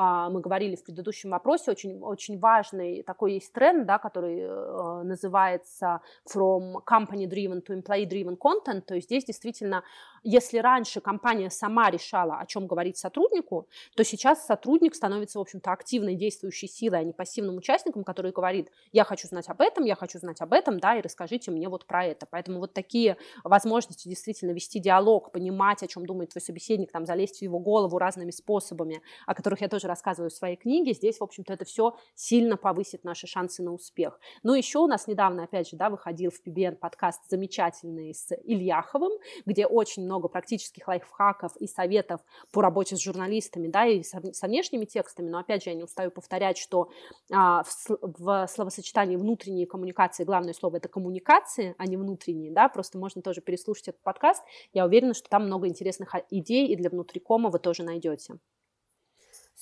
мы 0.00 0.40
говорили 0.40 0.76
в 0.76 0.84
предыдущем 0.84 1.30
вопросе, 1.30 1.70
очень, 1.70 2.00
очень 2.00 2.38
важный 2.38 3.02
такой 3.02 3.34
есть 3.34 3.52
тренд, 3.52 3.86
да, 3.86 3.98
который 3.98 4.40
э, 4.40 5.02
называется 5.02 6.00
from 6.32 6.76
company 6.84 7.26
driven 7.26 7.62
to 7.62 7.80
employee 7.80 8.08
driven 8.08 8.36
content, 8.38 8.82
то 8.82 8.94
есть 8.94 9.08
здесь 9.08 9.24
действительно, 9.24 9.82
если 10.22 10.58
раньше 10.58 11.00
компания 11.00 11.50
сама 11.50 11.90
решала, 11.90 12.38
о 12.38 12.46
чем 12.46 12.66
говорить 12.66 12.96
сотруднику, 12.96 13.68
то 13.96 14.04
сейчас 14.04 14.46
сотрудник 14.46 14.94
становится, 14.94 15.38
в 15.38 15.42
общем-то, 15.42 15.72
активной 15.72 16.14
действующей 16.14 16.68
силой, 16.68 17.00
а 17.00 17.04
не 17.04 17.12
пассивным 17.12 17.56
участником, 17.56 18.04
который 18.04 18.32
говорит, 18.32 18.70
я 18.92 19.04
хочу 19.04 19.28
знать 19.28 19.48
об 19.48 19.60
этом, 19.60 19.84
я 19.84 19.94
хочу 19.94 20.18
знать 20.18 20.40
об 20.40 20.52
этом, 20.52 20.78
да, 20.78 20.96
и 20.96 21.02
расскажите 21.02 21.50
мне 21.50 21.68
вот 21.68 21.86
про 21.86 22.04
это. 22.04 22.26
Поэтому 22.30 22.58
вот 22.58 22.72
такие 22.72 23.16
возможности 23.44 24.08
действительно 24.08 24.52
вести 24.52 24.78
диалог, 24.78 25.32
понимать, 25.32 25.82
о 25.82 25.86
чем 25.86 26.06
думает 26.06 26.30
твой 26.30 26.42
собеседник, 26.42 26.90
там, 26.92 27.06
залезть 27.06 27.38
в 27.38 27.42
его 27.42 27.58
голову 27.58 27.98
разными 27.98 28.30
способами, 28.30 29.02
о 29.26 29.34
которых 29.34 29.60
я 29.60 29.68
тоже 29.68 29.89
рассказываю 29.90 30.30
в 30.30 30.34
своей 30.34 30.56
книге, 30.56 30.94
здесь, 30.94 31.18
в 31.18 31.24
общем-то, 31.24 31.52
это 31.52 31.64
все 31.64 31.96
сильно 32.14 32.56
повысит 32.56 33.04
наши 33.04 33.26
шансы 33.26 33.62
на 33.62 33.72
успех. 33.72 34.18
Но 34.42 34.54
еще 34.54 34.78
у 34.78 34.86
нас 34.86 35.06
недавно, 35.06 35.44
опять 35.44 35.68
же, 35.68 35.76
да, 35.76 35.90
выходил 35.90 36.30
в 36.30 36.40
PBN 36.46 36.76
подкаст 36.76 37.20
замечательный 37.28 38.14
с 38.14 38.32
Ильяховым, 38.44 39.12
где 39.46 39.66
очень 39.66 40.04
много 40.04 40.28
практических 40.28 40.86
лайфхаков 40.88 41.56
и 41.56 41.66
советов 41.66 42.20
по 42.52 42.62
работе 42.62 42.96
с 42.96 43.00
журналистами, 43.00 43.68
да, 43.68 43.86
и 43.86 44.02
со, 44.02 44.20
со 44.32 44.46
внешними 44.46 44.84
текстами, 44.84 45.28
но, 45.28 45.38
опять 45.38 45.64
же, 45.64 45.70
я 45.70 45.76
не 45.76 45.84
устаю 45.84 46.10
повторять, 46.10 46.56
что 46.56 46.90
а, 47.32 47.62
в, 47.64 47.98
в 48.00 48.46
словосочетании 48.48 49.16
внутренние 49.16 49.66
коммуникации 49.66 50.24
главное 50.24 50.54
слово 50.54 50.76
это 50.76 50.88
коммуникации, 50.88 51.74
а 51.78 51.86
не 51.86 51.96
внутренние, 51.96 52.52
да, 52.52 52.68
просто 52.68 52.98
можно 52.98 53.22
тоже 53.22 53.40
переслушать 53.40 53.88
этот 53.88 54.02
подкаст, 54.02 54.42
я 54.72 54.84
уверена, 54.84 55.14
что 55.14 55.28
там 55.28 55.46
много 55.46 55.68
интересных 55.68 56.14
идей 56.30 56.68
и 56.68 56.76
для 56.76 56.90
внутрикома 56.90 57.50
вы 57.50 57.58
тоже 57.58 57.82
найдете. 57.82 58.38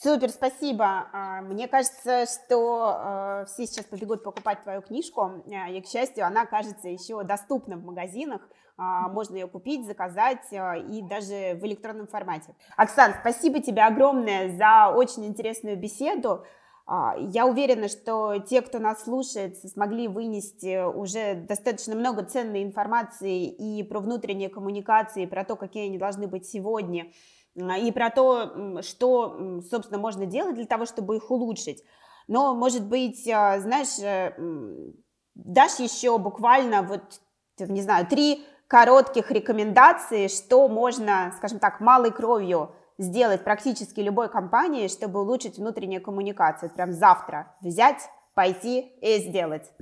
Супер, 0.01 0.31
спасибо. 0.31 1.09
А, 1.13 1.41
мне 1.43 1.67
кажется, 1.67 2.25
что 2.27 2.85
а, 2.87 3.45
все 3.47 3.67
сейчас 3.67 3.85
побегут 3.85 4.23
покупать 4.23 4.63
твою 4.63 4.81
книжку, 4.81 5.23
а, 5.23 5.71
и, 5.71 5.81
к 5.81 5.87
счастью, 5.87 6.25
она, 6.25 6.47
кажется, 6.47 6.89
еще 6.89 7.25
доступна 7.25 7.77
в 7.77 7.85
магазинах. 7.85 8.49
Можно 8.77 9.35
ее 9.35 9.49
купить, 9.49 9.85
заказать 9.89 10.53
и 10.53 11.03
даже 11.03 11.59
в 11.61 11.67
электронном 11.67 12.07
формате. 12.07 12.55
Оксан, 12.77 13.13
спасибо 13.21 13.61
тебе 13.61 13.83
огромное 13.83 14.57
за 14.57 14.95
очень 14.95 15.27
интересную 15.27 15.77
беседу. 15.77 16.45
Я 17.19 17.47
уверена, 17.47 17.89
что 17.89 18.39
те, 18.39 18.63
кто 18.63 18.79
нас 18.79 19.03
слушает, 19.03 19.59
смогли 19.59 20.07
вынести 20.07 20.87
уже 20.95 21.35
достаточно 21.35 21.97
много 21.97 22.23
ценной 22.23 22.63
информации 22.63 23.47
и 23.47 23.83
про 23.83 23.99
внутренние 23.99 24.49
коммуникации, 24.49 25.25
и 25.25 25.27
про 25.27 25.43
то, 25.43 25.57
какие 25.57 25.87
они 25.87 25.99
должны 25.99 26.29
быть 26.29 26.47
сегодня, 26.47 27.09
и 27.59 27.91
про 27.93 28.11
то, 28.11 28.83
что, 28.83 29.61
собственно, 29.71 29.99
можно 29.99 30.27
делать 30.27 30.55
для 30.55 30.67
того, 30.67 30.87
чтобы 30.87 31.17
их 31.17 31.31
улучшить. 31.31 31.83
Но, 32.29 32.55
может 32.55 32.85
быть, 32.85 33.27
а, 33.29 33.59
знаешь, 33.59 33.99
э, 34.01 34.33
дашь 35.35 35.79
еще 35.79 36.19
буквально 36.19 36.83
вот, 36.83 37.03
не 37.59 37.81
знаю, 37.83 38.07
три 38.07 38.45
коротких 38.69 39.31
рекомендации, 39.31 40.29
что 40.29 40.69
можно, 40.69 41.33
скажем 41.39 41.59
так, 41.59 41.81
малой 41.81 42.13
кровью 42.13 42.75
сделать 42.99 43.45
практически 43.45 44.01
любой 44.01 44.29
компании, 44.29 44.89
чтобы 44.89 45.21
улучшить 45.21 45.59
внутреннюю 45.59 46.03
коммуникацию. 46.03 46.71
Прям 46.71 46.93
завтра 46.93 47.57
взять, 47.61 48.11
пойти 48.35 48.81
и 49.01 49.19
сделать. 49.19 49.73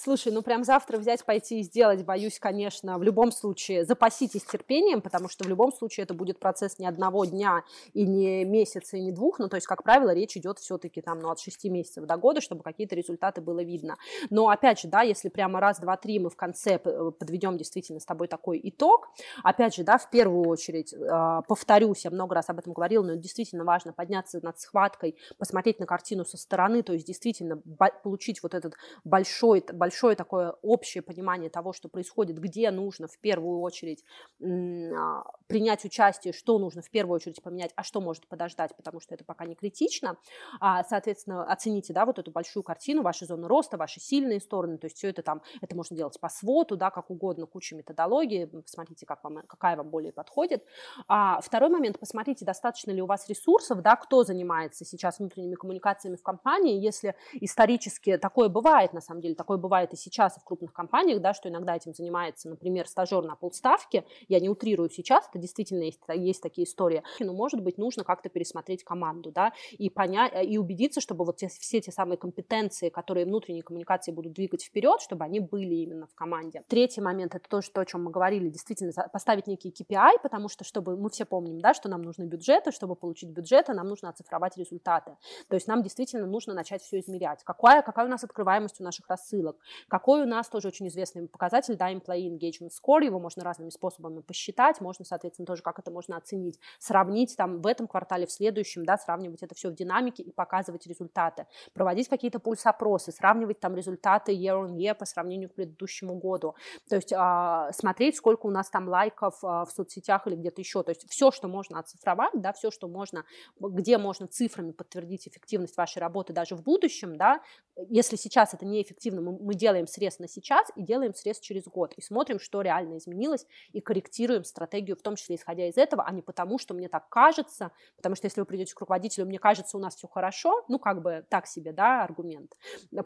Слушай, 0.00 0.32
ну 0.32 0.42
прям 0.42 0.62
завтра 0.62 0.96
взять, 0.96 1.24
пойти 1.24 1.58
и 1.58 1.62
сделать, 1.64 2.04
боюсь, 2.04 2.38
конечно, 2.38 2.98
в 2.98 3.02
любом 3.02 3.32
случае 3.32 3.84
запаситесь 3.84 4.44
терпением, 4.44 5.02
потому 5.02 5.28
что 5.28 5.42
в 5.42 5.48
любом 5.48 5.72
случае 5.72 6.04
это 6.04 6.14
будет 6.14 6.38
процесс 6.38 6.78
не 6.78 6.86
одного 6.86 7.24
дня 7.24 7.64
и 7.94 8.06
не 8.06 8.44
месяца, 8.44 8.96
и 8.96 9.00
не 9.00 9.10
двух, 9.10 9.40
ну 9.40 9.48
то 9.48 9.56
есть, 9.56 9.66
как 9.66 9.82
правило, 9.82 10.14
речь 10.14 10.36
идет 10.36 10.60
все-таки 10.60 11.00
там, 11.00 11.18
ну, 11.18 11.30
от 11.30 11.40
6 11.40 11.64
месяцев 11.64 12.04
до 12.04 12.16
года, 12.16 12.40
чтобы 12.40 12.62
какие-то 12.62 12.94
результаты 12.94 13.40
было 13.40 13.60
видно. 13.60 13.96
Но 14.30 14.48
опять 14.50 14.78
же, 14.78 14.86
да, 14.86 15.02
если 15.02 15.30
прямо 15.30 15.58
раз, 15.58 15.80
два, 15.80 15.96
три 15.96 16.20
мы 16.20 16.30
в 16.30 16.36
конце 16.36 16.80
э, 16.84 17.10
подведем 17.18 17.56
действительно 17.56 17.98
с 17.98 18.04
тобой 18.04 18.28
такой 18.28 18.60
итог, 18.62 19.08
опять 19.42 19.74
же, 19.74 19.82
да, 19.82 19.98
в 19.98 20.10
первую 20.10 20.46
очередь, 20.46 20.94
а, 20.94 21.42
повторюсь, 21.42 22.04
я 22.04 22.12
много 22.12 22.36
раз 22.36 22.48
об 22.50 22.60
этом 22.60 22.72
говорила, 22.72 23.02
но 23.02 23.14
действительно 23.14 23.64
важно 23.64 23.92
подняться 23.92 24.38
над 24.44 24.60
схваткой, 24.60 25.16
посмотреть 25.38 25.80
на 25.80 25.86
картину 25.86 26.24
со 26.24 26.36
стороны, 26.36 26.84
то 26.84 26.92
есть 26.92 27.04
действительно 27.04 27.60
получить 28.04 28.44
вот 28.44 28.54
этот 28.54 28.74
большой, 29.02 29.64
большой 29.72 29.87
большое 29.88 30.16
такое 30.16 30.54
общее 30.60 31.02
понимание 31.02 31.48
того, 31.48 31.72
что 31.72 31.88
происходит, 31.88 32.38
где 32.38 32.70
нужно 32.70 33.08
в 33.08 33.18
первую 33.18 33.60
очередь 33.60 34.04
а, 34.38 35.24
принять 35.46 35.82
участие, 35.86 36.34
что 36.34 36.58
нужно 36.58 36.82
в 36.82 36.90
первую 36.90 37.16
очередь 37.16 37.42
поменять, 37.42 37.72
а 37.74 37.82
что 37.82 38.02
может 38.02 38.28
подождать, 38.28 38.76
потому 38.76 39.00
что 39.00 39.14
это 39.14 39.24
пока 39.24 39.46
не 39.46 39.54
критично. 39.54 40.18
А, 40.60 40.84
соответственно, 40.84 41.50
оцените, 41.50 41.94
да, 41.94 42.04
вот 42.04 42.18
эту 42.18 42.30
большую 42.30 42.62
картину, 42.62 43.00
ваши 43.00 43.24
зоны 43.24 43.48
роста, 43.48 43.78
ваши 43.78 43.98
сильные 43.98 44.40
стороны, 44.40 44.76
то 44.76 44.88
есть 44.88 44.98
все 44.98 45.08
это 45.08 45.22
там, 45.22 45.40
это 45.62 45.74
можно 45.74 45.96
делать 45.96 46.20
по 46.20 46.28
своту, 46.28 46.76
да, 46.76 46.90
как 46.90 47.10
угодно, 47.10 47.46
куча 47.46 47.74
методологии, 47.74 48.44
посмотрите, 48.44 49.06
как 49.06 49.24
вам, 49.24 49.38
какая 49.46 49.74
вам 49.78 49.88
более 49.88 50.12
подходит. 50.12 50.66
А, 51.06 51.40
второй 51.40 51.70
момент, 51.70 51.98
посмотрите, 51.98 52.44
достаточно 52.44 52.90
ли 52.90 53.00
у 53.00 53.06
вас 53.06 53.26
ресурсов, 53.26 53.80
да, 53.80 53.96
кто 53.96 54.22
занимается 54.22 54.84
сейчас 54.84 55.18
внутренними 55.18 55.54
коммуникациями 55.54 56.16
в 56.16 56.22
компании, 56.22 56.78
если 56.78 57.14
исторически 57.32 58.18
такое 58.18 58.50
бывает, 58.50 58.92
на 58.92 59.00
самом 59.00 59.22
деле, 59.22 59.34
такое 59.34 59.56
бывает 59.56 59.67
и 59.92 59.96
сейчас 59.96 60.36
в 60.36 60.44
крупных 60.44 60.72
компаниях, 60.72 61.20
да, 61.20 61.34
что 61.34 61.48
иногда 61.48 61.76
этим 61.76 61.94
занимается, 61.94 62.48
например, 62.48 62.86
стажер 62.88 63.24
на 63.24 63.36
полставки, 63.36 64.04
я 64.28 64.40
не 64.40 64.48
утрирую 64.48 64.90
сейчас, 64.90 65.28
это 65.28 65.38
действительно 65.38 65.82
есть, 65.82 66.00
есть 66.14 66.42
такие 66.42 66.66
истории, 66.66 67.02
но, 67.20 67.32
может 67.32 67.62
быть, 67.62 67.78
нужно 67.78 68.04
как-то 68.04 68.28
пересмотреть 68.28 68.84
команду, 68.84 69.30
да, 69.30 69.52
и 69.72 69.90
понять, 69.90 70.32
и 70.46 70.58
убедиться, 70.58 71.00
чтобы 71.00 71.24
вот 71.24 71.36
те, 71.36 71.48
все 71.48 71.80
те 71.80 71.92
самые 71.92 72.16
компетенции, 72.16 72.88
которые 72.88 73.26
внутренние 73.26 73.62
коммуникации 73.62 74.12
будут 74.12 74.32
двигать 74.32 74.64
вперед, 74.64 75.00
чтобы 75.00 75.24
они 75.24 75.40
были 75.40 75.74
именно 75.74 76.06
в 76.06 76.14
команде. 76.14 76.64
Третий 76.68 77.00
момент, 77.00 77.34
это 77.34 77.48
то, 77.48 77.80
о 77.80 77.84
чем 77.84 78.04
мы 78.04 78.10
говорили, 78.10 78.48
действительно 78.48 78.92
поставить 79.12 79.46
некий 79.46 79.70
KPI, 79.70 80.20
потому 80.22 80.48
что, 80.48 80.64
чтобы 80.64 80.96
мы 80.96 81.10
все 81.10 81.24
помним, 81.24 81.60
да, 81.60 81.74
что 81.74 81.88
нам 81.88 82.02
нужны 82.02 82.24
бюджеты, 82.24 82.72
чтобы 82.72 82.96
получить 82.96 83.30
бюджеты, 83.30 83.74
нам 83.74 83.88
нужно 83.88 84.08
оцифровать 84.08 84.56
результаты. 84.56 85.16
То 85.48 85.54
есть 85.54 85.68
нам 85.68 85.82
действительно 85.82 86.26
нужно 86.26 86.54
начать 86.54 86.82
все 86.82 86.98
измерять. 87.00 87.42
Какая, 87.44 87.82
какая 87.82 88.06
у 88.06 88.08
нас 88.08 88.24
открываемость 88.24 88.80
у 88.80 88.84
наших 88.84 89.08
рассылок, 89.08 89.57
какой 89.88 90.22
у 90.22 90.26
нас 90.26 90.48
тоже 90.48 90.68
очень 90.68 90.88
известный 90.88 91.28
показатель, 91.28 91.76
да, 91.76 91.92
Employee 91.92 92.28
Engagement 92.28 92.70
Score, 92.70 93.04
его 93.04 93.20
можно 93.20 93.44
разными 93.44 93.70
способами 93.70 94.20
посчитать, 94.20 94.80
можно, 94.80 95.04
соответственно, 95.04 95.46
тоже 95.46 95.62
как 95.62 95.78
это 95.78 95.90
можно 95.90 96.16
оценить, 96.16 96.58
сравнить 96.78 97.36
там 97.36 97.60
в 97.60 97.66
этом 97.66 97.86
квартале, 97.86 98.26
в 98.26 98.32
следующем, 98.32 98.84
да, 98.84 98.96
сравнивать 98.96 99.42
это 99.42 99.54
все 99.54 99.70
в 99.70 99.74
динамике 99.74 100.22
и 100.22 100.30
показывать 100.30 100.86
результаты, 100.86 101.46
проводить 101.72 102.08
какие-то 102.08 102.38
пульс-опросы, 102.38 103.12
сравнивать 103.12 103.60
там 103.60 103.74
результаты 103.74 104.32
year 104.32 104.66
on 104.66 104.76
year 104.76 104.94
по 104.94 105.04
сравнению 105.04 105.50
к 105.50 105.54
предыдущему 105.54 106.14
году, 106.18 106.54
то 106.88 106.96
есть 106.96 107.12
а, 107.12 107.70
смотреть, 107.72 108.16
сколько 108.16 108.46
у 108.46 108.50
нас 108.50 108.70
там 108.70 108.88
лайков 108.88 109.42
а, 109.42 109.64
в 109.64 109.70
соцсетях 109.70 110.26
или 110.26 110.36
где-то 110.36 110.60
еще, 110.60 110.82
то 110.82 110.90
есть 110.90 111.08
все, 111.10 111.30
что 111.30 111.48
можно 111.48 111.78
оцифровать, 111.78 112.32
да, 112.34 112.52
все, 112.52 112.70
что 112.70 112.88
можно, 112.88 113.24
где 113.58 113.98
можно 113.98 114.26
цифрами 114.26 114.72
подтвердить 114.72 115.28
эффективность 115.28 115.76
вашей 115.76 115.98
работы 115.98 116.32
даже 116.32 116.56
в 116.56 116.62
будущем, 116.62 117.16
да, 117.16 117.40
если 117.88 118.16
сейчас 118.16 118.54
это 118.54 118.66
неэффективно, 118.66 119.20
мы, 119.20 119.47
мы 119.48 119.54
делаем 119.54 119.86
срез 119.86 120.18
на 120.18 120.28
сейчас 120.28 120.70
и 120.76 120.82
делаем 120.82 121.14
срез 121.14 121.40
через 121.40 121.64
год, 121.64 121.94
и 121.94 122.02
смотрим, 122.02 122.38
что 122.38 122.60
реально 122.60 122.98
изменилось, 122.98 123.46
и 123.72 123.80
корректируем 123.80 124.44
стратегию, 124.44 124.94
в 124.94 125.00
том 125.00 125.16
числе 125.16 125.36
исходя 125.36 125.66
из 125.66 125.78
этого, 125.78 126.04
а 126.06 126.12
не 126.12 126.20
потому, 126.20 126.58
что 126.58 126.74
мне 126.74 126.90
так 126.90 127.08
кажется, 127.08 127.72
потому 127.96 128.14
что 128.14 128.26
если 128.26 128.40
вы 128.40 128.44
придете 128.44 128.74
к 128.74 128.80
руководителю, 128.80 129.24
мне 129.24 129.38
кажется, 129.38 129.78
у 129.78 129.80
нас 129.80 129.96
все 129.96 130.06
хорошо, 130.06 130.64
ну, 130.68 130.78
как 130.78 131.00
бы 131.00 131.24
так 131.30 131.46
себе, 131.46 131.72
да, 131.72 132.04
аргумент. 132.04 132.52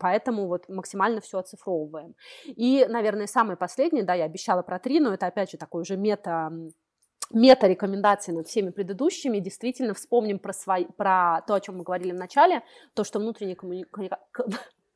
Поэтому 0.00 0.48
вот 0.48 0.68
максимально 0.68 1.20
все 1.20 1.38
оцифровываем. 1.38 2.16
И, 2.44 2.84
наверное, 2.88 3.28
самое 3.28 3.56
последнее, 3.56 4.02
да, 4.02 4.14
я 4.14 4.24
обещала 4.24 4.62
про 4.62 4.80
три, 4.80 4.98
но 4.98 5.14
это 5.14 5.26
опять 5.28 5.52
же 5.52 5.58
такой 5.58 5.82
уже 5.82 5.96
мета 5.96 6.50
мета-рекомендации 7.30 8.32
над 8.32 8.46
всеми 8.46 8.70
предыдущими, 8.70 9.38
действительно 9.38 9.94
вспомним 9.94 10.38
про, 10.38 10.52
свои, 10.52 10.84
про 10.84 11.40
то, 11.46 11.54
о 11.54 11.60
чем 11.60 11.78
мы 11.78 11.84
говорили 11.84 12.12
в 12.12 12.16
начале, 12.16 12.62
то, 12.94 13.04
что 13.04 13.20
внутренняя 13.20 13.56
коммуникация 13.56 14.18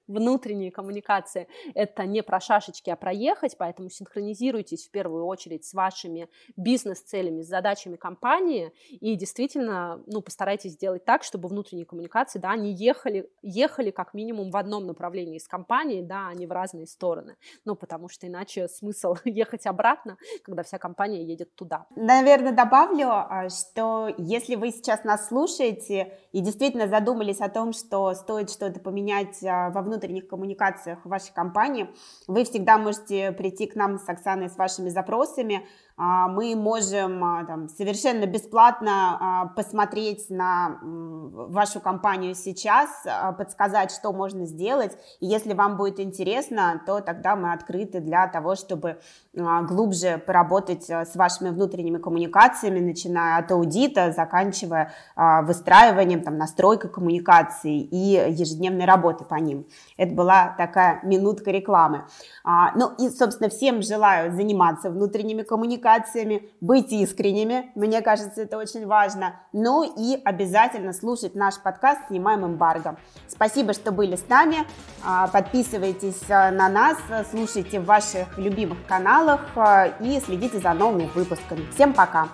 внутренние 0.08 0.70
коммуникации– 0.70 1.48
это 1.74 2.06
не 2.06 2.22
про 2.22 2.40
шашечки, 2.40 2.90
а 2.90 2.96
про 2.96 3.12
ехать, 3.12 3.56
поэтому 3.58 3.90
синхронизируйтесь 3.90 4.86
в 4.86 4.90
первую 4.90 5.26
очередь 5.26 5.64
с 5.64 5.74
вашими 5.74 6.28
бизнес-целями, 6.56 7.42
с 7.42 7.48
задачами 7.48 7.96
компании. 7.96 8.72
И 8.90 9.16
действительно 9.16 10.02
ну, 10.06 10.20
постарайтесь 10.20 10.72
сделать 10.72 11.04
так, 11.04 11.22
чтобы 11.22 11.48
внутренние 11.48 11.86
коммуникации, 11.86 12.38
да, 12.38 12.50
они 12.50 12.72
ехали, 12.72 13.28
ехали 13.42 13.90
как 13.90 14.14
минимум 14.14 14.50
в 14.50 14.56
одном 14.56 14.86
направлении 14.86 15.38
с 15.38 15.48
компанией, 15.48 16.02
да, 16.02 16.28
а 16.28 16.34
не 16.34 16.46
в 16.46 16.52
разные 16.52 16.86
стороны, 16.86 17.36
ну, 17.64 17.74
потому 17.74 18.08
что 18.08 18.26
иначе 18.26 18.68
смысл 18.68 19.16
ехать 19.24 19.66
обратно, 19.66 20.18
когда 20.42 20.62
вся 20.62 20.78
компания 20.78 21.24
едет 21.24 21.54
туда. 21.54 21.86
Наверное, 21.96 22.52
добавлю, 22.52 23.08
а, 23.10 23.48
что 23.48 24.08
если 24.18 24.54
вы 24.54 24.70
сейчас 24.70 25.04
нас 25.04 25.28
слушаете 25.28 26.12
и 26.32 26.40
действительно 26.40 26.88
задумались 26.88 27.40
о 27.40 27.48
том, 27.48 27.72
что 27.72 28.14
стоит 28.14 28.50
что-то 28.50 28.80
поменять 28.80 29.42
а, 29.42 29.70
во 29.70 29.82
внутреннем 29.82 29.95
внутренних 29.96 30.28
коммуникациях 30.28 31.04
в 31.04 31.08
вашей 31.08 31.32
компании, 31.32 31.88
вы 32.26 32.44
всегда 32.44 32.76
можете 32.76 33.32
прийти 33.32 33.66
к 33.66 33.74
нам 33.74 33.98
с 33.98 34.08
Оксаной 34.08 34.50
с 34.50 34.56
вашими 34.56 34.90
запросами, 34.90 35.66
мы 35.98 36.54
можем 36.56 37.24
а, 37.24 37.44
там, 37.44 37.70
совершенно 37.70 38.26
бесплатно 38.26 38.90
а, 39.18 39.46
посмотреть 39.46 40.28
на 40.28 40.78
вашу 40.82 41.80
компанию 41.80 42.34
сейчас, 42.34 42.90
подсказать, 43.38 43.90
что 43.90 44.12
можно 44.12 44.44
сделать. 44.44 44.92
И 45.20 45.26
если 45.26 45.54
вам 45.54 45.78
будет 45.78 45.98
интересно, 45.98 46.82
то 46.84 47.00
тогда 47.00 47.34
мы 47.34 47.52
открыты 47.52 48.00
для 48.00 48.26
того, 48.28 48.56
чтобы 48.56 49.00
глубже 49.34 50.18
поработать 50.18 50.88
с 50.90 51.14
вашими 51.14 51.50
внутренними 51.50 51.98
коммуникациями, 51.98 52.80
начиная 52.80 53.38
от 53.38 53.50
аудита, 53.50 54.12
заканчивая 54.12 54.92
выстраиванием, 55.16 56.22
там, 56.22 56.36
настройкой 56.36 56.90
коммуникаций 56.90 57.78
и 57.78 58.32
ежедневной 58.32 58.84
работы 58.84 59.24
по 59.24 59.36
ним. 59.36 59.66
Это 59.96 60.14
была 60.14 60.54
такая 60.56 61.00
минутка 61.02 61.50
рекламы. 61.50 62.06
Ну 62.44 62.92
и, 62.98 63.08
собственно, 63.10 63.48
всем 63.50 63.82
желаю 63.82 64.32
заниматься 64.32 64.90
внутренними 64.90 65.42
коммуникациями, 65.42 65.85
коммуникациями, 65.86 66.50
быть 66.60 66.92
искренними, 66.92 67.70
мне 67.74 68.02
кажется, 68.02 68.42
это 68.42 68.58
очень 68.58 68.86
важно, 68.86 69.36
ну 69.52 69.84
и 69.84 70.20
обязательно 70.24 70.92
слушать 70.92 71.34
наш 71.34 71.58
подкаст 71.60 72.00
«Снимаем 72.08 72.44
эмбарго». 72.44 72.96
Спасибо, 73.28 73.72
что 73.72 73.92
были 73.92 74.16
с 74.16 74.28
нами, 74.28 74.58
а, 75.04 75.28
подписывайтесь 75.28 76.28
а, 76.28 76.50
на 76.50 76.68
нас, 76.68 76.98
слушайте 77.30 77.80
в 77.80 77.84
ваших 77.84 78.36
любимых 78.36 78.78
каналах 78.86 79.40
а, 79.54 79.86
и 80.00 80.20
следите 80.20 80.58
за 80.58 80.72
новыми 80.72 81.08
выпусками. 81.14 81.64
Всем 81.74 81.92
пока! 81.92 82.28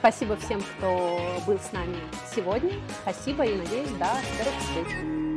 Спасибо 0.00 0.36
всем, 0.36 0.60
кто 0.60 1.20
был 1.46 1.58
с 1.58 1.72
нами 1.72 1.96
сегодня. 2.34 2.72
Спасибо 3.02 3.44
и 3.44 3.56
надеюсь, 3.56 3.90
до 3.90 4.06
скорых 4.34 4.54
встреч. 4.60 5.27